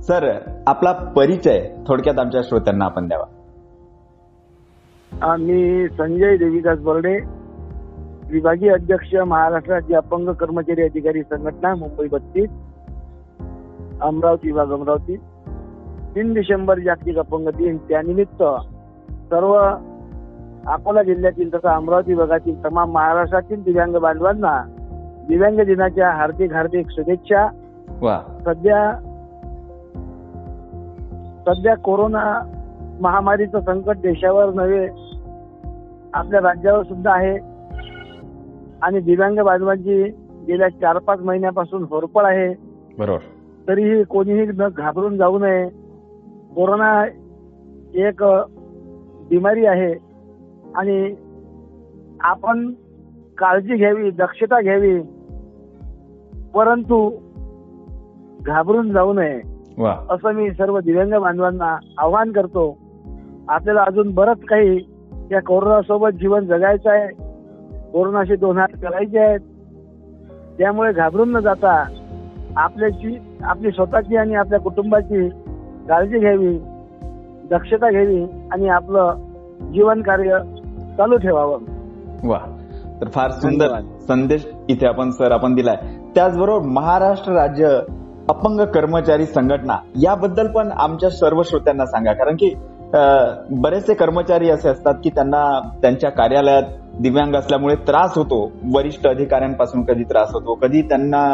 [0.07, 0.25] सर
[0.67, 3.25] आपला परिचय थोडक्यात आमच्या श्रोत्यांना आपण द्यावा.
[5.37, 7.15] मी संजय देवीदास बर्डे
[8.31, 12.49] विभागीय अध्यक्ष महाराष्ट्र राज्य अपंग कर्मचारी अधिकारी संघटना मुंबई बत्तीस
[14.01, 15.15] अमरावती विभाग अमरावती.
[16.15, 17.77] तीन डिसेंबर जागतिक अपंग दिन.
[17.77, 18.43] त्यानिमित्त
[19.31, 19.53] सर्व
[20.71, 24.61] अकोला जिल्ह्यातील तथा अमरावती विभागातील तमाम महाराष्ट्रातील दिव्यांग बांधवांना
[25.27, 27.47] दिव्यांग दिनाच्या हार्दिक हार्दिक शुभेच्छा.
[28.45, 29.11] सध्या
[31.47, 32.51] सध्या कोरोना
[33.01, 34.87] महामारीचं संकट देशावर नव्हे
[36.13, 37.37] आपल्या राज्यावर सुद्धा आहे.
[38.81, 40.03] आणि दिव्यांग बांधवांची
[40.47, 42.53] गेल्या चार पाच महिन्यापासून होरपळ आहे.
[42.99, 43.17] बरोबर.
[43.67, 45.69] तरीही कोणीही न घाबरून जाऊ नये.
[46.55, 47.05] कोरोना
[47.93, 48.23] एक
[49.29, 49.95] बिमारी आहे.
[50.75, 51.15] आणि
[52.21, 52.73] आपण
[53.37, 55.01] काळजी घ्यावी दक्षता घ्यावी.
[56.55, 57.11] परंतु
[58.45, 59.54] घाबरून जाऊ नये.
[60.09, 62.77] असं मी सर्व दिव्यांग बांधवांना आवाहन करतो.
[63.47, 64.79] आपल्याला अजून बरंच काही
[65.31, 67.07] या कोरोना सोबत जीवन जगायचं आहे.
[67.91, 69.39] कोरोनाशी दोन हात करायचे आहेत.
[70.57, 71.83] त्यामुळे घाबरून न जाता
[72.57, 75.29] आपल्याची आपली स्वतःची आणि आपल्या कुटुंबाची
[75.89, 76.57] काळजी घ्यावी
[77.49, 79.13] दक्षता घ्यावी आणि आपलं
[79.73, 80.37] जीवन कार्य
[80.97, 81.59] चालू ठेवावं.
[82.23, 82.39] वा.
[83.01, 83.67] तर फार सुंदर
[84.07, 85.75] संदेश इथे आपण सर आपण दिलाय.
[86.15, 87.79] त्याचबरोबर महाराष्ट्र राज्य
[88.29, 92.13] अपंग कर्मचारी संघटना याबद्दल पण आमच्या सर्व श्रोत्यांना सांगा.
[92.13, 92.53] कारण की
[93.61, 95.43] बरेचसे कर्मचारी असे असतात की त्यांना
[95.81, 96.63] त्यांच्या कार्यालयात
[97.01, 98.41] दिव्यांग असल्यामुळे त्रास होतो.
[98.75, 101.25] वरिष्ठ अधिकाऱ्यांपासून कधी त्रास होतो कधी त्यांना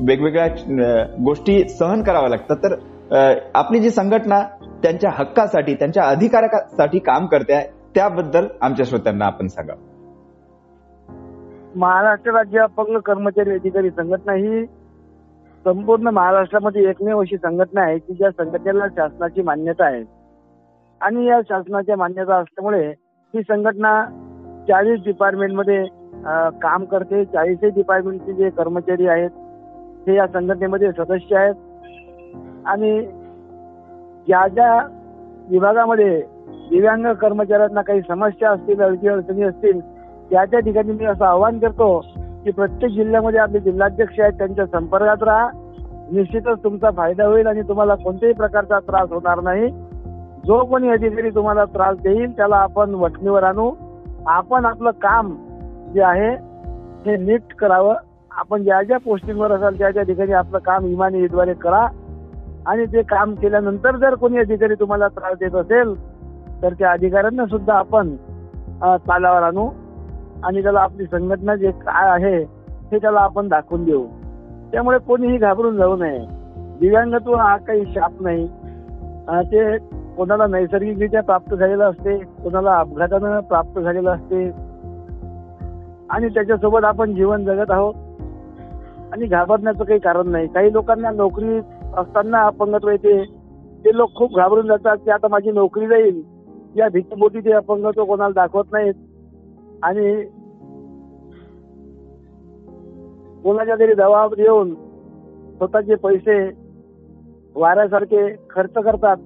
[0.00, 2.56] वेगवेगळ्या गोष्टी सहन कराव्या लागतात.
[2.56, 4.40] तर आपली जी संघटना
[4.82, 9.74] त्यांच्या हक्कासाठी त्यांच्या अधिकारासाठी काम करते आहे त्याबद्दल आमच्या श्रोत्यांना आपण सांगा.
[11.76, 14.64] महाराष्ट्र राज्य अपंग कर्मचारी अधिकारी संघटना ही
[15.64, 20.02] संपूर्ण महाराष्ट्रामध्ये एकमेव अशी संघटना आहे की ज्या संघटनेला शासनाची मान्यता आहे.
[21.00, 22.88] आणि या शासनाच्या मान्यता असल्यामुळे
[23.34, 24.04] ही संघटना
[24.68, 25.84] चाळीस डिपार्टमेंटमध्ये
[26.62, 27.24] काम करते.
[27.24, 29.30] चाळीसही डिपार्टमेंटचे जे कर्मचारी आहेत
[30.06, 31.54] हे या संघटनेमध्ये सदस्य आहेत.
[32.66, 33.00] आणि
[34.26, 34.78] ज्या ज्या
[35.50, 36.20] विभागामध्ये
[36.70, 39.80] दिव्यांग कर्मचाऱ्यांना काही समस्या असतील अडचणी अडचणी असतील
[40.30, 41.88] त्या त्या ठिकाणी मी असं आवाहन करतो
[42.44, 45.48] की प्रत्येक जिल्ह्यामध्ये आपले जिल्हाध्यक्ष आहेत त्यांच्या संपर्कात राहा.
[46.12, 49.68] निश्चितच तुमचा फायदा होईल आणि तुम्हाला कोणत्याही प्रकारचा त्रास होणार नाही.
[50.46, 53.70] जो कोणी अधिकारी तुम्हाला त्रास देईल त्याला आपण वठणीवर आणू.
[54.26, 55.34] आपण आपलं काम
[55.94, 56.30] जे आहे
[57.06, 57.94] हे नीट करावं.
[58.30, 61.86] आपण ज्या ज्या पोस्टिंगवर असाल त्या त्या ठिकाणी आपलं काम इमानीद्वारे करा.
[62.66, 65.94] आणि ते काम केल्यानंतर जर कोणी अधिकारी तुम्हाला त्रास देत असेल
[66.62, 68.14] तर त्या अधिकाऱ्यांना सुद्धा आपण
[68.82, 69.68] तालावर आणू.
[70.44, 72.42] आणि त्याला आपली संघटना जे काय आहे
[72.92, 74.06] हे त्याला आपण दाखवून देऊ.
[74.72, 76.18] त्यामुळे कोणीही घाबरून जाऊ नये.
[76.80, 78.46] दिव्यांगत्व हा काही शाप नाही.
[79.52, 79.76] ते
[80.16, 84.50] कोणाला नैसर्गिकरित्या प्राप्त झालेलं असते कोणाला अपघातानं प्राप्त झालेलं असते.
[86.10, 87.94] आणि त्याच्यासोबत आपण जीवन जगत आहोत.
[89.12, 90.46] आणि घाबरण्याचं काही कारण नाही.
[90.46, 91.58] काही लोकांना नोकरी
[91.96, 93.24] असताना अपंगत्व येते.
[93.84, 96.22] ते लोक खूप घाबरून जातात की आता माझी नोकरी जाईल.
[96.76, 98.94] या भीतीपोटी ते अपंगत्व कोणाला दाखवत नाहीत.
[99.82, 100.24] आणि
[103.44, 104.74] कोणाच्या तरी दबाव देऊन
[105.56, 106.50] स्वतःचे पैसे
[107.54, 109.16] वाऱ्यासारखे खर्च करतात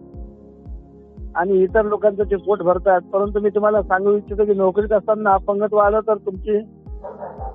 [1.35, 3.01] आणि इतर लोकांचं ते पोट भरतात.
[3.01, 6.59] परंतु मी तुम्हाला सांगू इच्छितो की नोकरीत असताना अपंगत्व आलं तर तुमची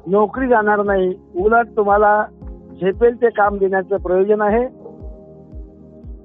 [0.07, 1.13] नोकरी जाणार नाही.
[1.35, 2.25] उलट तुम्हाला
[2.81, 4.83] झेपेल ते काम देण्याचं प्रयोजन आहे.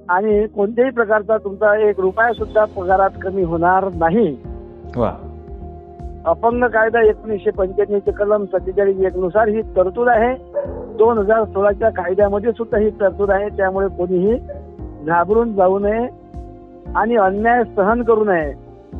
[0.08, 4.36] आणि कोणत्याही प्रकारचा तुमचा एक रुपया सुद्धा पगारात कमी होणार नाही.
[4.96, 5.27] वा.
[6.26, 10.34] अपंग कायदा एकोणीसशे पंच्याण्णवचे कलम सत्तेचाळीस एक नुसार ही तरतूद आहे.
[10.96, 13.48] दोन हजार सोळाच्या कायद्यामध्ये सुद्धा ही तरतूद आहे.
[13.48, 14.38] त्यामुळे कोणीही
[15.06, 16.06] घाबरून जाऊ नये
[16.96, 18.52] आणि अन्याय सहन करू नये.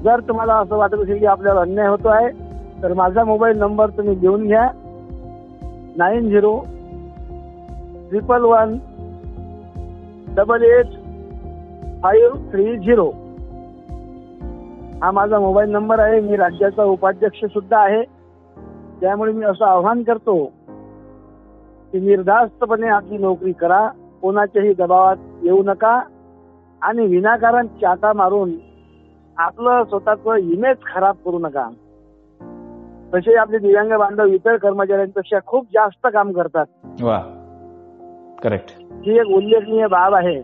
[0.05, 2.29] जर तुम्हाला असं वाटत असेल की आपल्याला अन्याय होतो आहे
[2.83, 4.69] तर माझा मोबाईल नंबर तुम्ही घेऊन घ्या.
[5.97, 6.59] Nine zero
[8.11, 8.77] triple one
[10.37, 10.87] double eight
[12.03, 13.11] five three zero.
[15.03, 16.21] हा माझा मोबाईल नंबर आहे.
[16.21, 18.03] मी राज्याचा उपाध्यक्ष सुद्धा आहे.
[19.01, 20.45] त्यामुळे मी असं आव्हान करतो
[21.93, 23.89] की निर्धास्तपणे आपली नोकरी करा.
[24.23, 26.03] कोणाच्याही दबावात येऊ नका.
[26.83, 28.51] आणि विनाकारण चाटा मारून
[29.37, 31.69] आपलं स्वतःचं इमेज खराब करू नका.
[33.15, 36.67] तसे आपले दिव्यांग बांधव इतर कर्मचाऱ्यांपेक्षा खूप जास्त काम करतात.
[37.03, 37.23] वा.
[38.43, 40.43] करेक्ट ही एक उल्लेखनीय बाब आहे.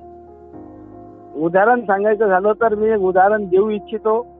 [1.44, 4.33] उदाहरण सांगायचं झालं तर मी एक उदाहरण देऊ इच्छितो.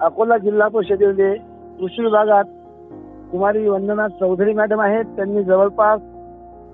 [0.00, 1.34] अकोला जिल्हा परिषदेमध्ये
[1.78, 2.44] कृषी विभागात
[3.32, 5.04] कुमारी वंदना चौधरी मॅडम आहेत.
[5.16, 6.00] त्यांनी जवळपास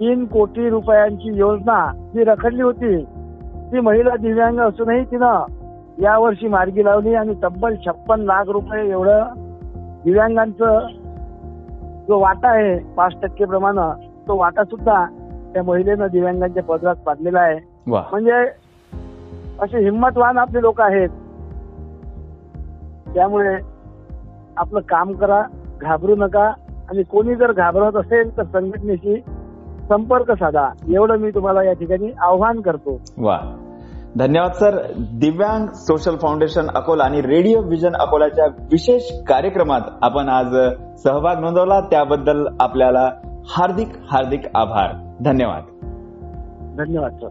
[0.00, 3.04] तीन कोटी रुपयांची योजना जी रखडली होती
[3.72, 5.44] ती महिला दिव्यांग असूनही तिनं
[5.98, 9.24] यावर्षी मार्गी लावली आणि तब्बल छप्पन लाख रुपये एवढं
[10.04, 10.86] दिव्यांगांचं
[12.08, 15.04] जो वाटा आहे पाच टक्के प्रमाणे तो वाटा सुद्धा
[15.54, 17.58] त्या महिलेनं दिव्यांगांच्या पदरात पाडलेला आहे.
[17.86, 18.32] म्हणजे
[19.60, 21.08] असे हिंमतवान आपले लोक आहेत.
[23.14, 23.56] त्यामुळे
[24.56, 25.42] आपलं काम करा
[25.80, 26.48] घाबरू नका
[26.90, 29.20] आणि कोणी जर घाबरत असेल तर संघटनेशी
[29.88, 30.68] संपर्क साधा.
[30.88, 33.00] एवढं मी तुम्हाला या ठिकाणी आव्हान करतो.
[33.18, 33.38] वा.
[34.18, 34.76] धन्यवाद सर.
[34.98, 40.56] दिव्यांग सोशल फाउंडेशन अकोला आणि रेडिओ विजन अकोलाच्या विशेष कार्यक्रमात आपण आज
[40.98, 41.80] सहभाग नोंदवला.
[41.80, 43.10] त्याबद्दल आपल्याला
[43.44, 45.14] हार्दिक हार्दिक आभार.
[45.24, 45.62] धन्यवाद.
[46.78, 47.28] धन्यवाद सर.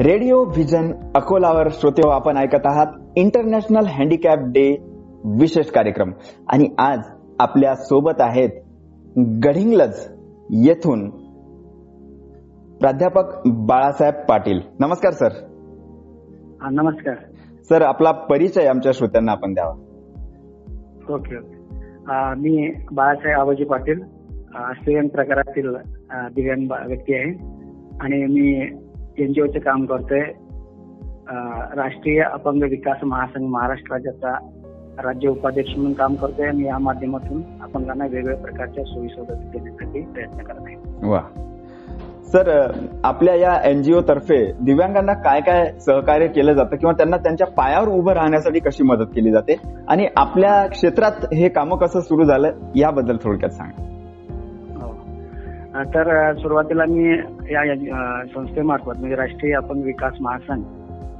[0.00, 2.86] रेडिओ व्हिजन अकोलावर श्रोते आपण ऐकत आहात.
[3.16, 4.76] इंटरनॅशनल हँडिकॅप डे
[5.24, 6.12] विशेष कार्यक्रम.
[6.48, 6.98] आणि आज
[7.40, 8.48] आपल्यासोबत आहेत
[9.18, 10.08] गडिंग्लज
[10.50, 11.10] येथून
[12.80, 14.60] प्राध्यापक बाळासाहेब पाटील.
[14.80, 15.32] नमस्कार सर.
[16.62, 17.14] हा, नमस्कार.
[17.68, 19.72] सर आपला परिचय आमच्या श्रोत्यांना आपण द्यावा.
[21.14, 21.54] Okay okay.
[22.36, 24.02] मी बाळासाहेब आबाजी पाटील
[24.54, 25.76] अ, स्त्रियांग प्रकारातील
[26.12, 27.30] दिव्यांग व्यक्ती आहे.
[28.00, 28.66] आणि मी
[29.18, 30.20] एनजीओचे काम करतोय.
[31.76, 34.38] राष्ट्रीय अपंग विकास महासंघ महाराष्ट्र राज्याचा
[34.98, 40.42] राज्य उपाध्यक्ष म्हणून काम करतोय आणि या माध्यमातून अपंगांना वेगवेगळ्या प्रकारच्या सोयी सवलती देण्यासाठी प्रयत्न
[40.42, 40.76] करत आहे.
[41.08, 41.20] वा.
[42.26, 42.70] सर
[43.04, 48.12] आपल्या या एनजीओ तर्फे दिव्यांगांना काय काय सहकार्य केलं जातं किंवा त्यांना त्यांच्या पायावर उभं
[48.12, 49.56] राहण्यासाठी कशी मदत केली जाते?
[49.88, 53.90] आणि आपल्या क्षेत्रात हे कामं कसं सुरू झालं याबद्दल थोडक्यात सांगा.
[55.74, 57.18] अ, तर सुरुवातीला मी
[57.52, 57.74] या
[58.34, 60.64] संस्थेमार्फत म्हणजे राष्ट्रीय अपंग विकास महासंघ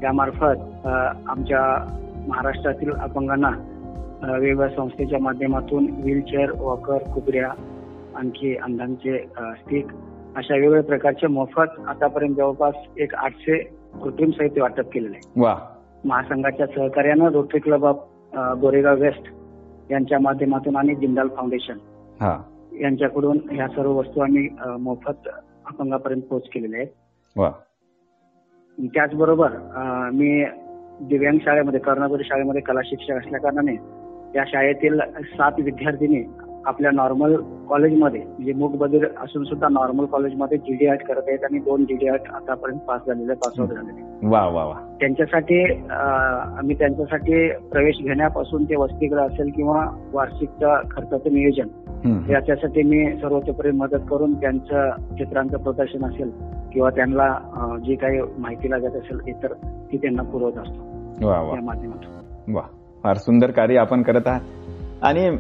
[0.05, 0.89] यामार्फत अ,
[1.27, 1.61] आमच्या
[2.29, 3.51] महाराष्ट्रातील अपंगांना
[4.33, 7.51] वेगवेगळ्या संस्थेच्या माध्यमातून व्हीलचेअर वॉकर कुबऱ्या
[8.17, 9.87] आणखी अंधांचे स्टिक
[10.37, 13.59] अशा वेगवेगळ्या प्रकारचे मोफत आतापर्यंत जवळपास एक आठशे
[14.03, 15.41] कृत्रिम साहित्य वाटप केलेलं आहे.
[15.41, 15.57] वा.
[16.05, 18.05] महासंघाच्या सहकार्यानं Rotary Club of
[18.61, 19.23] Goregaon west
[19.91, 21.77] यांच्या माध्यमातून आणि जिंदाल फाउंडेशन
[22.81, 24.49] यांच्याकडून ह्या सर्व वस्तू आम्ही
[24.81, 25.29] मोफत
[25.67, 27.41] अपंगापर्यंत पोहोच केलेल्या आहेत.
[28.79, 29.49] त्याचबरोबर
[30.13, 30.45] मी
[31.01, 33.75] दिव्यांग शाळेमध्ये कर्णपुरी शाळेमध्ये कला शिक्षक असल्या कारणाने
[34.35, 36.23] या शाळेतील सात विद्यार्थिनी
[36.67, 37.37] आपल्या नॉर्मल
[37.69, 42.09] कॉलेजमध्ये म्हणजे मूक बधीर असून सुद्धा नॉर्मल कॉलेजमध्ये जीडी आर्ट करत आहेत आणि दोन जीडी
[42.09, 48.65] आर्ट आतापर्यंत पास झालेले पास आउट झालेले वा वा वा त्यांच्यासाठी आम्ही त्यांच्यासाठी प्रवेश घेण्यापासून
[48.65, 51.69] ते वसतिगृह असेल किंवा वार्षिकच्या खर्चाचं नियोजन.
[52.07, 56.31] याच्यासाठी मी सर्वतोपरी मदत करून त्यांचं चित्रांचं प्रदर्शन असेल
[56.73, 59.53] किंवा त्यांना जी काही माहिती लागत असेल इतर
[59.93, 60.83] ती त्यांना पुरवत असतो.
[61.27, 61.55] वा वा.
[61.55, 62.55] या माध्यमातून.
[62.55, 62.63] वा.
[63.03, 64.41] फार सुंदर कार्य आपण करत आहात.
[65.03, 65.31] आणि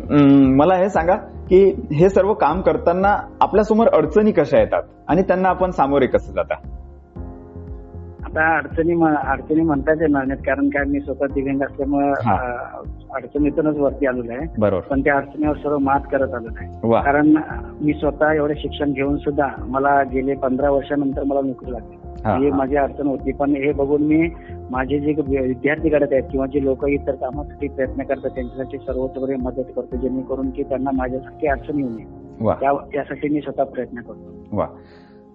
[0.55, 1.15] मला हे सांगा
[1.49, 6.55] की हे सर्व काम करताना आपल्यासमोर अडचणी कशा येतात आणि त्यांना आपण सामोरे कसं जाता?
[8.25, 12.09] आता अडचणी अडचणी म्हणताच येणार नाहीत कारण काय मी स्वतः दिव्यांग असल्यामुळे
[13.15, 14.47] अडचणीतूनच वरती आलेलो आहे.
[14.59, 14.81] बरोबर.
[14.81, 17.05] पण त्या अडचणीवर सर्व मात करत आलेलो आहे.
[17.05, 17.35] कारण
[17.81, 21.97] मी स्वतः एवढे शिक्षण घेऊन सुद्धा मला गेले पंधरा वर्षानंतर मला नोकरी लागली.
[22.25, 22.57] हा.
[22.57, 23.33] माझी अडचण होती.
[23.33, 24.29] पण हे बघून मी
[24.71, 25.13] माझे जे
[25.43, 30.51] विद्यार्थी घडत आहेत किंवा जे लोक इतर कामासाठी प्रयत्न करतात त्यांच्यासाठी सर्वतोपरी मदत करतो जेणेकरून
[30.51, 32.05] की त्यांना माझ्यासारखी अडचण येऊ नये.
[32.93, 34.57] त्यासाठी मी स्वतः प्रयत्न करतो.
[34.57, 34.67] वा.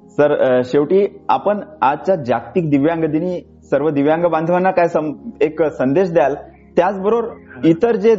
[0.10, 5.10] सर शेवटी आपण आजच्या जागतिक दिव्यांग दिनी सर्व दिव्यांग बांधवांना काय
[5.41, 6.35] एक संदेश द्याल?
[6.77, 8.15] त्याचबरोबर इतर जे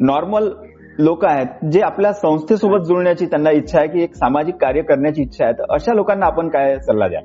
[0.00, 0.48] नॉर्मल
[0.98, 5.44] लोक आहेत जे आपल्या संस्थेसोबत जुळण्याची त्यांना इच्छा आहे की एक सामाजिक कार्य करण्याची इच्छा
[5.44, 7.24] आहे तर अशा लोकांना आपण काय सल्ला द्याल?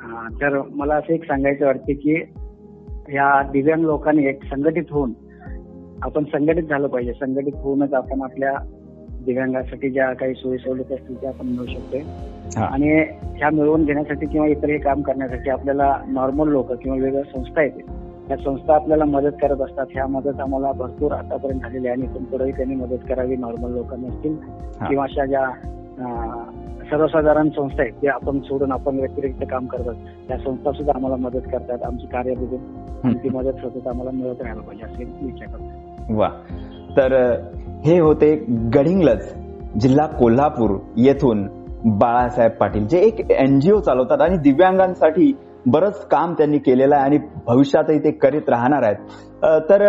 [0.00, 2.14] हा, तर मला असं एक सांगायचं वाटते की
[3.14, 5.12] या दिव्यांग लोकांनी एक संघटित होऊन
[6.02, 7.12] आपण संघटित झालं पाहिजे.
[7.12, 8.52] संघटित होऊनच आपण आपल्या
[9.24, 12.00] दिव्यांगासाठी ज्या काही सोयी सवलती असतील त्या आपण मिळू शकतोय.
[12.56, 12.64] हा.
[12.64, 12.88] आणि
[13.38, 18.36] ह्या मिळवून घेण्यासाठी किंवा इतरही काम करण्यासाठी आपल्याला नॉर्मल लोक किंवा वेगळ्या संस्था येते त्या
[18.36, 19.86] संस्था आपल्याला मदत करत असतात.
[19.90, 24.08] ह्या मदत आम्हाला भरपूर आतापर्यंत झालेली आहे आणि इथून पुढेही त्यांनी मदत करावी नॉर्मल लोकांनी
[24.08, 24.36] असतील.
[24.88, 25.50] किंवा अशा ज्या
[26.90, 29.94] सर्वसाधारण संस्था आहेत ज्या आपण सोडून आपण व्यतिरिक्त काम करतात
[30.28, 31.82] त्या संस्था सुद्धा आम्हाला मदत करतात.
[31.82, 36.18] आमची कार्य बघून ती मदत सतत आम्हाला मिळत राहायला पाहिजे असे मी इच्छा करतो.
[36.18, 36.28] वा.
[36.96, 37.14] तर
[37.84, 38.34] हे होते
[38.74, 39.32] गडिंग्लज
[39.80, 41.46] जिल्हा कोल्हापूर येथून
[41.84, 45.32] बाळासाहेब पाटील जे एक एनजीओ चालवतात आणि दिव्यांगांसाठी
[45.66, 48.96] बरंच काम त्यांनी केलेलं आहे आणि भविष्यातही ते करीत राहणार आहेत.
[49.68, 49.82] तर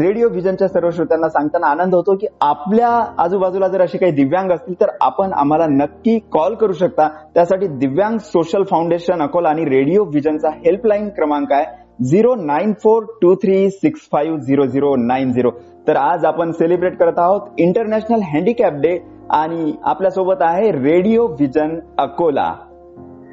[0.00, 2.88] रेडिओ व्हिजनच्या सर्व श्रोत्यांना सांगताना आनंद होतो की आपल्या
[3.18, 7.08] आजूबाजूला जर असे काही दिव्यांग असतील तर आपण आम्हाला नक्की कॉल करू शकता.
[7.34, 13.34] त्यासाठी दिव्यांग सोशल फाउंडेशन अकोला आणि रेडिओ व्हिजनचा हेल्पलाईन क्रमांक आहे zero nine four two
[13.34, 15.50] three six five zero zero nine zero.
[15.88, 18.98] तर आज आपण सेलिब्रेट करत आहोत इंटरनॅशनल हँडिकॅप डे
[19.30, 22.52] आणि आपल्यासोबत आहे रेडिओ व्हिजन अकोला.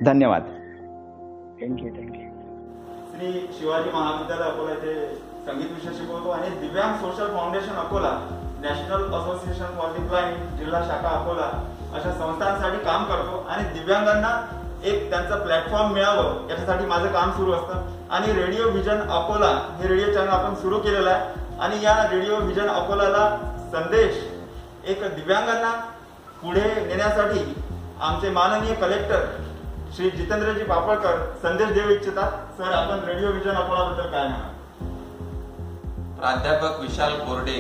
[0.05, 0.41] धन्यवाद.
[1.65, 2.23] थँक्यू थँक्यू
[3.11, 3.29] श्री
[3.59, 4.93] शिवाजी महाविद्यालय अकोला येथे
[5.45, 8.11] संगीत विषय शिकवतो आणि Divyang social foundation Akola
[8.61, 11.47] national association for the blind जिल्हा शाखा अकोला
[11.93, 14.29] अशा संस्थांसाठी काम करतो आणि दिव्यांगांना
[14.83, 17.81] एक त्यांचं प्लॅटफॉर्म मिळावं याच्यासाठी माझं काम सुरू असतं.
[18.09, 21.57] आणि रेडिओ व्हिजन अकोला हे रेडिओ चॅनल आपण सुरू केलेलं आहे.
[21.59, 23.25] आणि या रेडिओ व्हिजन अकोलाला
[23.71, 24.23] संदेश
[24.89, 25.71] एक दिव्यांगांना
[26.41, 27.55] पुढे नेण्यासाठी
[28.01, 29.25] आमचे माननीय कलेक्टर
[29.95, 32.31] श्री जितेंद्रजी बापळकर संदेश देऊ इच्छितात.
[32.57, 34.47] सर आपण रेडिओ विजन अकोलाबद्दल काय म्हणा
[36.17, 37.53] प्राध्यापक विशाल कोरडे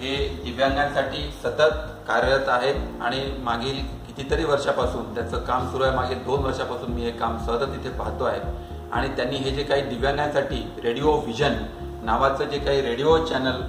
[0.00, 1.74] हे दिव्यांगांसाठी सतत
[2.08, 5.94] कार्यरत आहेत आणि मागील कितीतरी वर्षापासून त्याचं काम सुरू आहे.
[5.96, 8.40] मागील दोन वर्षापासून मी हे काम सतत इथे पाहतो आहे.
[8.92, 11.62] आणि त्यांनी हे जे काही दिव्यांगांसाठी रेडिओ व्हिजन
[12.04, 13.60] नावाचं जे काही रेडिओ चॅनल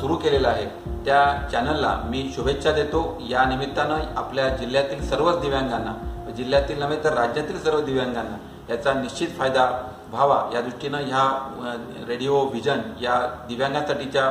[0.00, 0.66] सुरू केलेलं आहे
[1.04, 3.06] त्या चॅनलला मी शुभेच्छा देतो.
[3.30, 5.94] या निमित्तानं आपल्या जिल्ह्यातील सर्वच दिव्यांगांना
[6.38, 8.36] जिल्ह्यातील नव्हे तर राज्यातील सर्व दिव्यांगांना
[8.70, 9.64] याचा निश्चित फायदा
[10.08, 10.38] व्हावा.
[10.54, 11.24] या दृष्टीनं ह्या
[12.08, 13.16] रेडिओ व्हिजन या
[13.48, 14.26] दिव्यांगांसाठीच्या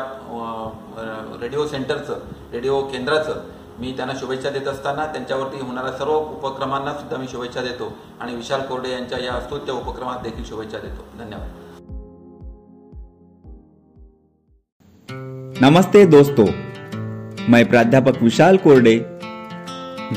[1.42, 2.20] रेडिओ सेंटरचं
[2.54, 3.42] रेडिओ केंद्राचं
[3.80, 8.62] मी त्यांना शुभेच्छा देत असताना त्यांच्यावरती होणाऱ्या सर्व उपक्रमांना सुद्धा मी शुभेच्छा देतो आणि विशाल
[8.62, 11.04] कोरडे यांच्या या स्तुत्य उपक्रमात देखील शुभेच्छा देतो.
[11.20, 11.52] धन्यवाद.
[15.62, 16.48] नमस्ते दोस्तों.
[17.50, 18.98] मैं प्राध्यापक विशाल कोरडे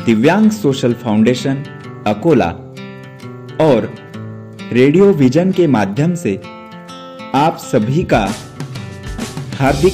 [0.07, 1.62] दिव्यांग सोशल फाउंडेशन
[2.07, 2.47] अकोला
[3.61, 3.89] और
[4.73, 6.35] रेडियो विजन के माध्यम से
[7.35, 8.21] आप सभी का
[9.59, 9.93] हार्दिक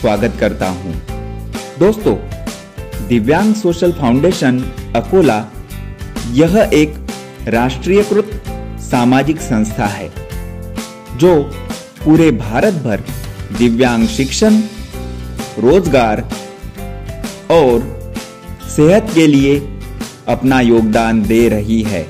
[0.00, 0.92] स्वागत करता हूँ।
[1.78, 2.14] दोस्तों,
[3.08, 4.58] दिव्यांग सोशल फाउंडेशन
[4.96, 5.38] अकोला
[6.32, 6.94] यह एक
[7.48, 8.42] राष्ट्रीयकृत
[8.82, 10.08] सामाजिक संस्था है,
[11.18, 11.42] जो
[12.04, 13.04] पूरे भारत भर
[13.58, 14.60] दिव्यांग शिक्षण,
[15.58, 16.20] रोज़गार
[17.52, 17.80] और
[18.76, 19.58] सेहत के लिए
[20.28, 22.02] अपना योगदान दे रही है।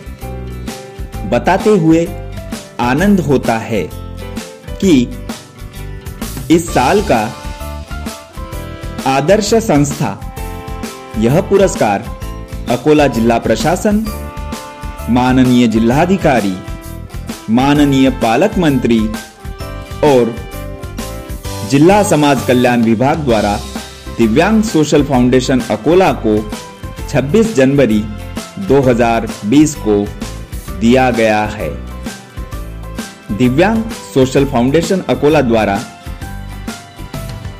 [1.31, 2.07] बताते हुए
[2.81, 3.83] आनंद होता है
[4.81, 4.93] कि
[6.51, 7.21] इस साल का
[9.07, 10.11] आदर्श संस्था,
[11.19, 12.05] यह पुरस्कार
[12.71, 14.05] अकोला जिला प्रशासन,
[15.11, 16.57] माननीय जिलाधिकारी,
[17.51, 18.99] माननीय पालक मंत्री
[20.05, 20.35] और
[21.71, 23.57] जिला समाज कल्याण विभाग द्वारा
[24.19, 26.39] दिव्यांग सोशल फाउंडेशन अकोला को
[27.11, 28.03] 26 जनवरी
[28.69, 29.97] 2020 को
[30.81, 31.71] दिया गया है।
[33.37, 33.83] दिव्यांग
[34.15, 35.79] सोशल फाउंडेशन अकोला द्वारा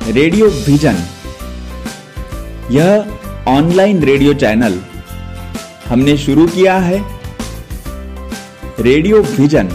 [0.09, 0.97] रेडियो विजन,
[2.71, 4.79] यह ऑनलाइन रेडियो चैनल
[5.89, 6.99] हमने शुरू किया है।
[8.79, 9.69] रेडियो विजन,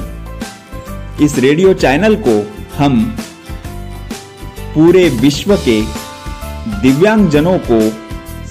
[1.22, 2.36] इस रेडियो चैनल को
[2.76, 3.02] हम
[4.74, 5.80] पूरे विश्व के
[6.82, 7.78] दिव्यांगजनों को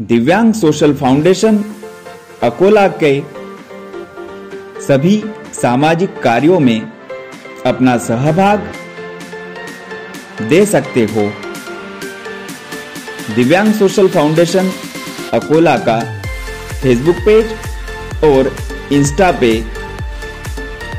[0.00, 1.58] दिव्यांग सोशल फाउंडेशन
[2.42, 3.20] अकोला के
[4.82, 5.22] सभी
[5.54, 6.80] सामाजिक कार्यों में
[7.66, 8.64] अपना सहभाग
[10.48, 11.28] दे सकते हो।
[13.34, 14.70] दिव्यांग सोशल फाउंडेशन
[15.32, 15.98] अकोला का
[16.82, 18.54] फेसबुक पेज और
[18.92, 19.54] इंस्टा पे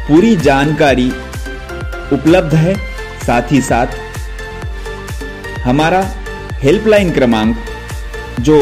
[0.08, 1.10] पूरी जानकारी
[2.14, 2.76] उपलब्ध है।
[3.26, 3.88] साथ ही साथ
[5.66, 6.02] हमारा
[6.64, 7.56] हेल्पलाइन क्रमांक
[8.40, 8.58] जो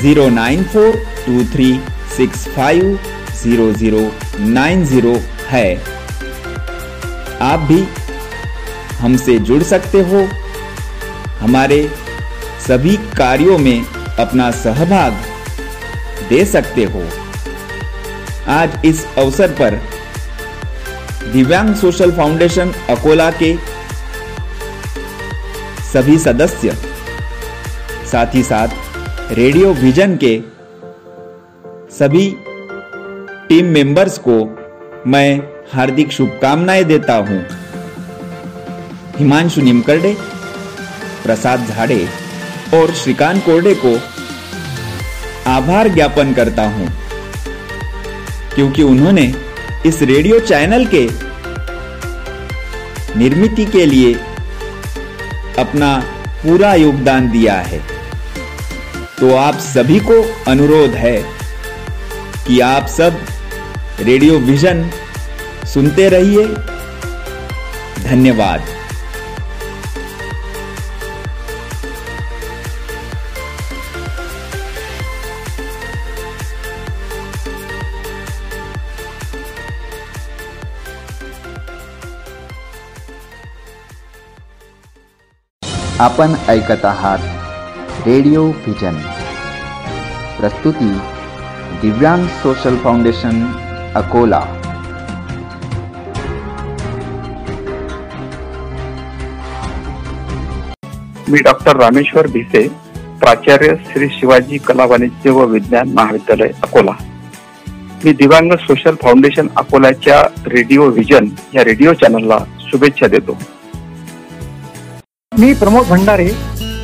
[0.00, 1.68] zero nine four two three
[2.16, 2.98] six five
[3.42, 4.00] zero zero
[4.40, 5.14] nine zero
[5.48, 5.66] है।
[7.42, 7.82] आप भी
[8.98, 10.26] हमसे जुड़ सकते हो।
[11.40, 11.80] हमारे
[12.66, 13.84] सभी कार्यों में
[14.18, 15.22] अपना सहभाग
[16.28, 17.04] दे सकते हो।
[18.50, 19.80] आज इस अवसर पर
[21.32, 23.56] दिव्यांग सोशल फाउंडेशन अकोला के
[25.92, 26.76] सभी सदस्य,
[28.12, 28.68] साथ ही साथ
[29.32, 30.30] रेडियो विजन के
[31.90, 32.24] सभी
[33.48, 34.34] टीम मेंबर्स को
[35.06, 35.38] मैं
[35.72, 37.38] हार्दिक शुभकामनाएँ देता हूँ।
[39.18, 40.14] हिमांशु निमकरडे,
[41.24, 42.08] प्रसाद झाड़े
[42.74, 43.94] और श्रीकांत कोरडे को
[45.50, 46.88] आभार ज्ञापन करता हूँ,
[48.54, 49.32] क्योंकि उन्होंने
[49.86, 51.04] इस रेडियो चैनल के
[53.18, 54.12] निर्मित के लिए
[55.58, 55.96] अपना
[56.42, 57.99] पूरा योगदान दिया है।
[59.20, 60.14] तो आप सभी को
[60.48, 61.16] अनुरोध है
[62.46, 63.18] कि आप सब
[64.00, 64.90] रेडियो विजन
[65.74, 66.46] सुनते रहिए।
[68.04, 68.64] धन्यवाद।
[86.00, 87.39] आपण ऐकत आहात।
[88.06, 88.96] रेडिओ व्हिजन
[90.38, 90.88] प्रस्तुती
[91.82, 93.42] दिव्यांग सोशल फाउंडेशन
[93.94, 94.40] अकोला.
[101.28, 102.66] मी डॉक्टर रामेश्वर भिसे
[103.20, 106.92] प्राचार्य श्री शिवाजी कला वाणिज्य व विज्ञान महाविद्यालय अकोला.
[108.04, 113.38] मी दिव्यांग सोशल फाउंडेशन अकोल्याच्या रेडिओ व्हिजन या रेडिओ चॅनलला शुभेच्छा देतो.
[115.32, 116.30] मी प्रमोद भंडारे